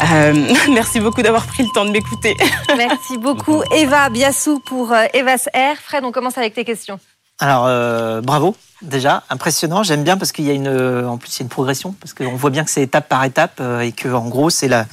Euh, 0.00 0.54
merci 0.72 1.00
beaucoup 1.00 1.22
d'avoir 1.22 1.46
pris 1.46 1.62
le 1.62 1.68
temps 1.74 1.84
de 1.84 1.90
m'écouter. 1.90 2.36
Merci 2.76 3.18
beaucoup 3.18 3.62
Eva 3.74 4.08
Biassou 4.08 4.60
pour 4.60 4.92
euh, 4.92 5.04
Eva's 5.12 5.48
Air. 5.52 5.76
Fred, 5.76 6.04
on 6.04 6.12
commence 6.12 6.38
avec 6.38 6.54
tes 6.54 6.64
questions. 6.64 6.98
Alors 7.38 7.66
euh, 7.66 8.20
bravo 8.20 8.56
déjà, 8.82 9.24
impressionnant. 9.28 9.82
J'aime 9.82 10.04
bien 10.04 10.16
parce 10.16 10.32
qu'il 10.32 10.46
y 10.46 10.50
a 10.50 10.54
une, 10.54 10.68
en 10.68 11.18
plus 11.18 11.36
il 11.36 11.40
y 11.40 11.42
a 11.42 11.44
une 11.44 11.50
progression 11.50 11.94
parce 12.00 12.14
qu'on 12.14 12.34
voit 12.36 12.50
bien 12.50 12.64
que 12.64 12.70
c'est 12.70 12.82
étape 12.82 13.08
par 13.08 13.24
étape 13.24 13.60
et 13.82 13.92
que 13.92 14.08
en 14.08 14.28
gros 14.28 14.48
c'est 14.48 14.68
la 14.68 14.86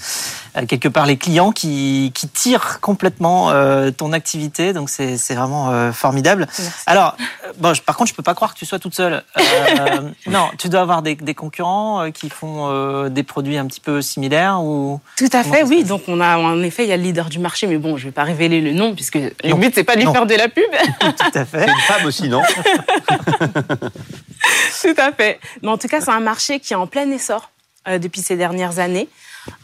quelque 0.65 0.88
part 0.88 1.06
les 1.06 1.17
clients 1.17 1.52
qui, 1.52 2.12
qui 2.15 2.28
tirent 2.28 2.80
complètement 2.82 3.52
euh, 3.52 3.91
ton 3.91 4.13
activité. 4.13 4.74
Donc 4.74 4.89
c'est 4.89 5.17
c'est 5.17 5.36
vraiment 5.36 5.70
euh, 5.72 5.91
formidable. 5.91 6.48
Alors 6.86 7.15
euh, 7.46 7.52
bon, 7.58 7.74
je- 7.74 7.82
par 7.82 7.96
contre 7.98 8.10
je 8.10 8.15
peux 8.15 8.24
pas 8.24 8.34
croire 8.34 8.54
que 8.54 8.60
tu 8.60 8.65
sois 8.65 8.80
toute 8.80 8.96
seule. 8.96 9.24
Euh, 9.38 10.02
non, 10.28 10.50
tu 10.58 10.70
dois 10.70 10.82
avoir 10.82 11.02
des, 11.02 11.15
des 11.15 11.34
concurrents 11.36 12.02
euh, 12.04 12.10
qui 12.12 12.30
font 12.30 12.70
euh, 12.72 13.10
des 13.10 13.24
produits 13.24 13.58
un 13.58 13.65
petit 13.67 13.80
peu 13.82 14.02
similaires 14.02 14.62
ou. 14.63 15.00
Tout 15.17 15.30
à 15.34 15.43
fait, 15.43 15.63
oui. 15.63 15.84
Donc 15.84 16.04
on 16.08 16.20
a 16.22 16.38
en 16.38 16.62
effet 16.63 16.84
il 16.86 16.89
y 16.89 16.93
a 16.93 16.98
le 16.98 17.04
leader 17.04 17.30
du 17.30 17.39
marché, 17.39 17.67
mais 17.67 17.78
bon, 17.78 17.98
je 17.98 18.06
vais 18.06 18.12
pas 18.12 18.24
révéler 18.24 18.62
le 18.62 18.72
nom 18.74 18.96
puisque 18.96 19.15
le 19.15 19.54
but 19.56 19.74
c'est 19.76 19.84
pas 19.84 19.93
de 19.93 20.00
lui 20.00 20.06
Non. 20.06 20.13
faire 20.13 20.26
de 20.26 20.36
la 20.36 20.48
pub. 20.50 20.63
Tout 21.00 21.38
à 21.39 21.46
fait. 21.46 21.65
C'est 21.65 21.72
une 21.72 21.80
femme 21.82 22.06
aussi, 22.06 22.30
non? 22.30 22.41
Tout 24.82 24.96
à 24.98 25.12
fait. 25.12 25.39
Mais 25.62 25.70
en 25.70 25.78
tout 25.78 25.88
cas, 25.88 26.02
c'est 26.02 26.12
un 26.12 26.20
marché 26.20 26.60
qui 26.60 26.74
est 26.74 26.76
en 26.78 26.88
plein 26.88 27.10
essor 27.12 27.50
euh, 27.88 27.98
depuis 27.98 28.22
ces 28.22 28.36
dernières 28.36 28.80
années. 28.80 29.08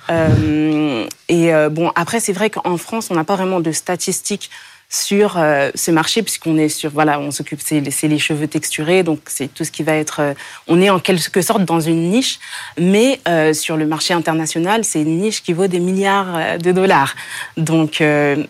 Euh, 0.09 1.05
et 1.29 1.53
euh, 1.53 1.69
bon, 1.69 1.91
après, 1.95 2.19
c'est 2.19 2.33
vrai 2.33 2.49
qu'en 2.49 2.77
France, 2.77 3.09
on 3.11 3.15
n'a 3.15 3.23
pas 3.23 3.35
vraiment 3.35 3.59
de 3.59 3.71
statistiques 3.71 4.49
sur 4.93 5.37
euh, 5.37 5.71
ce 5.73 5.89
marché 5.89 6.21
puisqu'on 6.21 6.55
est 6.55 6.69
sur 6.69 6.91
voilà 6.91 7.19
on 7.19 7.31
s'occupe 7.31 7.59
c'est 7.63 7.79
les- 7.79 8.19
cheveux 8.19 8.47
texturés 8.47 9.01
donc 9.01 9.21
c'est 9.25 9.51
tout 9.51 9.63
ce 9.63 9.71
qui 9.71 9.81
va 9.81 9.93
être 9.95 10.17
euh, 10.19 10.33
on 10.67 10.79
est 10.79 10.91
en 10.91 10.99
quelque 10.99 11.41
sorte 11.41 11.65
dans 11.65 11.79
une 11.79 12.11
niche 12.11 12.39
mais 12.79 13.19
euh, 13.27 13.53
sur 13.53 13.75
le 13.75 13.87
marché 13.87 14.13
international 14.13 14.83
c'est 14.83 15.01
une 15.01 15.17
niche 15.17 15.41
qui 15.41 15.53
vaut 15.53 15.65
des 15.65 15.79
milliards 15.79 16.59
de 16.59 16.71
dollars. 16.71 17.15
Donc 17.57 18.03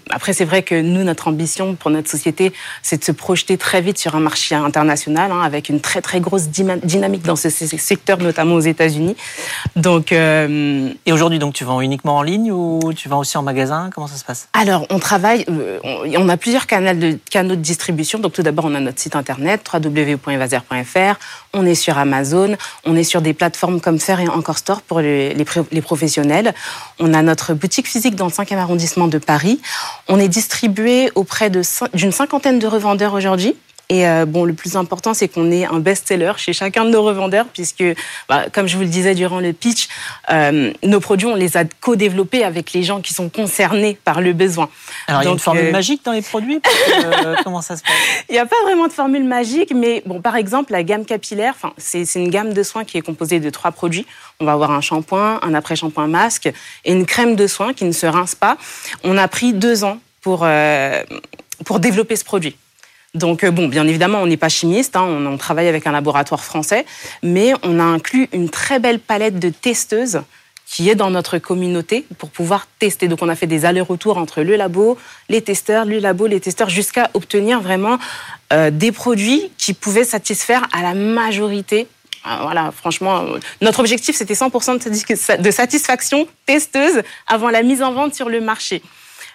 après 0.10 0.34
c'est 0.34 0.43
vrai 0.43 0.63
que 0.63 0.75
nous 0.75 1.03
notre 1.03 1.29
ambition 1.29 1.75
pour 1.75 1.91
notre 1.91 2.10
société 2.10 2.51
c'est 2.82 2.97
de 2.97 3.06
se 3.06 3.13
projeter 3.13 3.58
très 3.58 3.82
vite 3.82 3.97
sur 3.97 4.15
un 4.15 4.19
marché 4.19 4.53
international 4.53 5.32
hein, 5.32 5.41
avec 5.41 5.69
une 5.69 5.79
très 5.79 6.01
très 6.01 6.19
grosse 6.19 6.47
dynamique 6.49 7.23
dans 7.23 7.38
ce 7.38 7.49
secteur 7.49 8.17
notamment 8.17 8.56
aux 8.56 8.60
États-Unis. 8.60 9.15
Donc 9.77 10.12
Et 10.12 11.12
aujourd'hui 11.12 11.39
donc 11.39 11.53
tu 11.53 11.63
vends 11.63 11.79
uniquement 11.79 12.17
en 12.17 12.21
ligne 12.21 12.51
ou 12.51 12.91
tu 12.93 13.08
vends 13.08 13.19
aussi 13.19 13.38
en 13.38 13.43
magasin? 13.43 13.89
Comment 13.93 14.08
ça 14.08 14.17
se 14.17 14.25
passe? 14.25 14.49
Alors, 14.53 14.86
on 14.89 14.99
travaille, 14.99 15.45
on, 15.84 16.29
a 16.34 16.38
plusieurs 16.38 16.67
canaux 16.67 16.93
de, 16.93 17.17
canaux 17.30 17.56
de 17.56 17.62
distribution. 17.62 18.19
Donc, 18.19 18.34
tout 18.34 18.43
d'abord, 18.43 18.65
on 18.65 18.76
a 18.76 18.80
notre 18.80 19.00
site 19.00 19.15
internet, 19.15 19.69
www.evaser.fr. 19.72 21.19
On 21.54 21.65
est 21.65 21.76
sur 21.76 21.98
Amazon. 21.98 22.58
On 22.86 22.96
est 22.96 23.04
sur 23.04 23.22
des 23.22 23.34
plateformes 23.34 23.80
comme 23.80 24.00
Faire 24.00 24.19
et 24.19 24.28
Encore 24.28 24.58
Store 24.58 24.82
pour 24.82 25.00
les, 25.00 25.34
les, 25.34 25.82
professionnels. 25.82 26.54
On 27.00 27.13
a 27.13 27.22
notre 27.22 27.54
boutique 27.54 27.88
physique 27.88 28.15
dans 28.15 28.26
le 28.26 28.32
5e 28.32 28.58
arrondissement 28.58 29.08
de 29.08 29.17
Paris. 29.17 29.62
On 30.08 30.19
est 30.19 30.28
distribué 30.28 31.12
auprès 31.15 31.50
d'une 31.50 32.12
cinquantaine 32.12 32.60
de 32.60 32.67
revendeurs 32.67 33.13
aujourd'hui. 33.13 33.56
Et 33.89 34.08
euh, 34.08 34.26
bon, 34.26 34.46
le 34.46 34.54
plus 34.54 34.76
important, 34.78 35.13
c'est 35.13 35.28
qu'on 35.28 35.52
ait 35.52 35.65
un 35.65 35.80
best-seller 35.80 36.34
chez 36.38 36.54
chacun 36.54 36.86
de 36.86 36.89
nos 36.89 37.04
revendeurs, 37.04 37.46
puisque, 37.48 37.84
bah, 38.30 38.46
comme 38.52 38.67
je 38.67 38.78
vous 38.78 38.84
le 38.84 38.89
disais 38.89 39.13
durant 39.13 39.39
le 39.39 39.52
pitch, 39.52 39.88
euh, 40.32 40.72
nos 40.84 41.00
produits, 41.00 41.28
on 41.28 41.36
les 41.36 41.58
a 41.58 41.65
co-développés 41.82 42.43
avec 42.43 42.72
les 42.72 42.84
gens 42.84 43.02
qui 43.02 43.13
sont 43.13 43.30
concernés 43.30 43.98
par 44.06 44.22
le 44.22 44.34
besoin. 44.34 44.69
Alors, 45.08 45.22
il 45.22 45.26
y 45.26 45.28
a 45.28 45.32
une 45.32 45.39
formule 45.39 45.72
magique 45.72 46.04
dans 46.06 46.13
les 46.13 46.22
produits 46.22 46.62
Comment 47.43 47.62
ça 47.62 47.76
se 47.76 47.84
passe? 47.84 47.91
Il 48.30 48.34
n'y 48.34 48.39
a 48.39 48.46
pas 48.46 48.56
vraiment 48.63 48.88
de 48.88 48.93
formule 48.93 49.26
magique, 49.26 49.74
mais 49.76 50.02
bon, 50.06 50.22
par 50.22 50.38
exemple, 50.38 50.72
la 50.72 50.84
gamme 50.84 51.06
capillaire, 51.06 51.56
c'est 51.78 52.15
une 52.15 52.30
gamme 52.30 52.54
de 52.54 52.63
soins 52.63 52.86
qui 52.86 52.98
est 52.98 53.02
composée 53.02 53.39
de 53.41 53.50
trois 53.50 53.72
produits. 53.72 54.06
On 54.39 54.46
va 54.46 54.54
avoir 54.54 54.72
un 54.72 54.82
shampoing, 54.82 55.39
un 55.41 55.54
après-shampoing 55.54 56.08
masque 56.08 56.52
et 56.86 56.91
une 56.91 57.06
crème 57.06 57.36
de 57.36 57.48
soins 57.48 57.74
qui 57.74 57.84
ne 57.86 57.91
se 57.91 58.06
rince 58.06 58.34
pas. 58.34 58.58
On 59.04 59.17
a 59.17 59.28
pris 59.28 59.54
deux 59.54 59.84
ans 59.84 60.00
pour, 60.22 60.48
pour 61.65 61.80
développer 61.80 62.15
ce 62.15 62.24
produit. 62.24 62.56
Donc, 63.13 63.43
euh, 63.43 63.52
bon, 63.52 63.67
bien 63.67 63.88
évidemment, 63.88 64.23
on 64.23 64.26
n'est 64.26 64.38
pas 64.38 64.49
chimiste, 64.49 64.95
hein, 64.95 65.04
on, 65.04 65.38
travaille 65.38 65.67
avec 65.67 65.86
un 65.86 65.91
laboratoire 65.91 66.43
français, 66.43 66.84
mais 67.21 67.54
on 67.62 67.80
a 67.80 67.84
inclus 67.84 68.28
une 68.34 68.49
très 68.49 68.80
belle 68.80 68.99
palette 68.99 69.38
de 69.38 69.49
testeuses 69.49 70.23
qui 70.65 70.89
est 70.89 70.95
dans 70.95 71.12
notre 71.12 71.38
communauté 71.38 72.08
pour 72.17 72.32
pouvoir 72.32 72.65
tester. 72.80 73.08
Donc, 73.08 73.21
on 73.21 73.30
a 73.30 73.36
fait 73.36 73.45
des 73.45 73.65
allers-retours 73.65 74.17
entre 74.17 74.41
le 74.41 74.56
labo, 74.56 74.97
les 75.30 75.41
testeurs, 75.41 75.86
le 75.86 75.99
labo, 75.99 76.26
les 76.26 76.39
testeurs, 76.39 76.69
jusqu'à 76.69 77.12
obtenir 77.13 77.62
vraiment 77.62 77.99
euh, 78.52 78.71
des 78.71 78.91
produits 78.91 79.52
qui 79.60 79.76
pouvaient 79.76 80.06
satisfaire 80.06 80.67
à 80.73 80.82
la 80.82 80.95
majorité 80.95 81.88
euh, 82.26 82.38
voilà, 82.41 82.71
franchement, 82.71 83.26
notre 83.62 83.82
objectif, 83.82 84.15
c'était 84.15 84.34
100% 84.34 85.41
de 85.41 85.52
satisfaction 85.52 86.26
testeuse 86.45 87.02
avant 87.28 87.49
la 87.49 87.63
mise 87.63 87.84
en 87.84 87.91
vente 87.91 88.15
sur 88.15 88.30
le 88.30 88.39
marché. 88.39 88.82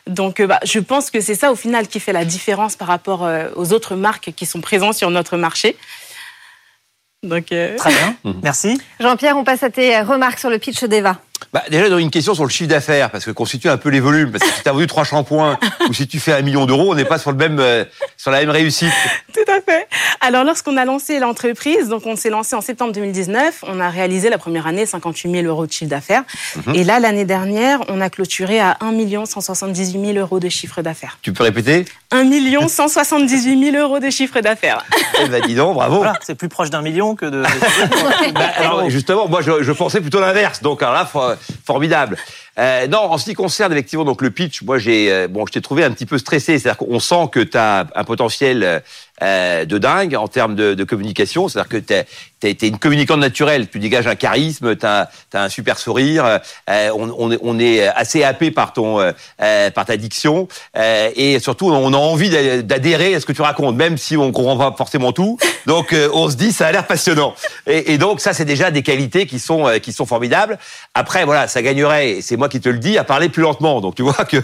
Donc, 0.06 0.40
euh, 0.40 0.46
bah, 0.46 0.60
je 0.64 0.78
pense 0.78 1.10
que 1.10 1.20
c'est 1.20 1.34
ça, 1.34 1.52
au 1.52 1.56
final, 1.56 1.88
qui 1.88 2.00
fait 2.00 2.12
la 2.12 2.24
différence 2.24 2.76
par 2.76 2.88
rapport 2.88 3.24
euh, 3.24 3.48
aux 3.56 3.72
autres 3.72 3.96
marques 3.96 4.32
qui 4.34 4.46
sont 4.46 4.60
présentes 4.60 4.94
sur 4.94 5.10
notre 5.10 5.36
marché. 5.36 5.76
Donc, 7.22 7.52
euh, 7.52 7.76
Très 7.76 7.90
bien, 7.90 8.16
merci. 8.42 8.80
Jean-Pierre, 9.00 9.36
on 9.36 9.44
passe 9.44 9.62
à 9.62 9.70
tes 9.70 10.00
remarques 10.00 10.38
sur 10.38 10.50
le 10.50 10.58
pitch 10.58 10.84
d'Eva. 10.84 11.20
Bah, 11.52 11.62
déjà, 11.70 11.88
dans 11.88 11.98
une 11.98 12.10
question 12.10 12.34
sur 12.34 12.44
le 12.44 12.50
chiffre 12.50 12.68
d'affaires, 12.68 13.10
parce 13.10 13.24
que 13.24 13.30
constitue 13.30 13.68
un 13.68 13.78
peu 13.78 13.88
les 13.88 14.00
volumes. 14.00 14.32
Parce 14.32 14.44
que 14.44 14.56
si 14.56 14.62
tu 14.62 14.68
as 14.68 14.72
vendu 14.72 14.86
trois 14.86 15.04
shampoings 15.04 15.58
ou 15.88 15.94
si 15.94 16.06
tu 16.06 16.20
fais 16.20 16.32
un 16.32 16.42
million 16.42 16.66
d'euros, 16.66 16.92
on 16.92 16.94
n'est 16.94 17.04
pas 17.04 17.18
sur, 17.18 17.30
le 17.30 17.36
même, 17.36 17.58
euh, 17.58 17.84
sur 18.16 18.30
la 18.30 18.40
même 18.40 18.50
réussite. 18.50 18.92
Tout 19.32 19.50
à 19.50 19.60
fait. 19.60 19.88
Alors, 20.20 20.44
lorsqu'on 20.44 20.76
a 20.76 20.84
lancé 20.84 21.18
l'entreprise, 21.18 21.88
donc 21.88 22.06
on 22.06 22.16
s'est 22.16 22.30
lancé 22.30 22.54
en 22.54 22.60
septembre 22.60 22.92
2019, 22.92 23.64
on 23.66 23.80
a 23.80 23.88
réalisé 23.88 24.28
la 24.28 24.38
première 24.38 24.66
année 24.66 24.84
58 24.84 25.30
000 25.30 25.46
euros 25.46 25.66
de 25.66 25.72
chiffre 25.72 25.90
d'affaires. 25.90 26.24
Mhm. 26.66 26.74
Et 26.74 26.84
là, 26.84 27.00
l'année 27.00 27.24
dernière, 27.24 27.80
on 27.88 28.00
a 28.00 28.10
clôturé 28.10 28.60
à 28.60 28.76
1 28.80 29.24
178 29.24 30.14
000 30.14 30.18
euros 30.18 30.40
de 30.40 30.48
chiffre 30.48 30.82
d'affaires. 30.82 31.18
Tu 31.22 31.32
peux 31.32 31.44
répéter? 31.44 31.86
1 32.10 32.68
178 32.68 33.72
000 33.72 33.76
euros 33.82 34.00
de 34.00 34.10
chiffre 34.10 34.40
d'affaires. 34.40 34.84
Eh 35.22 35.28
ben, 35.28 35.42
dis 35.46 35.54
donc, 35.54 35.74
bravo. 35.74 36.04
c'est 36.22 36.34
plus 36.34 36.48
proche 36.48 36.70
d'un 36.70 36.82
million 36.82 37.14
que 37.14 37.26
de. 37.26 37.42
bah, 38.34 38.88
justement, 38.88 39.28
moi, 39.28 39.40
je, 39.40 39.62
je 39.62 39.72
pensais 39.72 40.00
plutôt 40.00 40.20
l'inverse. 40.20 40.62
Donc, 40.62 40.82
alors 40.82 40.94
là, 40.94 41.06
faut, 41.06 41.20
formidable. 41.64 42.16
Euh, 42.58 42.88
non, 42.88 42.98
en 42.98 43.18
ce 43.18 43.24
qui 43.24 43.34
concerne 43.34 43.72
effectivement 43.72 44.04
donc 44.04 44.20
le 44.20 44.30
pitch, 44.30 44.62
moi 44.62 44.78
j'ai 44.78 45.12
euh, 45.12 45.28
bon, 45.28 45.46
je 45.46 45.52
t'ai 45.52 45.60
trouvé 45.60 45.84
un 45.84 45.92
petit 45.92 46.06
peu 46.06 46.18
stressé, 46.18 46.58
c'est-à-dire 46.58 46.78
qu'on 46.78 46.98
sent 46.98 47.28
que 47.30 47.40
tu 47.40 47.56
as 47.56 47.86
un 47.94 48.04
potentiel 48.04 48.82
euh, 49.22 49.64
de 49.64 49.78
dingue 49.78 50.16
en 50.16 50.26
termes 50.26 50.56
de, 50.56 50.74
de 50.74 50.84
communication, 50.84 51.48
c'est-à-dire 51.48 51.68
que 51.68 51.76
tu 51.76 51.94
es, 52.42 52.50
es, 52.50 52.68
une 52.68 52.78
communicante 52.78 53.20
naturelle, 53.20 53.68
tu 53.68 53.78
dégages 53.78 54.06
un 54.06 54.14
charisme, 54.14 54.76
tu 54.76 54.86
as, 54.86 55.08
un 55.34 55.48
super 55.48 55.78
sourire, 55.78 56.40
euh, 56.70 56.90
on, 56.94 57.14
on, 57.18 57.32
est, 57.32 57.38
on, 57.42 57.58
est 57.58 57.86
assez 57.86 58.22
happé 58.24 58.50
par 58.50 58.72
ton 58.72 59.00
euh, 59.00 59.70
par 59.70 59.84
ta 59.84 59.96
diction 59.96 60.48
et 60.74 61.38
surtout 61.40 61.70
on 61.70 61.92
a 61.92 61.96
envie 61.96 62.30
d'adhérer 62.62 63.14
à 63.14 63.20
ce 63.20 63.26
que 63.26 63.32
tu 63.32 63.42
racontes, 63.42 63.76
même 63.76 63.98
si 63.98 64.16
on 64.16 64.32
comprend 64.32 64.56
pas 64.56 64.74
forcément 64.76 65.12
tout. 65.12 65.38
Donc 65.66 65.94
on 66.12 66.30
se 66.30 66.36
dit 66.36 66.52
ça 66.52 66.66
a 66.66 66.72
l'air 66.72 66.86
passionnant. 66.86 67.34
Et, 67.66 67.92
et, 67.92 67.98
donc 67.98 68.20
ça 68.20 68.32
c'est 68.32 68.44
déjà 68.44 68.70
des 68.70 68.82
qualités 68.82 69.26
qui 69.26 69.38
sont 69.38 69.66
qui 69.82 69.92
sont 69.92 70.06
formidables. 70.06 70.58
Après 70.94 71.24
voilà, 71.24 71.48
ça 71.48 71.62
gagnerait, 71.62 72.18
c'est 72.22 72.36
moi 72.36 72.48
qui 72.48 72.60
te 72.60 72.68
le 72.68 72.78
dis, 72.78 72.98
à 72.98 73.04
parler 73.04 73.28
plus 73.28 73.42
lentement. 73.42 73.80
Donc 73.80 73.94
tu 73.94 74.02
vois 74.02 74.24
que 74.24 74.38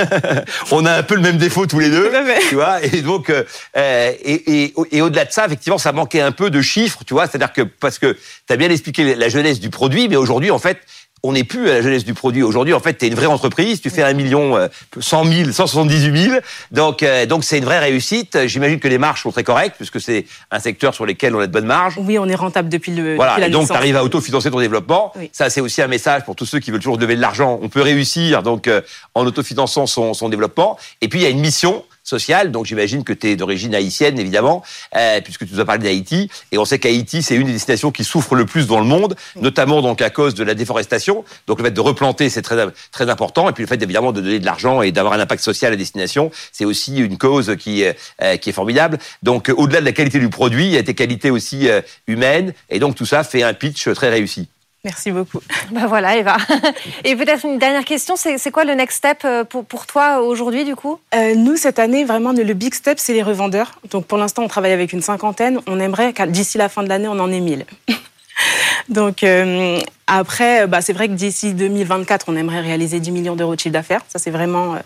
on 0.70 0.84
a 0.86 0.92
un 0.92 1.02
peu 1.02 1.14
le 1.14 1.22
même 1.22 1.38
défaut 1.38 1.66
tous 1.66 1.78
les 1.78 1.90
deux, 1.90 2.10
tu 2.48 2.56
vois. 2.56 2.82
Et 2.84 3.02
donc 3.02 3.30
euh, 3.76 4.12
et, 4.24 4.64
et, 4.64 4.74
et 4.92 5.02
au-delà 5.02 5.24
de 5.24 5.32
ça, 5.32 5.46
effectivement, 5.46 5.78
ça 5.78 5.92
manquait 5.92 6.20
un 6.20 6.32
peu 6.32 6.50
de 6.50 6.60
chiffres, 6.60 7.00
tu 7.10 7.14
vois. 7.14 7.26
C'est-à-dire 7.26 7.52
que 7.52 7.62
parce 7.62 7.98
que 7.98 8.16
tu 8.46 8.52
as 8.52 8.56
bien 8.56 8.70
expliqué 8.70 9.16
la 9.16 9.28
jeunesse 9.28 9.58
du 9.58 9.68
produit, 9.68 10.08
mais 10.08 10.14
aujourd'hui 10.14 10.52
en 10.52 10.60
fait 10.60 10.78
on 11.22 11.32
n'est 11.32 11.44
plus 11.44 11.68
à 11.68 11.74
la 11.74 11.82
jeunesse 11.82 12.04
du 12.04 12.14
produit. 12.14 12.42
Aujourd'hui, 12.42 12.72
en 12.72 12.80
fait, 12.80 12.96
tu 12.96 13.04
es 13.04 13.08
une 13.08 13.14
vraie 13.14 13.26
entreprise, 13.26 13.82
tu 13.82 13.90
fais 13.90 14.02
un 14.02 14.14
million, 14.14 14.56
euh, 14.56 14.68
cent 15.00 15.26
mille, 15.26 15.52
cent 15.52 15.66
soixante-dix-huit 15.66 16.12
mille. 16.12 16.40
Donc, 16.70 17.02
euh, 17.02 17.26
donc 17.26 17.44
c'est 17.44 17.58
une 17.58 17.66
vraie 17.66 17.80
réussite. 17.80 18.46
J'imagine 18.46 18.80
que 18.80 18.88
les 18.88 18.96
marges 18.96 19.20
sont 19.20 19.30
très 19.30 19.44
correctes, 19.44 19.74
puisque 19.76 20.00
c'est 20.00 20.24
un 20.50 20.60
secteur 20.60 20.94
sur 20.94 21.04
lequel 21.04 21.34
on 21.34 21.40
a 21.40 21.46
de 21.46 21.52
bonnes 21.52 21.66
marges. 21.66 21.96
Oui, 21.98 22.18
on 22.18 22.26
est 22.26 22.34
rentable 22.34 22.70
depuis 22.70 22.92
le. 22.92 23.16
Voilà, 23.16 23.34
depuis 23.34 23.48
et 23.48 23.50
donc 23.50 23.66
tu 23.66 23.74
arrives 23.74 23.96
à 23.96 24.02
autofinancer 24.02 24.50
ton 24.50 24.60
développement. 24.60 25.12
Ça, 25.32 25.50
c'est 25.50 25.60
aussi 25.60 25.82
un 25.82 25.88
message 25.88 26.24
pour 26.24 26.36
tous 26.36 26.46
ceux 26.46 26.58
qui 26.58 26.70
veulent 26.70 26.80
toujours 26.80 26.96
lever 26.96 27.16
de 27.16 27.20
l'argent. 27.20 27.58
On 27.60 27.68
peut 27.68 27.82
réussir 27.82 28.42
donc 28.42 28.66
euh, 28.66 28.80
en 29.14 29.26
autofinançant 29.26 29.86
son, 29.86 30.14
son 30.14 30.30
développement. 30.30 30.78
Et 31.02 31.08
puis, 31.08 31.18
il 31.18 31.22
y 31.22 31.26
a 31.26 31.30
une 31.30 31.40
mission 31.40 31.84
social, 32.10 32.50
Donc 32.50 32.66
j'imagine 32.66 33.04
que 33.04 33.12
tu 33.12 33.28
es 33.28 33.36
d'origine 33.36 33.74
haïtienne, 33.74 34.18
évidemment, 34.18 34.62
euh, 34.96 35.20
puisque 35.20 35.46
tu 35.46 35.54
nous 35.54 35.60
as 35.60 35.64
parlé 35.64 35.84
d'Haïti. 35.84 36.28
Et 36.52 36.58
on 36.58 36.64
sait 36.64 36.78
qu'Haïti, 36.78 37.22
c'est 37.22 37.36
une 37.36 37.46
des 37.46 37.52
destinations 37.52 37.92
qui 37.92 38.04
souffre 38.04 38.34
le 38.34 38.44
plus 38.44 38.66
dans 38.66 38.80
le 38.80 38.84
monde, 38.84 39.14
notamment 39.36 39.80
donc 39.80 40.02
à 40.02 40.10
cause 40.10 40.34
de 40.34 40.42
la 40.44 40.54
déforestation. 40.54 41.24
Donc 41.46 41.58
le 41.58 41.64
fait 41.64 41.70
de 41.70 41.80
replanter, 41.80 42.28
c'est 42.28 42.42
très, 42.42 42.66
très 42.90 43.08
important. 43.08 43.48
Et 43.48 43.52
puis 43.52 43.62
le 43.62 43.68
fait 43.68 43.80
évidemment 43.82 44.12
de 44.12 44.20
donner 44.20 44.40
de 44.40 44.44
l'argent 44.44 44.82
et 44.82 44.90
d'avoir 44.92 45.14
un 45.14 45.20
impact 45.20 45.42
social 45.42 45.72
à 45.72 45.76
destination, 45.76 46.30
c'est 46.52 46.64
aussi 46.64 46.98
une 46.98 47.16
cause 47.16 47.56
qui, 47.58 47.84
euh, 47.84 48.36
qui 48.36 48.50
est 48.50 48.52
formidable. 48.52 48.98
Donc 49.22 49.52
au-delà 49.56 49.80
de 49.80 49.84
la 49.84 49.92
qualité 49.92 50.18
du 50.18 50.28
produit, 50.28 50.66
il 50.66 50.72
y 50.72 50.78
a 50.78 50.82
des 50.82 50.94
qualités 50.94 51.30
aussi 51.30 51.68
euh, 51.68 51.80
humaines. 52.08 52.52
Et 52.68 52.80
donc 52.80 52.96
tout 52.96 53.06
ça 53.06 53.22
fait 53.22 53.44
un 53.44 53.54
pitch 53.54 53.88
très 53.94 54.10
réussi. 54.10 54.48
Merci 54.84 55.10
beaucoup. 55.10 55.40
Ben 55.72 55.86
voilà, 55.86 56.16
Eva. 56.16 56.36
Et 57.04 57.14
peut-être 57.14 57.44
une 57.44 57.58
dernière 57.58 57.84
question, 57.84 58.16
c'est 58.16 58.50
quoi 58.50 58.64
le 58.64 58.74
next 58.74 58.98
step 58.98 59.18
euh, 59.24 59.44
pour, 59.44 59.64
pour 59.64 59.86
toi 59.86 60.20
aujourd'hui 60.20 60.64
du 60.64 60.74
coup? 60.74 60.98
Euh, 61.14 61.34
Nous, 61.34 61.56
cette 61.56 61.78
année, 61.78 62.04
vraiment, 62.04 62.32
le 62.32 62.54
big 62.54 62.74
step, 62.74 62.98
c'est 62.98 63.12
les 63.12 63.22
revendeurs. 63.22 63.72
Donc 63.90 64.06
pour 64.06 64.18
l'instant, 64.18 64.42
on 64.42 64.48
travaille 64.48 64.72
avec 64.72 64.92
une 64.92 65.02
cinquantaine. 65.02 65.60
On 65.66 65.78
aimerait 65.78 66.12
qu'à 66.12 66.26
d'ici 66.26 66.58
la 66.58 66.68
fin 66.68 66.82
de 66.82 66.88
l'année, 66.88 67.08
on 67.08 67.18
en 67.18 67.30
ait 67.30 67.40
mille. 67.40 67.66
Donc 68.88 69.22
euh, 69.22 69.78
après, 70.06 70.66
bah, 70.66 70.80
c'est 70.80 70.94
vrai 70.94 71.08
que 71.08 71.12
d'ici 71.12 71.52
2024, 71.54 72.26
on 72.28 72.36
aimerait 72.36 72.60
réaliser 72.60 72.98
10 72.98 73.10
millions 73.12 73.36
d'euros 73.36 73.54
de 73.54 73.60
chiffre 73.60 73.74
d'affaires. 73.74 74.00
Ça, 74.08 74.18
c'est 74.18 74.30
vraiment... 74.30 74.76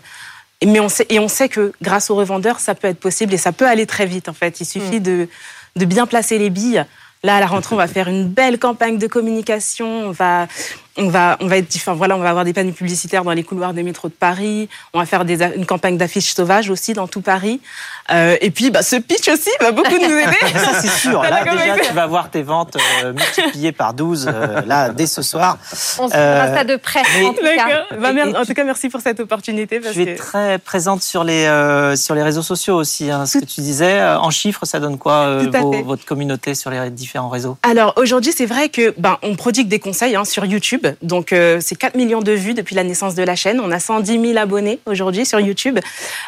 mais 0.63 0.81
on 0.81 0.89
sait, 0.89 1.05
et 1.09 1.19
on 1.19 1.29
sait 1.29 1.49
que 1.49 1.71
grâce 1.81 2.09
aux 2.09 2.15
revendeurs, 2.15 2.59
ça 2.59 2.75
peut 2.75 2.89
être 2.89 2.99
possible 2.99 3.33
et 3.33 3.37
ça 3.37 3.53
peut 3.53 3.67
aller 3.67 3.87
très 3.87 4.05
vite 4.05 4.29
en 4.29 4.33
fait. 4.33 4.59
Il 4.59 4.65
suffit 4.65 4.99
mm. 4.99 5.03
de, 5.03 5.29
de 5.77 5.85
bien 5.85 6.05
placer 6.05 6.37
les 6.37 6.49
billes. 6.49 6.85
Là, 7.25 7.37
à 7.37 7.39
la 7.39 7.47
rentrée, 7.47 7.73
on 7.73 7.79
va 7.79 7.87
faire 7.87 8.07
une 8.07 8.27
belle 8.27 8.59
campagne 8.59 8.99
de 8.99 9.07
communication. 9.07 9.87
On 9.87 10.11
va, 10.11 10.47
on 10.97 11.09
va, 11.09 11.37
on 11.41 11.47
va 11.47 11.57
être, 11.57 11.75
enfin, 11.75 11.93
voilà, 11.93 12.15
on 12.15 12.19
va 12.19 12.29
avoir 12.29 12.45
des 12.45 12.53
panneaux 12.53 12.71
publicitaires 12.71 13.23
dans 13.23 13.31
les 13.31 13.43
couloirs 13.43 13.73
des 13.73 13.83
métros 13.83 14.07
de 14.07 14.13
Paris. 14.13 14.69
On 14.93 14.99
va 14.99 15.05
faire 15.05 15.25
des, 15.25 15.43
une 15.43 15.65
campagne 15.65 15.97
d'affiches 15.97 16.33
sauvages 16.33 16.69
aussi 16.69 16.93
dans 16.93 17.07
tout 17.07 17.21
Paris. 17.21 17.59
Euh, 18.11 18.37
et 18.39 18.49
puis, 18.49 18.69
bah, 18.69 18.81
ce 18.81 18.95
pitch 18.95 19.27
aussi 19.27 19.49
va 19.59 19.71
beaucoup 19.71 19.97
nous 19.97 20.05
aider. 20.05 20.37
Ça, 20.53 20.79
c'est 20.79 20.87
sûr. 20.87 21.21
Là, 21.21 21.43
déjà, 21.43 21.79
tu 21.79 21.93
vas 21.93 22.05
voir 22.05 22.29
tes 22.29 22.43
ventes 22.43 22.77
euh, 23.03 23.13
multipliées 23.13 23.73
par 23.73 23.93
12, 23.93 24.29
euh, 24.31 24.61
là, 24.65 24.89
dès 24.89 25.07
ce 25.07 25.21
soir. 25.21 25.57
On 25.99 26.07
se 26.07 26.13
ça 26.13 26.63
de 26.63 26.77
près, 26.77 27.01
en 27.25 27.33
tout 27.33 27.41
cas. 27.41 27.97
Bah, 27.99 28.11
en 28.39 28.45
tout 28.45 28.53
cas, 28.53 28.63
merci 28.63 28.89
pour 28.89 29.01
cette 29.01 29.19
opportunité. 29.19 29.79
Parce 29.79 29.95
tu 29.95 30.03
es 30.03 30.15
très 30.15 30.59
présente 30.59 31.01
sur 31.01 31.23
les, 31.23 31.45
sur 31.97 32.15
les 32.15 32.23
réseaux 32.23 32.41
sociaux 32.41 32.75
aussi. 32.75 33.11
Hein, 33.11 33.25
ce 33.25 33.39
que 33.39 33.45
tu 33.45 33.61
disais, 33.61 34.01
en 34.01 34.29
chiffres, 34.29 34.65
ça 34.65 34.79
donne 34.79 34.97
quoi 34.97 35.39
votre 35.83 36.05
communauté 36.05 36.55
sur 36.55 36.69
les 36.69 36.89
différents 36.89 37.29
réseaux? 37.29 37.57
Alors, 37.63 37.93
aujourd'hui, 37.97 38.31
c'est 38.35 38.45
vrai 38.45 38.69
que 38.69 38.93
ben, 38.97 39.17
on 39.23 39.35
prodigue 39.35 39.67
des 39.67 39.79
conseils 39.79 40.15
hein, 40.15 40.25
sur 40.25 40.45
YouTube. 40.45 40.84
Donc, 41.01 41.33
euh, 41.33 41.59
c'est 41.61 41.75
4 41.75 41.95
millions 41.95 42.21
de 42.21 42.31
vues 42.31 42.53
depuis 42.53 42.75
la 42.75 42.83
naissance 42.83 43.15
de 43.15 43.23
la 43.23 43.35
chaîne. 43.35 43.59
On 43.59 43.71
a 43.71 43.79
110 43.79 44.19
000 44.19 44.37
abonnés 44.37 44.79
aujourd'hui 44.85 45.25
sur 45.25 45.39
YouTube. 45.39 45.79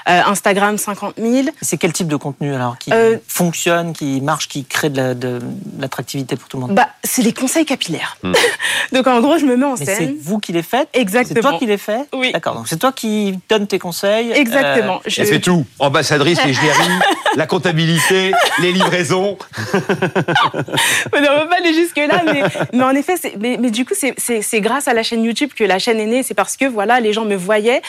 Euh, 0.10 0.22
Instagram, 0.26 0.78
50 0.78 1.16
000. 1.18 1.50
C'est 1.62 1.78
quel 1.78 1.94
type 1.94 2.08
de 2.08 2.16
contenu 2.16 2.54
alors 2.54 2.78
qui 2.78 2.92
euh, 2.94 3.18
fonctionne, 3.28 3.94
qui 3.94 4.22
marche, 4.22 4.48
qui 4.48 4.66
crée 4.66 4.90
de 4.90 5.40
l'attractivité 5.80 6.36
pour 6.36 6.48
tout 6.48 6.58
le 6.58 6.68
monde? 6.68 6.76
Bah, 6.76 6.90
C'est 7.04 7.22
les 7.22 7.34
conseils 7.34 7.66
capillaires. 7.66 8.18
Hmm. 8.24 8.34
donc, 8.94 9.08
en 9.08 9.20
gros, 9.22 9.38
je 9.38 9.46
me 9.46 9.56
mets 9.56 9.66
en 9.66 9.76
Mais 9.78 9.86
scène. 9.86 9.96
C'est 9.98 10.16
vous 10.20 10.40
qui 10.40 10.52
les 10.52 10.64
faites? 10.64 10.90
Exactement. 10.94 11.36
C'est 11.36 11.50
toi 11.50 11.60
qui 11.60 11.66
les 11.66 11.78
fais? 11.78 12.02
Oui. 12.14 12.32
D'accord. 12.32 12.56
Donc, 12.56 12.68
c'est 12.68 12.78
toi 12.78 12.92
qui 12.92 13.40
donne 13.50 13.68
tes 13.68 13.80
conseils. 13.80 14.32
Exactement. 14.32 15.02
Je... 15.06 15.22
Elle 15.22 15.28
fait 15.28 15.40
tout. 15.40 15.66
Ambassadrice, 15.80 16.40
les 16.46 16.54
la 17.36 17.48
comptabilité, 17.48 18.32
les 18.60 18.72
livraisons. 18.72 19.38
on 19.74 21.20
ne 21.20 21.26
va 21.26 21.46
pas 21.46 21.58
aller 21.58 21.74
jusque-là, 21.74 22.24
mais, 22.26 22.44
mais, 22.74 22.84
en 22.84 22.92
effet, 22.92 23.16
mais, 23.40 23.58
mais, 23.60 23.72
du 23.72 23.86
coup, 23.86 23.94
c'est 23.96 24.16
grâce 24.56 24.88
à 24.88 24.94
la 24.94 25.04
chaîne 25.04 25.24
YouTube 25.24 25.52
que 25.56 25.64
la 25.64 25.80
chaîne 25.80 26.00
est 26.00 26.06
née. 26.06 26.24
C'est 26.24 26.34
parce 26.34 26.58
que 26.58 26.66
voilà, 26.66 27.00
les 27.00 27.14
gens 27.14 27.26
me 27.26 27.36
voyaient, 27.36 27.82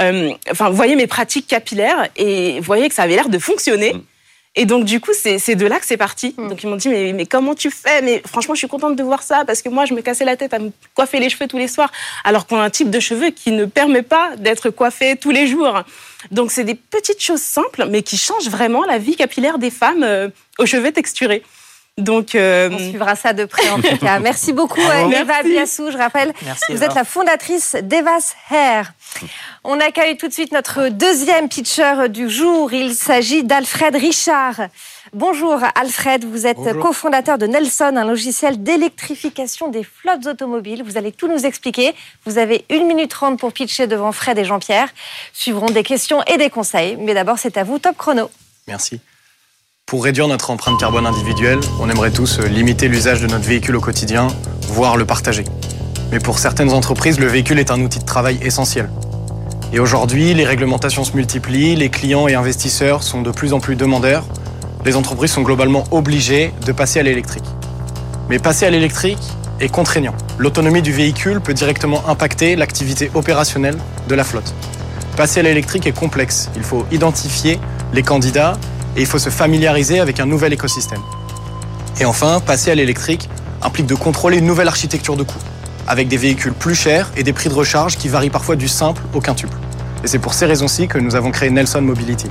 euh, 0.00 0.30
enfin, 0.50 0.70
voyaient 0.70 0.96
mes 0.96 1.06
pratiques 1.06 1.46
capillaires 1.46 2.08
et 2.16 2.60
voyaient 2.60 2.88
que 2.88 2.94
ça 2.94 3.02
avait 3.02 3.16
l'air 3.16 3.28
de 3.28 3.38
fonctionner. 3.38 3.94
Mm. 3.94 4.02
Et 4.58 4.64
donc, 4.64 4.84
du 4.86 5.00
coup, 5.00 5.10
c'est 5.12 5.54
de 5.54 5.66
là 5.66 5.78
que 5.78 5.84
c'est 5.84 5.98
parti. 5.98 6.34
Mm. 6.36 6.48
Donc, 6.48 6.62
ils 6.62 6.68
m'ont 6.68 6.76
dit, 6.76 6.88
mais, 6.88 7.12
mais 7.12 7.26
comment 7.26 7.54
tu 7.54 7.70
fais? 7.70 8.00
Mais 8.00 8.22
franchement, 8.26 8.54
je 8.54 8.60
suis 8.60 8.68
contente 8.68 8.96
de 8.96 9.02
voir 9.02 9.22
ça 9.22 9.44
parce 9.44 9.60
que 9.60 9.68
moi, 9.68 9.84
je 9.84 9.92
me 9.92 10.00
cassais 10.00 10.24
la 10.24 10.36
tête 10.36 10.54
à 10.54 10.58
me 10.58 10.72
coiffer 10.94 11.20
les 11.20 11.28
cheveux 11.28 11.46
tous 11.46 11.58
les 11.58 11.68
soirs, 11.68 11.92
alors 12.24 12.46
qu'on 12.46 12.56
a 12.56 12.62
un 12.62 12.70
type 12.70 12.90
de 12.90 12.98
cheveux 12.98 13.30
qui 13.30 13.52
ne 13.52 13.66
permet 13.66 14.02
pas 14.02 14.34
d'être 14.36 14.70
coiffé 14.70 15.16
tous 15.16 15.30
les 15.30 15.46
jours. 15.46 15.82
Donc, 16.30 16.50
c'est 16.50 16.64
des 16.64 16.74
petites 16.74 17.22
choses 17.22 17.42
simples, 17.42 17.86
mais 17.90 18.02
qui 18.02 18.16
changent 18.16 18.48
vraiment 18.48 18.84
la 18.84 18.96
vie 18.96 19.14
capillaire 19.14 19.58
des 19.58 19.70
femmes 19.70 20.02
euh, 20.02 20.28
aux 20.58 20.66
cheveux 20.66 20.90
texturés. 20.90 21.42
Donc, 21.98 22.34
euh, 22.34 22.68
On 22.70 22.78
suivra 22.78 23.16
ça 23.16 23.32
de 23.32 23.46
près 23.46 23.70
en 23.70 23.80
tout 23.80 23.96
cas. 23.96 24.18
Merci 24.20 24.52
beaucoup 24.52 24.80
Bravo. 24.82 25.10
Eva. 25.10 25.42
Biassou. 25.42 25.90
Je 25.90 25.96
rappelle, 25.96 26.34
Merci, 26.44 26.64
vous 26.68 26.76
Eva. 26.76 26.86
êtes 26.86 26.94
la 26.94 27.04
fondatrice 27.04 27.74
d'Evas 27.82 28.34
Hair. 28.50 28.92
On 29.64 29.80
accueille 29.80 30.18
tout 30.18 30.28
de 30.28 30.32
suite 30.34 30.52
notre 30.52 30.88
deuxième 30.88 31.48
pitcher 31.48 32.10
du 32.10 32.28
jour. 32.28 32.70
Il 32.74 32.94
s'agit 32.94 33.44
d'Alfred 33.44 33.94
Richard. 33.96 34.56
Bonjour 35.14 35.58
Alfred, 35.74 36.26
vous 36.26 36.46
êtes 36.46 36.58
Bonjour. 36.58 36.82
cofondateur 36.82 37.38
de 37.38 37.46
Nelson, 37.46 37.94
un 37.96 38.04
logiciel 38.04 38.62
d'électrification 38.62 39.68
des 39.68 39.82
flottes 39.84 40.26
automobiles. 40.26 40.82
Vous 40.84 40.98
allez 40.98 41.12
tout 41.12 41.28
nous 41.28 41.46
expliquer. 41.46 41.94
Vous 42.26 42.36
avez 42.36 42.66
1 42.70 42.84
minute 42.84 43.10
30 43.10 43.38
pour 43.40 43.54
pitcher 43.54 43.86
devant 43.86 44.12
Fred 44.12 44.36
et 44.36 44.44
Jean-Pierre. 44.44 44.90
Suivront 45.32 45.66
des 45.70 45.82
questions 45.82 46.22
et 46.24 46.36
des 46.36 46.50
conseils. 46.50 46.96
Mais 46.96 47.14
d'abord, 47.14 47.38
c'est 47.38 47.56
à 47.56 47.64
vous, 47.64 47.78
top 47.78 47.96
chrono. 47.96 48.30
Merci. 48.68 49.00
Pour 49.88 50.02
réduire 50.02 50.26
notre 50.26 50.50
empreinte 50.50 50.80
carbone 50.80 51.06
individuelle, 51.06 51.60
on 51.78 51.88
aimerait 51.88 52.10
tous 52.10 52.40
euh, 52.40 52.48
limiter 52.48 52.88
l'usage 52.88 53.20
de 53.20 53.28
notre 53.28 53.44
véhicule 53.44 53.76
au 53.76 53.80
quotidien, 53.80 54.26
voire 54.62 54.96
le 54.96 55.04
partager. 55.04 55.44
Mais 56.10 56.18
pour 56.18 56.40
certaines 56.40 56.72
entreprises, 56.72 57.20
le 57.20 57.28
véhicule 57.28 57.60
est 57.60 57.70
un 57.70 57.80
outil 57.80 58.00
de 58.00 58.04
travail 58.04 58.36
essentiel. 58.42 58.90
Et 59.72 59.78
aujourd'hui, 59.78 60.34
les 60.34 60.44
réglementations 60.44 61.04
se 61.04 61.12
multiplient, 61.12 61.76
les 61.76 61.88
clients 61.88 62.26
et 62.26 62.34
investisseurs 62.34 63.04
sont 63.04 63.22
de 63.22 63.30
plus 63.30 63.52
en 63.52 63.60
plus 63.60 63.76
demandeurs. 63.76 64.24
Les 64.84 64.96
entreprises 64.96 65.30
sont 65.30 65.42
globalement 65.42 65.84
obligées 65.92 66.52
de 66.66 66.72
passer 66.72 66.98
à 66.98 67.04
l'électrique. 67.04 67.46
Mais 68.28 68.40
passer 68.40 68.66
à 68.66 68.70
l'électrique 68.70 69.22
est 69.60 69.68
contraignant. 69.68 70.16
L'autonomie 70.36 70.82
du 70.82 70.90
véhicule 70.90 71.40
peut 71.40 71.54
directement 71.54 72.08
impacter 72.08 72.56
l'activité 72.56 73.08
opérationnelle 73.14 73.78
de 74.08 74.14
la 74.16 74.24
flotte. 74.24 74.52
Passer 75.16 75.38
à 75.38 75.42
l'électrique 75.44 75.86
est 75.86 75.96
complexe. 75.96 76.50
Il 76.56 76.64
faut 76.64 76.84
identifier 76.90 77.60
les 77.92 78.02
candidats 78.02 78.58
et 78.96 79.00
il 79.00 79.06
faut 79.06 79.18
se 79.18 79.30
familiariser 79.30 80.00
avec 80.00 80.20
un 80.20 80.26
nouvel 80.26 80.52
écosystème. 80.52 81.02
Et 82.00 82.04
enfin, 82.04 82.40
passer 82.40 82.70
à 82.70 82.74
l'électrique 82.74 83.28
implique 83.62 83.86
de 83.86 83.94
contrôler 83.94 84.38
une 84.38 84.46
nouvelle 84.46 84.68
architecture 84.68 85.16
de 85.16 85.22
coûts, 85.22 85.38
avec 85.86 86.08
des 86.08 86.16
véhicules 86.16 86.52
plus 86.52 86.74
chers 86.74 87.10
et 87.16 87.22
des 87.22 87.32
prix 87.32 87.48
de 87.48 87.54
recharge 87.54 87.96
qui 87.96 88.08
varient 88.08 88.30
parfois 88.30 88.56
du 88.56 88.68
simple 88.68 89.02
au 89.14 89.20
quintuple. 89.20 89.56
Et 90.04 90.08
c'est 90.08 90.18
pour 90.18 90.34
ces 90.34 90.46
raisons-ci 90.46 90.88
que 90.88 90.98
nous 90.98 91.14
avons 91.14 91.30
créé 91.30 91.50
Nelson 91.50 91.80
Mobility. 91.82 92.28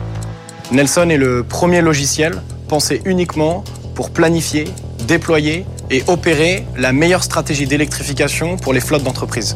Nelson 0.71 1.09
est 1.09 1.17
le 1.17 1.43
premier 1.43 1.81
logiciel 1.81 2.41
pensé 2.67 3.01
uniquement 3.05 3.63
pour 3.93 4.09
planifier, 4.09 4.65
déployer 5.07 5.65
et 5.89 6.03
opérer 6.07 6.65
la 6.77 6.91
meilleure 6.91 7.23
stratégie 7.23 7.67
d'électrification 7.67 8.57
pour 8.57 8.73
les 8.73 8.79
flottes 8.81 9.03
d'entreprises. 9.03 9.55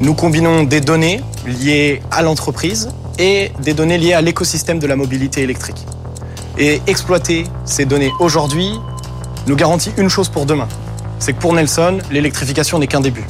Nous 0.00 0.14
combinons 0.14 0.64
des 0.64 0.80
données 0.80 1.20
liées 1.46 2.02
à 2.10 2.22
l'entreprise 2.22 2.90
et 3.18 3.50
des 3.62 3.72
données 3.72 3.96
liées 3.96 4.12
à 4.12 4.20
l'écosystème 4.20 4.78
de 4.78 4.86
la 4.86 4.96
mobilité 4.96 5.42
électrique. 5.42 5.86
Et 6.58 6.80
exploiter 6.86 7.44
ces 7.64 7.84
données 7.84 8.12
aujourd'hui 8.18 8.80
nous 9.46 9.56
garantit 9.56 9.92
une 9.98 10.08
chose 10.08 10.28
pour 10.28 10.46
demain. 10.46 10.68
C'est 11.18 11.34
que 11.34 11.40
pour 11.40 11.52
Nelson, 11.52 11.98
l'électrification 12.10 12.78
n'est 12.78 12.86
qu'un 12.86 13.00
début. 13.00 13.24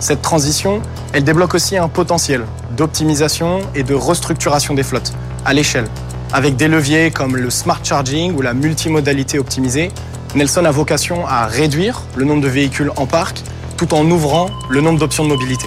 Cette 0.00 0.20
transition, 0.20 0.82
elle 1.12 1.22
débloque 1.22 1.54
aussi 1.54 1.76
un 1.76 1.88
potentiel 1.88 2.44
d'optimisation 2.76 3.60
et 3.74 3.84
de 3.84 3.94
restructuration 3.94 4.74
des 4.74 4.82
flottes 4.82 5.12
à 5.44 5.52
l'échelle. 5.52 5.86
Avec 6.32 6.56
des 6.56 6.66
leviers 6.66 7.10
comme 7.12 7.36
le 7.36 7.50
smart 7.50 7.80
charging 7.84 8.34
ou 8.34 8.42
la 8.42 8.52
multimodalité 8.52 9.38
optimisée, 9.38 9.90
Nelson 10.34 10.64
a 10.64 10.70
vocation 10.70 11.26
à 11.26 11.46
réduire 11.46 12.02
le 12.16 12.24
nombre 12.24 12.42
de 12.42 12.48
véhicules 12.48 12.90
en 12.96 13.06
parc 13.06 13.42
tout 13.76 13.94
en 13.94 14.10
ouvrant 14.10 14.50
le 14.68 14.80
nombre 14.80 14.98
d'options 14.98 15.24
de 15.24 15.28
mobilité. 15.28 15.66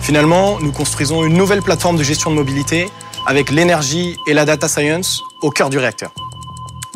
Finalement, 0.00 0.58
nous 0.60 0.72
construisons 0.72 1.24
une 1.24 1.34
nouvelle 1.34 1.62
plateforme 1.62 1.96
de 1.96 2.02
gestion 2.02 2.30
de 2.30 2.36
mobilité 2.36 2.88
avec 3.26 3.50
l'énergie 3.50 4.16
et 4.26 4.34
la 4.34 4.44
data 4.44 4.68
science 4.68 5.22
au 5.42 5.50
cœur 5.50 5.68
du 5.70 5.78
réacteur. 5.78 6.12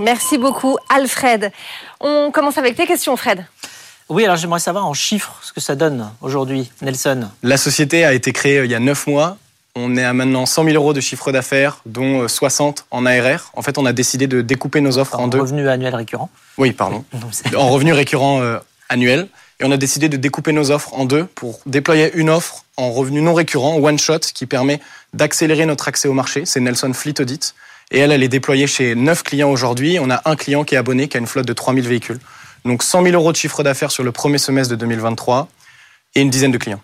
Merci 0.01 0.39
beaucoup, 0.39 0.79
Alfred. 0.89 1.53
On 2.01 2.31
commence 2.33 2.57
avec 2.57 2.75
tes 2.75 2.87
questions, 2.87 3.17
Fred. 3.19 3.45
Oui, 4.09 4.25
alors 4.25 4.37
j'aimerais 4.37 4.59
savoir 4.59 4.87
en 4.87 4.95
chiffres 4.95 5.39
ce 5.43 5.53
que 5.53 5.61
ça 5.61 5.77
donne 5.77 6.11
aujourd'hui, 6.23 6.73
Nelson. 6.81 7.29
La 7.43 7.59
société 7.59 8.05
a 8.07 8.15
été 8.15 8.33
créée 8.33 8.59
euh, 8.59 8.65
il 8.65 8.71
y 8.71 8.75
a 8.75 8.81
9 8.81 9.07
mois. 9.07 9.37
On 9.77 9.97
est 9.97 10.03
à 10.03 10.15
maintenant 10.15 10.47
100 10.47 10.65
000 10.65 10.75
euros 10.77 10.95
de 10.95 11.01
chiffre 11.01 11.31
d'affaires, 11.33 11.81
dont 11.85 12.23
euh, 12.23 12.29
60 12.29 12.87
en 12.91 13.05
ARR. 13.05 13.53
En 13.55 13.63
fait, 13.63 13.77
on 13.77 13.85
a 13.85 13.93
décidé 13.93 14.27
de 14.27 14.41
découper 14.41 14.81
nos 14.81 14.97
offres 14.99 15.21
en 15.21 15.25
En 15.25 15.29
deux. 15.29 15.41
revenu 15.41 15.69
annuel 15.69 15.95
récurrent. 15.95 16.31
Oui, 16.57 16.73
pardon. 16.73 17.05
En 17.57 17.69
revenu 17.69 17.93
récurrent 17.93 18.41
euh, 18.41 18.59
annuel. 18.89 19.29
Et 19.61 19.65
on 19.65 19.71
a 19.71 19.77
décidé 19.77 20.09
de 20.09 20.17
découper 20.17 20.53
nos 20.53 20.71
offres 20.71 20.95
en 20.95 21.05
deux 21.05 21.27
pour 21.27 21.61
déployer 21.67 22.11
une 22.15 22.31
offre 22.31 22.65
en 22.79 22.91
revenu 22.91 23.21
non 23.21 23.35
récurrent, 23.35 23.77
one 23.77 23.99
shot, 23.99 24.21
qui 24.35 24.47
permet 24.47 24.81
d'accélérer 25.13 25.67
notre 25.67 25.87
accès 25.89 26.09
au 26.09 26.15
marché. 26.15 26.47
C'est 26.47 26.61
Nelson 26.61 26.93
Fleet 26.95 27.21
Audit. 27.21 27.55
Et 27.91 27.99
elle, 27.99 28.12
elle 28.12 28.22
est 28.22 28.28
déployée 28.28 28.66
chez 28.66 28.95
9 28.95 29.22
clients 29.22 29.51
aujourd'hui. 29.51 29.99
On 30.01 30.11
a 30.11 30.22
un 30.24 30.36
client 30.36 30.64
qui 30.64 30.74
est 30.74 30.78
abonné, 30.78 31.09
qui 31.09 31.16
a 31.16 31.20
une 31.20 31.26
flotte 31.26 31.47
de 31.47 31.53
3000 31.53 31.86
véhicules. 31.88 32.18
Donc 32.64 32.82
100 32.82 33.03
000 33.05 33.14
euros 33.14 33.32
de 33.32 33.36
chiffre 33.36 33.62
d'affaires 33.62 33.91
sur 33.91 34.05
le 34.05 34.12
premier 34.12 34.38
semestre 34.38 34.70
de 34.70 34.76
2023 34.76 35.49
et 36.14 36.20
une 36.20 36.30
dizaine 36.30 36.53
de 36.53 36.59
clients. 36.59 36.80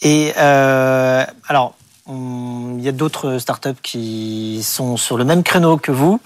Et 0.00 0.32
euh, 0.38 1.24
alors, 1.46 1.74
il 2.08 2.80
y 2.80 2.88
a 2.88 2.92
d'autres 2.92 3.38
startups 3.38 3.80
qui 3.82 4.60
sont 4.64 4.96
sur 4.96 5.16
le 5.16 5.24
même 5.24 5.42
créneau 5.42 5.76
que 5.76 5.92
vous. 5.92 6.20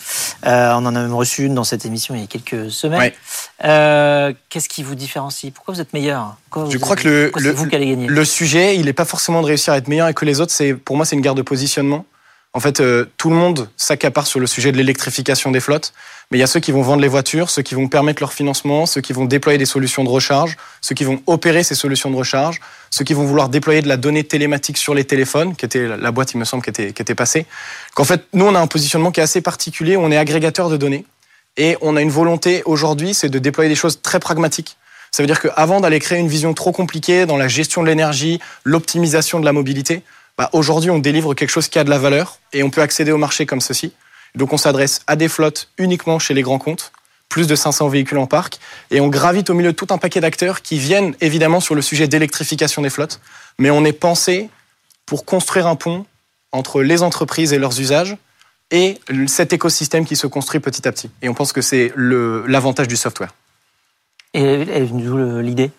Euh, 0.47 0.71
on 0.73 0.87
en 0.87 0.95
a 0.95 1.01
même 1.03 1.13
reçu 1.15 1.45
une 1.45 1.55
dans 1.55 1.65
cette 1.65 1.85
émission 1.85 2.15
il 2.15 2.21
y 2.23 2.25
a 2.25 2.27
quelques 2.27 2.71
semaines. 2.71 2.99
Ouais. 3.01 3.15
Euh, 3.65 4.33
Qu'est-ce 4.49 4.69
qui 4.69 4.83
vous 4.83 4.95
différencie? 4.95 5.53
Pourquoi 5.53 5.75
vous 5.75 5.81
êtes 5.81 5.93
meilleur? 5.93 6.37
Pourquoi 6.51 6.71
Je 6.71 6.77
vous- 6.79 6.83
crois 6.83 6.97
que 6.97 7.09
le, 7.09 7.33
le, 7.37 7.51
vous 7.51 7.67
qui 7.67 7.75
allez 7.77 7.89
gagner? 7.89 8.07
le 8.07 8.25
sujet, 8.25 8.77
il 8.77 8.87
n'est 8.87 8.93
pas 8.95 9.05
forcément 9.05 9.43
de 9.43 9.47
réussir 9.47 9.73
à 9.75 9.77
être 9.79 9.89
meilleur 9.89 10.13
que 10.15 10.25
les 10.25 10.41
autres. 10.41 10.55
Pour 10.85 10.97
moi, 10.97 11.05
c'est 11.05 11.17
une 11.17 11.23
guerre 11.23 11.35
de 11.35 11.43
positionnement. 11.43 12.07
En 12.57 12.61
fait, 12.61 12.81
euh, 12.81 13.05
tout 13.19 13.29
le 13.29 13.37
monde 13.37 13.69
s'accapare 13.77 14.27
sur 14.27 14.41
le 14.41 14.47
sujet 14.47 14.73
de 14.73 14.79
l'électrification 14.79 15.51
des 15.51 15.61
flottes, 15.61 15.93
mais 16.31 16.39
il 16.39 16.41
y 16.41 16.43
a 16.43 16.47
ceux 16.47 16.59
qui 16.59 16.73
vont 16.73 16.81
vendre 16.81 17.03
les 17.03 17.09
voitures, 17.09 17.51
ceux 17.51 17.61
qui 17.61 17.75
vont 17.75 17.87
permettre 17.87 18.23
leur 18.23 18.33
financement, 18.33 18.87
ceux 18.87 19.03
qui 19.03 19.13
vont 19.13 19.27
déployer 19.27 19.59
des 19.59 19.67
solutions 19.67 20.05
de 20.05 20.09
recharge, 20.09 20.57
ceux 20.81 20.95
qui 20.95 21.05
vont 21.05 21.21
opérer 21.27 21.63
ces 21.65 21.75
solutions 21.75 22.11
de 22.11 22.17
recharge, 22.17 22.61
ceux 22.89 23.05
qui 23.05 23.13
vont 23.13 23.27
vouloir 23.27 23.51
déployer 23.51 23.83
de 23.83 23.89
la 23.89 23.99
donnée 23.99 24.25
télématique 24.25 24.79
sur 24.79 24.95
les 24.95 25.05
téléphones, 25.05 25.55
qui 25.55 25.67
était 25.67 25.87
la 25.87 26.11
boîte, 26.13 26.33
il 26.33 26.39
me 26.39 26.47
semble, 26.47 26.63
qui 26.63 26.71
était, 26.71 26.95
qui 26.95 27.03
était 27.03 27.15
passée. 27.15 27.45
Qu'en 27.95 28.05
fait, 28.05 28.25
nous, 28.33 28.47
on 28.47 28.55
a 28.55 28.59
un 28.59 28.69
positionnement 28.69 29.11
qui 29.11 29.21
est 29.21 29.25
assez 29.25 29.43
particulier. 29.43 29.99
On 29.99 30.11
est 30.11 30.17
agrégateur 30.17 30.71
de 30.71 30.79
données 30.79 31.05
et 31.59 31.77
on 31.83 31.95
a 31.95 32.01
une 32.01 32.09
volonté 32.09 32.63
aujourd'hui, 32.65 33.13
c'est 33.13 33.29
de 33.29 33.39
déployer 33.39 33.69
des 33.69 33.77
choses 33.77 34.01
très 34.01 34.19
pragmatiques. 34.19 34.79
Ça 35.11 35.23
veut 35.23 35.27
dire 35.27 35.43
qu'avant 35.43 35.83
d'aller 35.83 36.01
créer 36.01 36.21
une 36.21 36.29
vision 36.29 36.55
trop 36.55 36.73
compliquée 36.73 37.27
dans 37.27 37.37
la 37.37 37.49
gestion 37.49 37.83
de 37.83 37.89
l'énergie, 37.89 38.41
l'optimisation 38.65 39.41
de 39.41 39.45
la 39.45 39.53
mobilité, 39.53 40.03
bah, 40.39 40.51
aujourd'hui 40.53 40.91
on 40.91 40.99
délivre 40.99 41.35
quelque 41.35 41.51
chose 41.51 41.69
qui 41.69 41.79
a 41.79 41.85
de 41.85 41.91
la 41.91 41.99
valeur 41.99 42.39
et 42.53 42.63
on 42.63 42.71
peut 42.71 42.83
accéder 42.83 43.13
au 43.13 43.19
marché 43.19 43.47
comme 43.47 43.61
ceci. 43.61 43.93
Donc 44.35 44.53
on 44.53 44.59
s'adresse 44.59 45.01
à 45.07 45.17
des 45.17 45.29
flottes 45.29 45.71
uniquement 45.79 46.19
chez 46.19 46.35
les 46.35 46.43
grands 46.43 46.59
comptes, 46.59 46.93
plus 47.29 47.47
de 47.47 47.55
500 47.55 47.89
véhicules 47.89 48.19
en 48.19 48.27
parc, 48.27 48.59
et 48.91 49.01
on 49.01 49.09
gravite 49.09 49.51
au 49.51 49.55
milieu 49.55 49.73
de 49.73 49.77
tout 49.77 49.87
un 49.91 49.99
paquet 49.99 50.21
d'acteurs 50.21 50.63
qui 50.63 50.79
viennent 50.79 51.15
évidemment 51.21 51.61
sur 51.61 51.75
le 51.75 51.83
sujet 51.83 52.07
d'électrification 52.07 52.83
des 52.83 52.91
flottes, 52.91 53.21
mais 53.59 53.71
on 53.71 53.85
est 53.85 53.93
pensé 53.93 54.51
pour 55.07 55.25
construire 55.25 55.67
un 55.67 55.77
pont 55.77 56.05
entre 56.53 56.83
les 56.83 57.03
entreprises 57.03 57.53
et 57.53 57.59
leurs 57.59 57.81
usages 57.81 58.17
et 58.71 58.99
cet 59.27 59.53
écosystème 59.53 60.05
qui 60.05 60.17
se 60.17 60.27
construit 60.27 60.61
petit 60.61 60.87
à 60.87 60.93
petit. 60.93 61.11
Et 61.23 61.29
on 61.29 61.35
pense 61.35 61.53
que 61.53 61.63
c'est 61.63 61.93
l'avantage 61.97 62.89
du 62.89 62.97
software. 62.97 63.33
Et 64.35 64.43
est 64.43 64.85
venue 64.85 65.43
l'idée? 65.43 65.71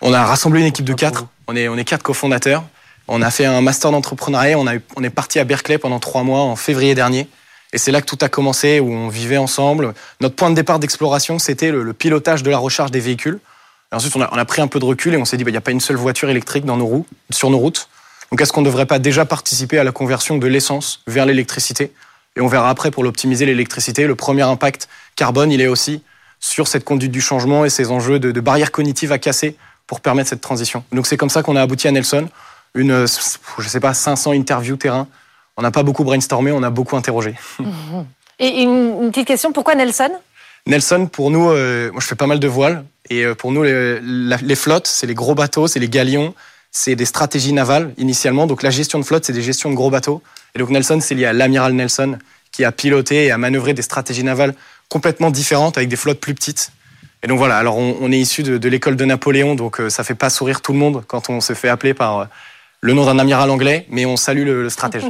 On 0.00 0.12
a 0.12 0.24
rassemblé 0.24 0.60
une 0.60 0.66
équipe 0.66 0.84
de 0.84 0.94
quatre. 0.94 1.14
trop. 1.14 1.28
On 1.48 1.56
est, 1.56 1.68
on 1.68 1.76
est 1.76 1.84
quatre 1.84 2.02
cofondateurs. 2.02 2.64
On 3.08 3.22
a 3.22 3.30
fait 3.30 3.46
un 3.46 3.60
master 3.60 3.90
d'entrepreneuriat. 3.90 4.58
On, 4.58 4.66
on 4.96 5.04
est 5.04 5.10
parti 5.10 5.38
à 5.38 5.44
Berkeley 5.44 5.78
pendant 5.78 5.98
trois 5.98 6.22
mois 6.22 6.40
en 6.40 6.56
février 6.56 6.94
dernier. 6.94 7.26
Et 7.72 7.78
c'est 7.78 7.90
là 7.90 8.00
que 8.00 8.06
tout 8.06 8.18
a 8.20 8.28
commencé, 8.28 8.80
où 8.80 8.92
on 8.92 9.08
vivait 9.08 9.36
ensemble. 9.36 9.94
Notre 10.20 10.36
point 10.36 10.50
de 10.50 10.54
départ 10.54 10.78
d'exploration, 10.78 11.38
c'était 11.38 11.70
le, 11.70 11.82
le 11.82 11.92
pilotage 11.92 12.42
de 12.42 12.50
la 12.50 12.58
recharge 12.58 12.90
des 12.90 13.00
véhicules. 13.00 13.40
Et 13.92 13.94
ensuite, 13.94 14.14
on 14.16 14.22
a, 14.22 14.28
on 14.32 14.38
a 14.38 14.44
pris 14.44 14.62
un 14.62 14.68
peu 14.68 14.78
de 14.78 14.84
recul 14.84 15.14
et 15.14 15.16
on 15.16 15.24
s'est 15.24 15.36
dit, 15.36 15.44
bah, 15.44 15.50
il 15.50 15.54
n'y 15.54 15.58
a 15.58 15.62
pas 15.62 15.70
une 15.70 15.80
seule 15.80 15.96
voiture 15.96 16.28
électrique 16.30 16.64
dans 16.64 16.76
nos 16.76 16.86
roues, 16.86 17.06
sur 17.30 17.50
nos 17.50 17.58
routes. 17.58 17.88
Donc, 18.30 18.40
est-ce 18.40 18.52
qu'on 18.52 18.60
ne 18.60 18.66
devrait 18.66 18.86
pas 18.86 18.98
déjà 18.98 19.24
participer 19.24 19.78
à 19.78 19.84
la 19.84 19.92
conversion 19.92 20.38
de 20.38 20.46
l'essence 20.46 21.02
vers 21.06 21.26
l'électricité? 21.26 21.92
Et 22.36 22.40
on 22.40 22.46
verra 22.46 22.70
après, 22.70 22.90
pour 22.90 23.04
l'optimiser, 23.04 23.46
l'électricité, 23.46 24.06
le 24.06 24.14
premier 24.14 24.42
impact 24.42 24.88
carbone, 25.16 25.50
il 25.50 25.60
est 25.60 25.66
aussi 25.66 26.02
sur 26.40 26.68
cette 26.68 26.84
conduite 26.84 27.10
du 27.10 27.20
changement 27.20 27.64
et 27.64 27.70
ces 27.70 27.90
enjeux 27.90 28.18
de, 28.18 28.30
de 28.30 28.40
barrières 28.40 28.70
cognitives 28.70 29.12
à 29.12 29.18
casser 29.18 29.56
pour 29.86 30.00
permettre 30.00 30.28
cette 30.28 30.40
transition. 30.40 30.84
Donc 30.92 31.06
c'est 31.06 31.16
comme 31.16 31.30
ça 31.30 31.42
qu'on 31.42 31.56
a 31.56 31.62
abouti 31.62 31.88
à 31.88 31.90
Nelson. 31.90 32.28
Une, 32.74 32.90
euh, 32.90 33.06
je 33.58 33.68
sais 33.68 33.80
pas, 33.80 33.94
500 33.94 34.32
interviews 34.32 34.76
terrain. 34.76 35.06
On 35.56 35.62
n'a 35.62 35.70
pas 35.70 35.82
beaucoup 35.82 36.04
brainstormé, 36.04 36.52
on 36.52 36.62
a 36.62 36.70
beaucoup 36.70 36.96
interrogé. 36.96 37.34
Et 38.38 38.62
une, 38.62 39.02
une 39.02 39.10
petite 39.10 39.26
question, 39.26 39.52
pourquoi 39.52 39.74
Nelson? 39.74 40.10
Nelson, 40.66 41.06
pour 41.06 41.30
nous, 41.30 41.50
euh, 41.50 41.90
moi 41.90 42.00
je 42.00 42.06
fais 42.06 42.14
pas 42.14 42.26
mal 42.26 42.38
de 42.38 42.46
voiles. 42.46 42.84
Et 43.10 43.24
euh, 43.24 43.34
pour 43.34 43.52
nous, 43.52 43.62
les 43.62 44.54
flottes, 44.54 44.86
c'est 44.86 45.06
les 45.06 45.14
gros 45.14 45.34
bateaux, 45.34 45.66
c'est 45.66 45.80
les 45.80 45.88
galions, 45.88 46.34
c'est 46.70 46.94
des 46.94 47.06
stratégies 47.06 47.52
navales 47.52 47.92
initialement. 47.96 48.46
Donc 48.46 48.62
la 48.62 48.70
gestion 48.70 48.98
de 48.98 49.04
flotte, 49.04 49.24
c'est 49.24 49.32
des 49.32 49.42
gestions 49.42 49.70
de 49.70 49.74
gros 49.74 49.90
bateaux. 49.90 50.22
Et 50.54 50.58
donc 50.58 50.70
Nelson, 50.70 50.98
c'est 51.00 51.14
lié 51.14 51.24
à 51.24 51.32
l'amiral 51.32 51.72
Nelson, 51.72 52.18
qui 52.52 52.64
a 52.64 52.70
piloté 52.70 53.24
et 53.24 53.30
a 53.30 53.38
manœuvré 53.38 53.74
des 53.74 53.82
stratégies 53.82 54.24
navales 54.24 54.54
complètement 54.88 55.30
différentes 55.30 55.76
avec 55.76 55.88
des 55.88 55.96
flottes 55.96 56.20
plus 56.20 56.34
petites. 56.34 56.70
Et 57.22 57.26
donc 57.26 57.38
voilà, 57.38 57.56
alors 57.56 57.76
on, 57.76 58.12
est 58.12 58.18
issu 58.18 58.44
de, 58.44 58.58
de 58.58 58.68
l'école 58.68 58.94
de 58.94 59.04
Napoléon, 59.04 59.56
donc 59.56 59.82
ça 59.88 60.04
fait 60.04 60.14
pas 60.14 60.30
sourire 60.30 60.60
tout 60.60 60.72
le 60.72 60.78
monde 60.78 61.02
quand 61.08 61.30
on 61.30 61.40
se 61.40 61.52
fait 61.52 61.68
appeler 61.68 61.92
par 61.92 62.28
le 62.80 62.92
nom 62.92 63.04
d'un 63.06 63.18
amiral 63.18 63.50
anglais, 63.50 63.86
mais 63.90 64.06
on 64.06 64.16
salue 64.16 64.44
le, 64.44 64.70
stratège. 64.70 65.02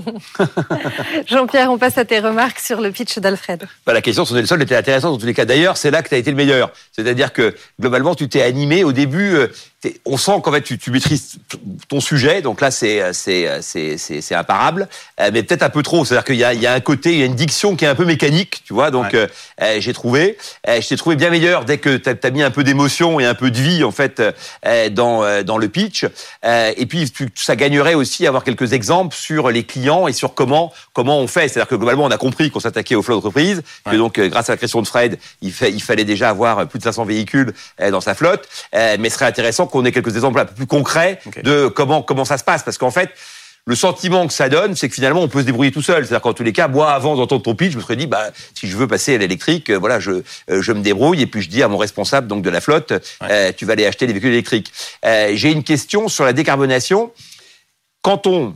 Jean-Pierre, 1.26 1.70
on 1.70 1.76
passe 1.76 1.98
à 1.98 2.04
tes 2.04 2.18
remarques 2.18 2.60
sur 2.60 2.80
le 2.80 2.90
pitch 2.90 3.18
d'Alfred. 3.18 3.66
Bah, 3.86 3.92
la 3.92 4.00
question 4.00 4.24
sur 4.24 4.34
le 4.34 4.46
sol 4.46 4.62
était 4.62 4.76
intéressante 4.76 5.12
dans 5.12 5.18
tous 5.18 5.26
les 5.26 5.34
cas. 5.34 5.44
D'ailleurs, 5.44 5.76
c'est 5.76 5.90
là 5.90 6.02
que 6.02 6.08
tu 6.08 6.14
as 6.14 6.18
été 6.18 6.30
le 6.30 6.36
meilleur. 6.36 6.72
C'est-à-dire 6.92 7.32
que 7.32 7.54
globalement, 7.78 8.14
tu 8.14 8.28
t'es 8.28 8.42
animé 8.42 8.84
au 8.84 8.92
début. 8.92 9.34
Euh, 9.34 9.48
on 10.06 10.16
sent 10.16 10.40
qu'en 10.42 10.50
fait 10.50 10.62
tu, 10.62 10.76
tu, 10.76 10.90
maîtrises 10.90 11.38
ton 11.88 12.00
sujet, 12.00 12.42
donc 12.42 12.60
là 12.60 12.72
c'est 12.72 13.12
c'est 13.12 13.96
c'est 13.96 14.34
imparable, 14.34 14.88
euh, 15.20 15.30
mais 15.32 15.44
peut-être 15.44 15.62
un 15.62 15.70
peu 15.70 15.84
trop. 15.84 16.04
C'est-à-dire 16.04 16.24
qu'il 16.24 16.36
y 16.36 16.44
a 16.44 16.52
il 16.52 16.60
y 16.60 16.66
a 16.66 16.72
un 16.72 16.80
côté, 16.80 17.12
il 17.12 17.20
y 17.20 17.22
a 17.22 17.26
une 17.26 17.36
diction 17.36 17.76
qui 17.76 17.84
est 17.84 17.88
un 17.88 17.94
peu 17.94 18.04
mécanique, 18.04 18.62
tu 18.64 18.74
vois. 18.74 18.90
Donc 18.90 19.14
euh, 19.14 19.28
j'ai 19.78 19.92
trouvé, 19.92 20.36
je 20.66 20.86
t'ai 20.86 20.96
trouvé 20.96 21.14
bien 21.14 21.30
meilleur 21.30 21.64
dès 21.64 21.78
que 21.78 21.96
tu 21.96 22.08
as, 22.10 22.30
mis 22.30 22.42
un 22.42 22.50
peu 22.50 22.64
d'émotion 22.64 23.20
et 23.20 23.24
un 23.24 23.34
peu 23.34 23.52
de 23.52 23.58
vie 23.58 23.84
en 23.84 23.92
fait 23.92 24.20
dans 24.90 25.44
dans 25.44 25.58
le 25.58 25.68
pitch. 25.68 26.04
et 26.44 26.86
puis 26.86 27.12
ça 27.36 27.54
gagnerait 27.54 27.94
aussi 27.94 28.26
à 28.26 28.30
avoir 28.30 28.42
quelques 28.42 28.72
exemples 28.72 29.14
sur 29.14 29.50
les 29.50 29.62
clients 29.62 30.08
et 30.08 30.12
sur 30.12 30.34
comment 30.34 30.72
comment 30.92 31.18
on 31.18 31.28
fait. 31.28 31.48
C'est-à-dire 31.48 31.68
que 31.68 31.76
globalement 31.76 32.04
on 32.04 32.10
a 32.10 32.18
compris 32.18 32.50
qu'on 32.50 32.60
s'attaquait 32.60 32.96
aux 32.96 33.02
flots 33.02 33.14
d'entreprise, 33.14 33.62
que 33.88 33.94
donc 33.94 34.18
grâce 34.18 34.50
à 34.50 34.54
la 34.54 34.56
création 34.56 34.82
de 34.82 34.88
Fred, 34.88 35.18
il, 35.40 35.52
fait, 35.52 35.70
il 35.70 35.82
fallait 35.82 36.04
déjà 36.04 36.30
avoir 36.30 36.66
plus 36.66 36.80
de 36.80 36.84
500 36.84 37.04
véhicules 37.04 37.52
dans 37.92 38.00
sa 38.00 38.16
flotte, 38.16 38.48
mais 38.72 39.08
ce 39.08 39.14
serait 39.14 39.26
intéressant 39.26 39.67
qu'on 39.68 39.84
ait 39.84 39.92
quelques 39.92 40.14
exemples 40.14 40.40
un 40.40 40.44
peu 40.44 40.54
plus 40.54 40.66
concrets 40.66 41.20
de 41.42 41.68
comment 41.68 42.02
comment 42.02 42.24
ça 42.24 42.38
se 42.38 42.44
passe, 42.44 42.62
parce 42.62 42.78
qu'en 42.78 42.90
fait 42.90 43.10
le 43.68 43.74
sentiment 43.74 44.26
que 44.26 44.32
ça 44.32 44.48
donne, 44.48 44.74
c'est 44.74 44.88
que 44.88 44.94
finalement, 44.94 45.20
on 45.20 45.28
peut 45.28 45.40
se 45.40 45.44
débrouiller 45.44 45.70
tout 45.70 45.82
seul. 45.82 46.06
C'est-à-dire 46.06 46.22
qu'en 46.22 46.32
tous 46.32 46.42
les 46.42 46.54
cas, 46.54 46.68
moi, 46.68 46.90
avant 46.90 47.16
d'entendre 47.16 47.42
ton 47.42 47.54
pitch, 47.54 47.72
je 47.72 47.76
me 47.76 47.82
serais 47.82 47.96
dit, 47.96 48.06
bah, 48.06 48.30
si 48.54 48.66
je 48.66 48.74
veux 48.74 48.88
passer 48.88 49.14
à 49.14 49.18
l'électrique, 49.18 49.68
euh, 49.68 49.78
voilà, 49.78 50.00
je, 50.00 50.22
euh, 50.50 50.62
je 50.62 50.72
me 50.72 50.80
débrouille 50.80 51.20
et 51.20 51.26
puis 51.26 51.42
je 51.42 51.50
dis 51.50 51.62
à 51.62 51.68
mon 51.68 51.76
responsable 51.76 52.28
donc 52.28 52.42
de 52.42 52.48
la 52.48 52.62
flotte, 52.62 52.94
euh, 53.24 53.52
tu 53.54 53.66
vas 53.66 53.74
aller 53.74 53.84
acheter 53.84 54.06
des 54.06 54.14
véhicules 54.14 54.32
électriques. 54.32 54.72
J'ai 55.04 55.52
une 55.52 55.64
question 55.64 56.08
sur 56.08 56.24
la 56.24 56.32
décarbonation. 56.32 57.12
Quand 58.00 58.26
on 58.26 58.54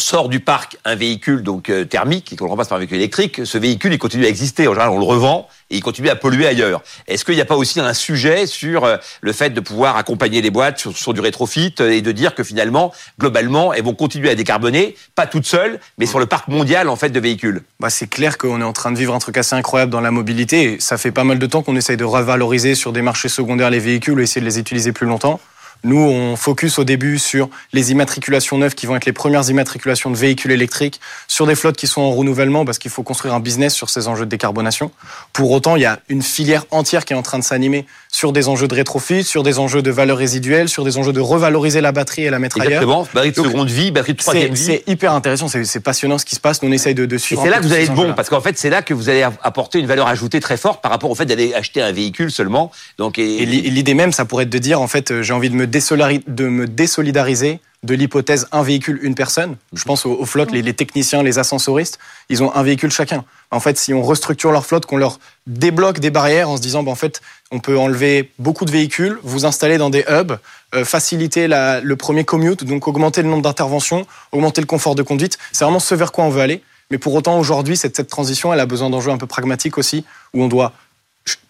sort 0.00 0.28
du 0.28 0.40
parc 0.40 0.78
un 0.84 0.94
véhicule 0.94 1.42
donc 1.42 1.72
thermique 1.88 2.32
et 2.32 2.36
qu'on 2.36 2.44
le 2.44 2.50
remplace 2.50 2.68
par 2.68 2.76
un 2.76 2.80
véhicule 2.80 2.98
électrique, 2.98 3.42
ce 3.44 3.58
véhicule 3.58 3.92
il 3.92 3.98
continue 3.98 4.24
à 4.24 4.28
exister. 4.28 4.66
En 4.68 4.72
général, 4.72 4.90
on 4.90 4.98
le 4.98 5.04
revend 5.04 5.48
et 5.70 5.76
il 5.76 5.82
continue 5.82 6.08
à 6.08 6.16
polluer 6.16 6.46
ailleurs. 6.46 6.82
Est-ce 7.06 7.24
qu'il 7.24 7.34
n'y 7.34 7.40
a 7.40 7.44
pas 7.44 7.56
aussi 7.56 7.80
un 7.80 7.94
sujet 7.94 8.46
sur 8.46 8.84
euh, 8.84 8.96
le 9.20 9.32
fait 9.32 9.50
de 9.50 9.60
pouvoir 9.60 9.96
accompagner 9.96 10.42
les 10.42 10.50
boîtes 10.50 10.88
sur, 10.92 11.14
du 11.14 11.20
rétrofit 11.20 11.74
euh, 11.80 11.90
et 11.90 12.02
de 12.02 12.12
dire 12.12 12.34
que 12.34 12.42
finalement, 12.42 12.92
globalement, 13.18 13.72
elles 13.72 13.84
vont 13.84 13.94
continuer 13.94 14.30
à 14.30 14.34
décarboner, 14.34 14.96
pas 15.14 15.26
toutes 15.26 15.46
seules, 15.46 15.78
mais 15.98 16.06
sur 16.06 16.18
le 16.18 16.26
parc 16.26 16.48
mondial 16.48 16.88
en 16.88 16.96
fait 16.96 17.10
de 17.10 17.20
véhicules? 17.20 17.62
Bah, 17.78 17.90
C'est 17.90 18.08
clair 18.08 18.38
qu'on 18.38 18.60
est 18.60 18.64
en 18.64 18.72
train 18.72 18.92
de 18.92 18.98
vivre 18.98 19.14
un 19.14 19.18
truc 19.18 19.36
assez 19.36 19.54
incroyable 19.54 19.92
dans 19.92 20.00
la 20.00 20.10
mobilité. 20.10 20.74
Et 20.74 20.80
ça 20.80 20.98
fait 20.98 21.12
pas 21.12 21.24
mal 21.24 21.38
de 21.38 21.46
temps 21.46 21.62
qu'on 21.62 21.76
essaye 21.76 21.96
de 21.96 22.04
revaloriser 22.04 22.74
sur 22.74 22.92
des 22.92 23.02
marchés 23.02 23.28
secondaires 23.28 23.70
les 23.70 23.78
véhicules 23.78 24.18
et 24.20 24.24
essayer 24.24 24.40
de 24.40 24.46
les 24.46 24.58
utiliser 24.58 24.92
plus 24.92 25.06
longtemps. 25.06 25.40
Nous, 25.82 25.98
on 25.98 26.36
focus 26.36 26.78
au 26.78 26.84
début 26.84 27.18
sur 27.18 27.48
les 27.72 27.90
immatriculations 27.90 28.58
neuves 28.58 28.74
qui 28.74 28.86
vont 28.86 28.96
être 28.96 29.06
les 29.06 29.12
premières 29.12 29.48
immatriculations 29.48 30.10
de 30.10 30.16
véhicules 30.16 30.50
électriques 30.50 31.00
sur 31.26 31.46
des 31.46 31.54
flottes 31.54 31.76
qui 31.76 31.86
sont 31.86 32.02
en 32.02 32.10
renouvellement 32.10 32.64
parce 32.64 32.78
qu'il 32.78 32.90
faut 32.90 33.02
construire 33.02 33.34
un 33.34 33.40
business 33.40 33.74
sur 33.74 33.88
ces 33.88 34.08
enjeux 34.08 34.26
de 34.26 34.30
décarbonation. 34.30 34.90
Pour 35.32 35.50
autant, 35.50 35.76
il 35.76 35.82
y 35.82 35.86
a 35.86 36.00
une 36.08 36.22
filière 36.22 36.64
entière 36.70 37.04
qui 37.04 37.12
est 37.12 37.16
en 37.16 37.22
train 37.22 37.38
de 37.38 37.44
s'animer 37.44 37.86
sur 38.10 38.32
des 38.32 38.48
enjeux 38.48 38.68
de 38.68 38.74
rétrofit, 38.74 39.24
sur 39.24 39.42
des 39.42 39.58
enjeux 39.58 39.82
de 39.82 39.90
valeur 39.90 40.18
résiduelle, 40.18 40.68
sur 40.68 40.84
des 40.84 40.98
enjeux 40.98 41.12
de 41.12 41.20
revaloriser 41.20 41.80
la 41.80 41.92
batterie 41.92 42.24
et 42.24 42.30
la 42.30 42.38
mettre 42.38 42.60
Exactement. 42.60 43.06
Batterie 43.14 43.30
de 43.30 43.36
seconde 43.36 43.70
vie, 43.70 43.90
batterie 43.90 44.12
de 44.14 44.18
troisième 44.18 44.54
vie. 44.54 44.62
C'est 44.62 44.82
hyper 44.86 45.12
intéressant, 45.12 45.48
c'est 45.48 45.80
passionnant 45.80 46.18
ce 46.18 46.24
qui 46.24 46.34
se 46.34 46.40
passe. 46.40 46.62
Nous, 46.62 46.68
on 46.68 46.72
essaye 46.72 46.94
de, 46.94 47.06
de 47.06 47.18
suivre. 47.18 47.42
Et 47.42 47.44
c'est 47.44 47.50
là 47.50 47.58
que 47.58 47.64
vous 47.64 47.72
allez 47.72 47.84
être 47.84 47.94
bon, 47.94 48.12
parce 48.14 48.28
qu'en 48.28 48.40
fait, 48.40 48.58
c'est 48.58 48.70
là 48.70 48.82
que 48.82 48.94
vous 48.94 49.08
allez 49.08 49.22
apporter 49.22 49.78
une 49.78 49.86
valeur 49.86 50.08
ajoutée 50.08 50.40
très 50.40 50.56
forte 50.56 50.82
par 50.82 50.90
rapport 50.90 51.10
au 51.10 51.14
fait 51.14 51.26
d'aller 51.26 51.54
acheter 51.54 51.82
un 51.82 51.92
véhicule 51.92 52.30
seulement. 52.30 52.70
Donc, 52.98 53.18
et, 53.18 53.46
l'idée 53.46 53.94
même, 53.94 54.12
ça 54.12 54.24
pourrait 54.24 54.44
être 54.44 54.50
de 54.50 54.58
dire, 54.58 54.80
en 54.80 54.88
fait, 54.88 55.10
euh, 55.10 55.22
j'ai 55.22 55.32
envie 55.32 55.50
de 55.50 55.56
me, 55.56 55.66
de 55.66 56.48
me 56.48 56.66
désolidariser 56.66 57.60
de 57.82 57.94
l'hypothèse 57.94 58.46
un 58.52 58.62
véhicule, 58.62 58.98
une 59.02 59.14
personne. 59.14 59.56
Je 59.72 59.84
pense 59.84 60.04
aux, 60.04 60.26
flottes, 60.26 60.52
les, 60.52 60.74
techniciens, 60.74 61.22
les 61.22 61.38
ascensoristes, 61.38 61.98
ils 62.28 62.42
ont 62.42 62.54
un 62.54 62.62
véhicule 62.62 62.90
chacun. 62.90 63.24
En 63.50 63.60
fait, 63.60 63.78
si 63.78 63.94
on 63.94 64.02
restructure 64.02 64.52
leur 64.52 64.66
flotte, 64.66 64.84
qu'on 64.84 64.98
leur 64.98 65.18
débloque 65.46 65.98
des 65.98 66.10
barrières 66.10 66.50
en 66.50 66.56
se 66.56 66.62
disant, 66.62 66.82
ben, 66.82 66.92
en 66.92 66.96
fait, 66.96 67.22
on 67.50 67.58
peut 67.58 67.78
enlever 67.78 68.30
beaucoup 68.38 68.66
de 68.66 68.70
véhicules, 68.70 69.18
vous 69.22 69.46
installer 69.46 69.78
dans 69.78 69.88
des 69.88 70.04
hubs, 70.08 70.38
euh, 70.74 70.84
faciliter 70.84 71.48
le 71.48 71.94
premier 71.94 72.24
commute, 72.24 72.64
donc 72.64 72.86
augmenter 72.86 73.22
le 73.22 73.28
nombre 73.28 73.42
d'interventions, 73.42 74.06
augmenter 74.32 74.60
le 74.60 74.66
confort 74.66 74.94
de 74.94 75.02
conduite. 75.02 75.38
C'est 75.52 75.64
vraiment 75.64 75.80
ce 75.80 75.94
vers 75.94 76.12
quoi 76.12 76.24
on 76.24 76.30
veut 76.30 76.42
aller. 76.42 76.62
Mais 76.90 76.98
pour 76.98 77.14
autant, 77.14 77.38
aujourd'hui, 77.38 77.76
cette, 77.76 77.96
cette 77.96 78.10
transition, 78.10 78.52
elle 78.52 78.60
a 78.60 78.66
besoin 78.66 78.90
d'enjeux 78.90 79.12
un 79.12 79.18
peu 79.18 79.26
pragmatiques 79.26 79.78
aussi, 79.78 80.04
où 80.34 80.42
on 80.42 80.48
doit 80.48 80.72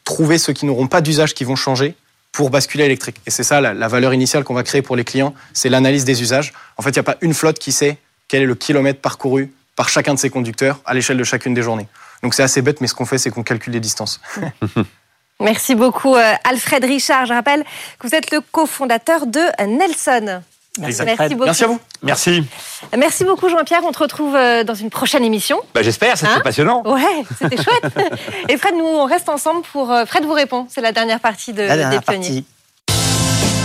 trouver 0.05 0.39
ceux 0.39 0.53
qui 0.53 0.66
n'auront 0.66 0.87
pas 0.87 1.01
d'usage 1.01 1.35
qui 1.35 1.45
vont 1.45 1.57
changer, 1.57 1.95
pour 2.33 2.51
basculer 2.51 2.85
électrique. 2.85 3.16
Et 3.26 3.31
c'est 3.31 3.43
ça 3.43 3.61
la, 3.61 3.89
valeur 3.89 4.14
initiale 4.14 4.45
qu'on 4.45 4.55
va 4.55 4.62
créer 4.62 4.83
pour 4.83 4.97
les 4.97 5.05
clients, 5.05 5.35
c'est 5.53 5.68
l'analyse 5.68 6.05
des 6.05 6.22
usages. 6.22 6.53
En 6.76 6.83
fait, 6.83 6.91
il 6.91 6.95
n'y 6.95 7.01
a 7.01 7.05
pas 7.05 7.16
une 7.20 7.35
flotte 7.35 7.59
qui 7.59 7.72
sait 7.72 7.99
quel 8.28 8.43
est 8.43 8.47
le 8.47 8.55
kilomètre 8.55 9.01
parcouru 9.01 9.53
par 9.76 9.89
chacun 9.89 10.14
de 10.14 10.18
ses 10.18 10.31
conducteurs 10.31 10.81
à 10.85 10.95
l'échelle 10.95 11.16
de 11.16 11.24
chacune 11.24 11.55
des 11.55 11.62
journées. 11.62 11.89
Donc 12.22 12.35
c'est 12.35 12.43
assez 12.43 12.62
bête, 12.62 12.81
mais 12.81 12.87
ce 12.87 12.95
qu'on 12.95 13.07
fait, 13.07 13.18
c'est 13.18 13.31
qu'on 13.31 13.43
calcule 13.43 13.72
les 13.72 13.81
distances. 13.81 14.20
Merci 15.41 15.74
beaucoup, 15.74 16.14
euh, 16.14 16.35
Alfred 16.45 16.85
Richard. 16.85 17.26
Je 17.26 17.33
rappelle 17.33 17.64
que 17.99 18.07
vous 18.07 18.14
êtes 18.14 18.31
le 18.31 18.41
cofondateur 18.53 19.26
de 19.26 19.41
Nelson. 19.66 20.43
Merci, 20.79 21.35
beaucoup. 21.35 21.45
Merci 21.45 21.64
à 21.64 21.66
vous. 21.66 21.81
Merci. 22.03 22.45
Merci 22.97 23.25
beaucoup 23.25 23.49
Jean-Pierre. 23.49 23.81
On 23.85 23.93
te 23.93 23.99
retrouve 23.99 24.37
euh, 24.37 24.62
dans 24.62 24.75
une 24.75 24.89
prochaine 24.89 25.25
émission. 25.25 25.61
Bah, 25.75 25.83
J'espère, 25.83 26.16
c'était 26.16 26.33
hein 26.33 26.41
passionnant. 26.45 26.83
Ouais, 26.87 27.25
c'était 27.39 27.57
chouette. 27.57 27.93
Et 28.49 28.57
Fred, 28.57 28.75
nous 28.75 28.85
on 28.85 29.05
reste 29.05 29.29
ensemble 29.29 29.62
pour 29.73 29.91
euh, 29.91 30.05
Fred 30.05 30.25
vous 30.25 30.33
répond. 30.33 30.66
C'est 30.71 30.81
la 30.81 30.93
dernière 30.93 31.21
partie 31.21 31.53
de, 31.53 31.62
la 31.62 31.91
des 31.91 32.01
pionniers. 32.01 32.45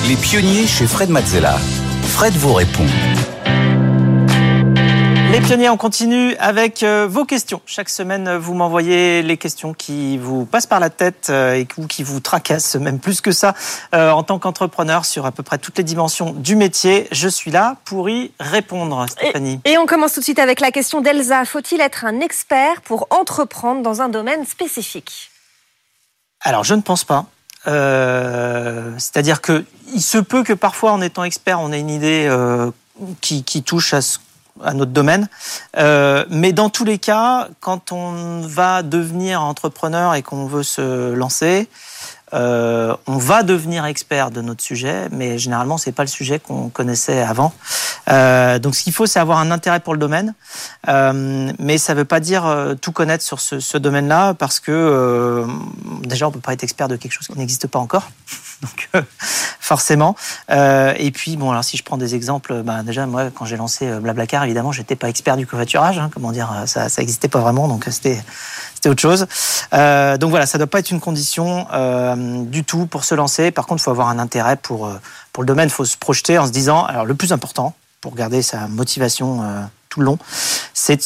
Les 0.07 0.15
pionniers 0.15 0.65
chez 0.65 0.87
Fred 0.87 1.09
Mazzella. 1.09 1.57
Fred 2.07 2.33
vous 2.33 2.53
répond. 2.53 2.85
Les 5.35 5.41
pionniers, 5.41 5.67
on 5.67 5.75
continue 5.75 6.33
avec 6.37 6.81
euh, 6.81 7.07
vos 7.09 7.25
questions. 7.25 7.61
Chaque 7.65 7.89
semaine, 7.89 8.37
vous 8.37 8.53
m'envoyez 8.53 9.21
les 9.21 9.35
questions 9.35 9.73
qui 9.73 10.17
vous 10.17 10.45
passent 10.45 10.65
par 10.65 10.79
la 10.79 10.89
tête 10.89 11.27
euh, 11.29 11.55
et 11.55 11.67
qui 11.89 12.03
vous 12.03 12.21
tracassent, 12.21 12.77
même 12.77 12.99
plus 12.99 13.19
que 13.19 13.33
ça, 13.33 13.53
euh, 13.93 14.11
en 14.11 14.23
tant 14.23 14.39
qu'entrepreneur 14.39 15.03
sur 15.03 15.25
à 15.25 15.33
peu 15.33 15.43
près 15.43 15.57
toutes 15.57 15.77
les 15.77 15.83
dimensions 15.83 16.31
du 16.31 16.55
métier. 16.55 17.09
Je 17.11 17.27
suis 17.27 17.51
là 17.51 17.75
pour 17.83 18.09
y 18.09 18.31
répondre, 18.39 19.05
Stéphanie. 19.09 19.59
Et, 19.65 19.77
on 19.77 19.85
commence 19.85 20.13
tout 20.13 20.21
de 20.21 20.23
suite 20.23 20.39
avec 20.39 20.61
la 20.61 20.71
question 20.71 21.01
d'Elsa. 21.01 21.43
Faut-il 21.43 21.81
être 21.81 22.05
un 22.05 22.21
expert 22.21 22.79
pour 22.79 23.05
entreprendre 23.09 23.81
dans 23.81 24.01
un 24.01 24.07
domaine 24.07 24.45
spécifique? 24.45 25.31
Alors, 26.39 26.63
je 26.63 26.75
ne 26.75 26.81
pense 26.81 27.03
pas. 27.03 27.25
C'est-à-dire 27.65 29.41
que 29.41 29.65
il 29.93 30.01
se 30.01 30.17
peut 30.17 30.43
que 30.43 30.53
parfois, 30.53 30.93
en 30.93 31.01
étant 31.01 31.25
expert, 31.25 31.59
on 31.59 31.73
ait 31.73 31.79
une 31.81 31.89
idée 31.89 32.33
qui, 33.19 33.43
qui 33.43 33.63
touche 33.63 33.93
à 33.93 34.01
ce 34.01 34.19
à 34.63 34.73
notre 34.73 34.91
domaine. 34.91 35.27
Euh, 35.77 36.25
mais 36.29 36.53
dans 36.53 36.69
tous 36.69 36.85
les 36.85 36.97
cas, 36.97 37.49
quand 37.59 37.91
on 37.91 38.41
va 38.41 38.83
devenir 38.83 39.41
entrepreneur 39.41 40.15
et 40.15 40.21
qu'on 40.21 40.45
veut 40.45 40.63
se 40.63 41.13
lancer, 41.13 41.67
euh, 42.33 42.95
on 43.05 43.17
va 43.17 43.43
devenir 43.43 43.85
expert 43.85 44.31
de 44.31 44.41
notre 44.41 44.63
sujet, 44.63 45.07
mais 45.11 45.37
généralement 45.37 45.77
c'est 45.77 45.91
pas 45.91 46.03
le 46.03 46.09
sujet 46.09 46.39
qu'on 46.39 46.69
connaissait 46.69 47.21
avant. 47.21 47.53
Euh, 48.09 48.57
donc 48.59 48.75
ce 48.75 48.83
qu'il 48.83 48.93
faut, 48.93 49.05
c'est 49.05 49.19
avoir 49.19 49.37
un 49.39 49.51
intérêt 49.51 49.79
pour 49.79 49.93
le 49.93 49.99
domaine, 49.99 50.33
mais 50.87 51.77
ça 51.77 51.93
veut 51.93 52.05
pas 52.05 52.19
dire 52.19 52.75
tout 52.81 52.91
connaître 52.91 53.23
sur 53.23 53.39
ce, 53.39 53.77
domaine-là, 53.77 54.33
parce 54.33 54.59
que 54.59 55.45
déjà 56.03 56.27
on 56.27 56.31
peut 56.31 56.39
pas 56.39 56.53
être 56.53 56.63
expert 56.63 56.87
de 56.87 56.95
quelque 56.95 57.13
chose 57.13 57.27
qui 57.27 57.37
n'existe 57.37 57.67
pas 57.67 57.79
encore. 57.79 58.09
Donc 58.61 58.89
forcément. 59.65 60.15
et 60.49 61.11
puis 61.11 61.37
bon, 61.37 61.51
alors 61.51 61.63
si 61.63 61.77
je 61.77 61.83
prends 61.83 61.97
des 61.97 62.15
exemples, 62.15 62.61
bah, 62.63 62.83
déjà 62.83 63.05
moi 63.05 63.29
quand 63.33 63.45
j'ai 63.45 63.57
lancé 63.57 63.87
Blablacar, 63.99 64.43
évidemment, 64.43 64.71
j'étais 64.71 64.95
pas 64.95 65.09
expert 65.09 65.37
du 65.37 65.47
covoiturage. 65.47 65.97
Hein, 65.99 66.09
comment 66.13 66.31
dire, 66.31 66.63
ça 66.65 66.89
ça 66.89 67.01
existait 67.01 67.27
pas 67.27 67.39
vraiment, 67.39 67.67
donc 67.67 67.85
c'était 67.89 68.21
autre 68.89 69.01
chose. 69.01 69.27
Euh, 69.73 70.17
donc 70.17 70.29
voilà, 70.29 70.45
ça 70.45 70.57
ne 70.57 70.63
doit 70.63 70.69
pas 70.69 70.79
être 70.79 70.91
une 70.91 70.99
condition 70.99 71.67
euh, 71.73 72.43
du 72.43 72.63
tout 72.63 72.85
pour 72.85 73.03
se 73.03 73.15
lancer. 73.15 73.51
Par 73.51 73.65
contre, 73.65 73.81
il 73.81 73.83
faut 73.83 73.91
avoir 73.91 74.09
un 74.09 74.19
intérêt 74.19 74.57
pour, 74.57 74.87
euh, 74.87 74.95
pour 75.33 75.43
le 75.43 75.47
domaine. 75.47 75.67
Il 75.67 75.71
faut 75.71 75.85
se 75.85 75.97
projeter 75.97 76.37
en 76.37 76.47
se 76.47 76.51
disant, 76.51 76.83
alors 76.83 77.05
le 77.05 77.15
plus 77.15 77.33
important 77.33 77.73
pour 78.01 78.15
garder 78.15 78.41
sa 78.41 78.67
motivation 78.67 79.43
tout 79.89 79.99
le 79.99 80.05
long, 80.05 80.19
c'est 80.75 80.99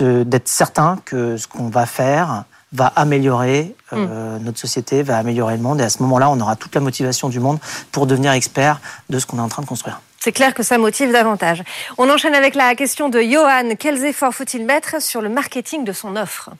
d'être 0.00 0.46
certain 0.46 0.98
que 1.04 1.36
ce 1.36 1.48
qu'on 1.48 1.68
va 1.68 1.84
faire 1.84 2.44
va 2.74 2.92
améliorer 2.96 3.74
mm. 3.92 4.38
notre 4.42 4.58
société, 4.58 5.02
va 5.02 5.16
améliorer 5.16 5.56
le 5.56 5.62
monde. 5.62 5.80
Et 5.80 5.84
à 5.84 5.88
ce 5.88 6.02
moment-là, 6.02 6.28
on 6.28 6.38
aura 6.40 6.56
toute 6.56 6.74
la 6.74 6.80
motivation 6.82 7.28
du 7.30 7.40
monde 7.40 7.58
pour 7.92 8.06
devenir 8.06 8.32
expert 8.32 8.80
de 9.08 9.18
ce 9.18 9.24
qu'on 9.24 9.38
est 9.38 9.42
en 9.42 9.48
train 9.48 9.62
de 9.62 9.68
construire. 9.68 10.00
C'est 10.24 10.32
clair 10.32 10.54
que 10.54 10.62
ça 10.62 10.78
motive 10.78 11.12
davantage. 11.12 11.62
On 11.98 12.08
enchaîne 12.08 12.34
avec 12.34 12.54
la 12.54 12.74
question 12.74 13.10
de 13.10 13.20
Johan. 13.20 13.76
Quels 13.78 14.04
efforts 14.04 14.34
faut-il 14.34 14.64
mettre 14.64 15.02
sur 15.02 15.20
le 15.20 15.28
marketing 15.28 15.84
de 15.84 15.92
son 15.92 16.16
offre? 16.16 16.50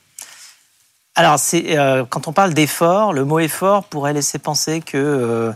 Alors, 1.14 1.38
euh, 1.54 2.04
quand 2.10 2.28
on 2.28 2.32
parle 2.32 2.52
d'effort, 2.54 3.12
le 3.12 3.24
mot 3.24 3.38
effort 3.38 3.84
pourrait 3.84 4.12
laisser 4.12 4.38
penser 4.38 4.80
que, 4.80 5.54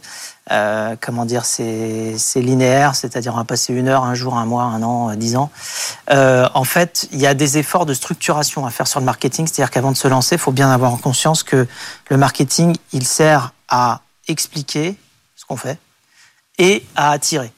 euh, 0.51 0.97
comment 1.01 1.25
dire, 1.25 1.45
c'est 1.45 2.17
linéaire, 2.37 2.95
c'est-à-dire 2.95 3.35
on 3.35 3.37
va 3.37 3.45
passer 3.45 3.73
une 3.73 3.89
heure, 3.89 4.05
un 4.05 4.15
jour, 4.15 4.37
un 4.37 4.47
mois, 4.47 4.65
un 4.65 4.83
an, 4.83 5.11
euh, 5.11 5.17
dix 5.17 5.37
ans. 5.37 5.51
Euh, 6.11 6.49
en 6.55 6.65
fait, 6.65 7.09
il 7.13 7.21
y 7.21 7.27
a 7.27 7.35
des 7.35 7.59
efforts 7.59 7.87
de 7.87 7.95
structuration 7.95 8.65
à 8.65 8.71
faire 8.71 8.87
sur 8.87 9.01
le 9.01 9.07
marketing, 9.07 9.47
c'est-à-dire 9.47 9.71
qu'avant 9.71 9.93
de 9.93 9.97
se 9.97 10.09
lancer, 10.09 10.37
il 10.37 10.41
faut 10.41 10.53
bien 10.53 10.71
avoir 10.71 10.93
en 10.93 10.97
conscience 10.97 11.43
que 11.43 11.67
le 12.09 12.17
marketing, 12.17 12.77
il 12.93 13.07
sert 13.07 13.53
à 13.69 14.01
expliquer 14.27 14.97
ce 15.37 15.45
qu'on 15.45 15.57
fait 15.57 15.79
et 16.59 16.85
à 16.97 17.11
attirer. 17.11 17.53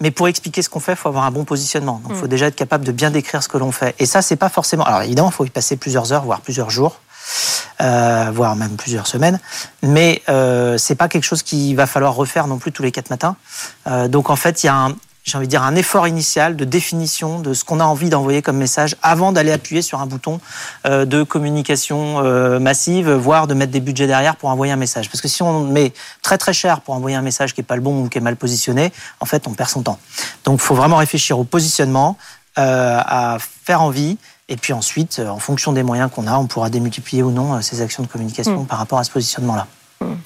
Mais 0.00 0.10
pour 0.10 0.28
expliquer 0.28 0.62
ce 0.62 0.68
qu'on 0.68 0.80
fait, 0.80 0.92
il 0.92 0.98
faut 0.98 1.08
avoir 1.08 1.24
un 1.24 1.30
bon 1.30 1.44
positionnement. 1.44 2.00
Donc, 2.02 2.12
il 2.12 2.18
faut 2.18 2.26
déjà 2.26 2.46
être 2.46 2.56
capable 2.56 2.84
de 2.84 2.92
bien 2.92 3.10
décrire 3.10 3.42
ce 3.42 3.48
que 3.48 3.58
l'on 3.58 3.72
fait. 3.72 3.94
Et 3.98 4.06
ça, 4.06 4.22
c'est 4.22 4.36
pas 4.36 4.48
forcément. 4.48 4.84
Alors, 4.84 5.02
évidemment, 5.02 5.30
il 5.30 5.34
faut 5.34 5.44
y 5.44 5.50
passer 5.50 5.76
plusieurs 5.76 6.12
heures, 6.12 6.24
voire 6.24 6.40
plusieurs 6.40 6.70
jours, 6.70 7.00
euh, 7.80 8.30
voire 8.32 8.56
même 8.56 8.76
plusieurs 8.76 9.06
semaines. 9.06 9.40
Mais 9.82 10.22
euh, 10.28 10.78
c'est 10.78 10.94
pas 10.94 11.08
quelque 11.08 11.24
chose 11.24 11.42
qu'il 11.42 11.74
va 11.76 11.86
falloir 11.86 12.14
refaire 12.14 12.46
non 12.46 12.58
plus 12.58 12.72
tous 12.72 12.82
les 12.82 12.92
quatre 12.92 13.10
matins. 13.10 13.36
Euh, 13.86 14.08
donc, 14.08 14.30
en 14.30 14.36
fait, 14.36 14.62
il 14.62 14.66
y 14.66 14.68
a 14.68 14.76
un, 14.76 14.94
j'ai 15.24 15.36
envie 15.38 15.46
de 15.46 15.50
dire, 15.50 15.62
un 15.62 15.74
effort 15.74 16.06
initial 16.06 16.54
de 16.54 16.64
définition 16.64 17.40
de 17.40 17.54
ce 17.54 17.64
qu'on 17.64 17.80
a 17.80 17.84
envie 17.84 18.10
d'envoyer 18.10 18.42
comme 18.42 18.58
message 18.58 18.96
avant 19.02 19.32
d'aller 19.32 19.52
appuyer 19.52 19.82
sur 19.82 20.00
un 20.00 20.06
bouton 20.06 20.40
euh, 20.86 21.04
de 21.04 21.22
communication 21.22 22.22
massive, 22.60 23.10
voire 23.10 23.46
de 23.46 23.54
mettre 23.54 23.72
des 23.72 23.80
budgets 23.80 24.06
derrière 24.06 24.36
pour 24.36 24.50
envoyer 24.50 24.72
un 24.72 24.76
message. 24.76 25.08
Parce 25.10 25.20
que 25.20 25.28
si 25.28 25.42
on 25.42 25.64
met 25.64 25.92
très 26.22 26.38
très 26.38 26.52
cher 26.52 26.80
pour 26.80 26.94
envoyer 26.94 27.16
un 27.16 27.22
message 27.22 27.54
qui 27.54 27.62
est 27.62 27.64
pas 27.64 27.76
le 27.76 27.82
bon 27.82 28.04
ou 28.04 28.08
qui 28.08 28.18
est 28.18 28.20
mal 28.20 28.36
positionné, 28.36 28.92
en 29.20 29.26
fait, 29.26 29.48
on 29.48 29.52
perd 29.52 29.70
son 29.70 29.82
temps. 29.82 29.98
Donc, 30.44 30.60
il 30.60 30.64
faut 30.64 30.74
vraiment 30.74 30.96
réfléchir 30.96 31.38
au 31.38 31.44
positionnement, 31.44 32.16
à 32.56 33.38
faire 33.64 33.82
envie. 33.82 34.16
Et 34.48 34.56
puis 34.56 34.72
ensuite, 34.72 35.18
euh, 35.20 35.28
en 35.28 35.38
fonction 35.38 35.72
des 35.72 35.82
moyens 35.82 36.10
qu'on 36.10 36.26
a, 36.26 36.36
on 36.36 36.46
pourra 36.46 36.68
démultiplier 36.70 37.22
ou 37.22 37.30
non 37.30 37.54
euh, 37.54 37.60
ces 37.60 37.80
actions 37.80 38.02
de 38.02 38.08
communication 38.08 38.62
Mm. 38.62 38.66
par 38.66 38.78
rapport 38.78 38.98
à 38.98 39.04
ce 39.04 39.10
positionnement-là. 39.10 39.66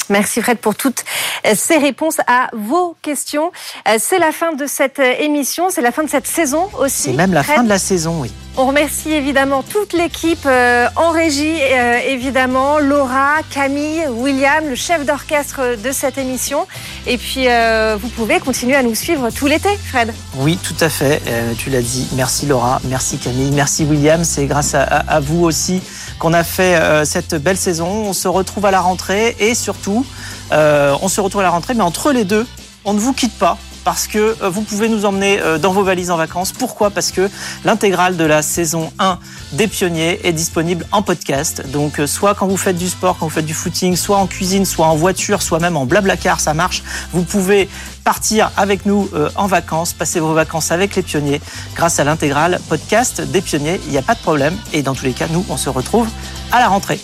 Merci 0.09 0.41
Fred 0.43 0.59
pour 0.59 0.75
toutes 0.75 1.05
euh, 1.47 1.53
ces 1.57 1.77
réponses 1.79 2.19
à 2.27 2.49
vos 2.53 2.97
questions. 3.03 3.51
Euh, 3.89 3.97
C'est 3.99 4.19
la 4.19 4.33
fin 4.33 4.53
de 4.53 4.67
cette 4.67 4.99
euh, 4.99 5.15
émission, 5.21 5.69
c'est 5.71 5.83
la 5.83 5.93
fin 5.93 6.03
de 6.03 6.11
cette 6.11 6.27
saison 6.27 6.69
aussi. 6.81 7.03
C'est 7.03 7.13
même 7.13 7.33
la 7.33 7.43
Fred. 7.43 7.57
fin 7.57 7.63
de 7.65 7.69
la 7.69 7.79
saison, 7.79 8.21
oui. 8.21 8.31
On 8.61 8.67
remercie 8.67 9.13
évidemment 9.13 9.63
toute 9.63 9.93
l'équipe 9.93 10.45
euh, 10.47 10.89
en 10.97 11.11
régie, 11.11 11.55
euh, 11.63 11.99
évidemment, 12.09 12.79
Laura, 12.81 13.37
Camille, 13.51 14.05
William, 14.09 14.69
le 14.69 14.75
chef 14.75 15.07
d'orchestre 15.07 15.77
de 15.81 15.93
cette 15.93 16.19
émission. 16.19 16.67
Et 17.07 17.19
puis, 17.19 17.45
euh, 17.47 17.97
vous 18.01 18.09
pouvez 18.09 18.41
continuer 18.41 18.75
à 18.75 18.83
nous 18.83 18.97
suivre 18.97 19.31
tout 19.31 19.47
l'été, 19.47 19.69
Fred. 19.91 20.13
Oui, 20.39 20.59
tout 20.61 20.75
à 20.81 20.89
fait. 20.89 21.23
Tu 21.59 21.71
l'as 21.71 21.83
dit. 21.83 22.09
Merci 22.15 22.47
Laura, 22.47 22.81
merci 22.85 23.19
Camille, 23.19 23.53
merci 23.53 23.85
William. 23.85 24.25
C'est 24.25 24.47
grâce 24.47 24.75
à, 24.75 24.83
à- 24.83 25.17
à 25.17 25.21
vous 25.21 25.45
aussi 25.45 25.81
qu'on 26.19 26.33
a 26.33 26.45
fait 26.45 26.77
euh, 26.77 27.05
cette 27.05 27.35
belle 27.35 27.57
saison. 27.57 27.89
On 27.89 28.13
se 28.13 28.29
retrouve 28.29 28.67
à 28.67 28.71
la 28.71 28.81
rentrée 28.81 29.37
et 29.39 29.55
surtout, 29.55 30.05
euh, 30.53 30.95
on 31.01 31.09
se 31.09 31.21
retrouve 31.21 31.41
à 31.41 31.45
la 31.45 31.51
rentrée, 31.51 31.75
mais 31.75 31.83
entre 31.83 32.13
les 32.13 32.25
deux, 32.25 32.47
on 32.85 32.93
ne 32.93 32.99
vous 32.99 33.13
quitte 33.13 33.39
pas. 33.39 33.59
Parce 33.89 34.07
que 34.07 34.37
euh, 34.43 34.51
vous 34.51 34.61
pouvez 34.61 34.91
nous 34.91 35.07
emmener 35.07 35.41
euh, 35.41 35.57
dans 35.57 35.73
vos 35.73 35.83
valises 35.83 36.11
en 36.11 36.19
vacances. 36.19 36.53
Pourquoi? 36.53 36.91
Parce 36.91 37.11
que 37.11 37.31
l'intégrale 37.65 38.19
de 38.19 38.25
la 38.25 38.43
saison 38.43 38.93
1 38.99 39.19
des 39.53 39.67
pionniers 39.67 40.21
est 40.25 40.35
disponible 40.35 40.85
en 40.93 41.01
podcast. 41.01 41.67
Donc, 41.71 41.99
euh, 41.99 42.07
soit 42.07 42.35
quand 42.35 42.47
vous 42.47 42.59
faites 42.59 42.77
du 42.77 42.91
sport, 42.91 43.17
quand 43.19 43.25
vous 43.25 43.33
faites 43.33 43.47
du 43.47 43.55
footing, 43.55 43.97
soit 43.97 44.19
en 44.19 44.27
cuisine, 44.27 44.67
soit 44.67 44.87
en 44.87 44.95
voiture, 44.95 45.41
soit 45.41 45.59
même 45.59 45.75
en 45.75 45.87
blablacar, 45.87 46.39
ça 46.39 46.53
marche. 46.53 46.83
Vous 47.15 47.23
pouvez 47.23 47.67
partir 48.05 48.51
avec 48.59 48.85
nous 48.85 49.09
en 49.37 49.47
vacances, 49.47 49.95
passer 49.95 50.21
vos 50.21 50.35
vacances 50.35 50.71
avec 50.71 50.95
les 50.95 51.03
pionniers 51.03 51.41
grâce 51.75 51.99
à 51.99 52.05
l'intégrale 52.05 52.61
podcast 52.69 53.23
des 53.23 53.41
pionniers. 53.41 53.81
Il 53.87 53.91
n'y 53.91 53.99
a 53.99 54.03
pas 54.03 54.15
de 54.15 54.21
problème. 54.21 54.55
Et 54.75 54.83
dans 54.83 54.95
tous 54.95 55.07
les 55.07 55.15
cas, 55.15 55.29
nous, 55.31 55.47
on 55.49 55.57
se 55.57 55.71
retrouve 55.71 56.09
à 56.53 56.59
la 56.59 56.69
rentrée. 56.69 57.01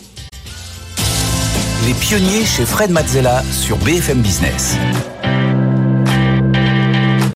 Les 1.86 1.94
pionniers 1.94 2.44
chez 2.44 2.66
Fred 2.66 2.90
Mazzella 2.90 3.42
sur 3.50 3.78
BFM 3.78 4.20
Business. 4.20 4.76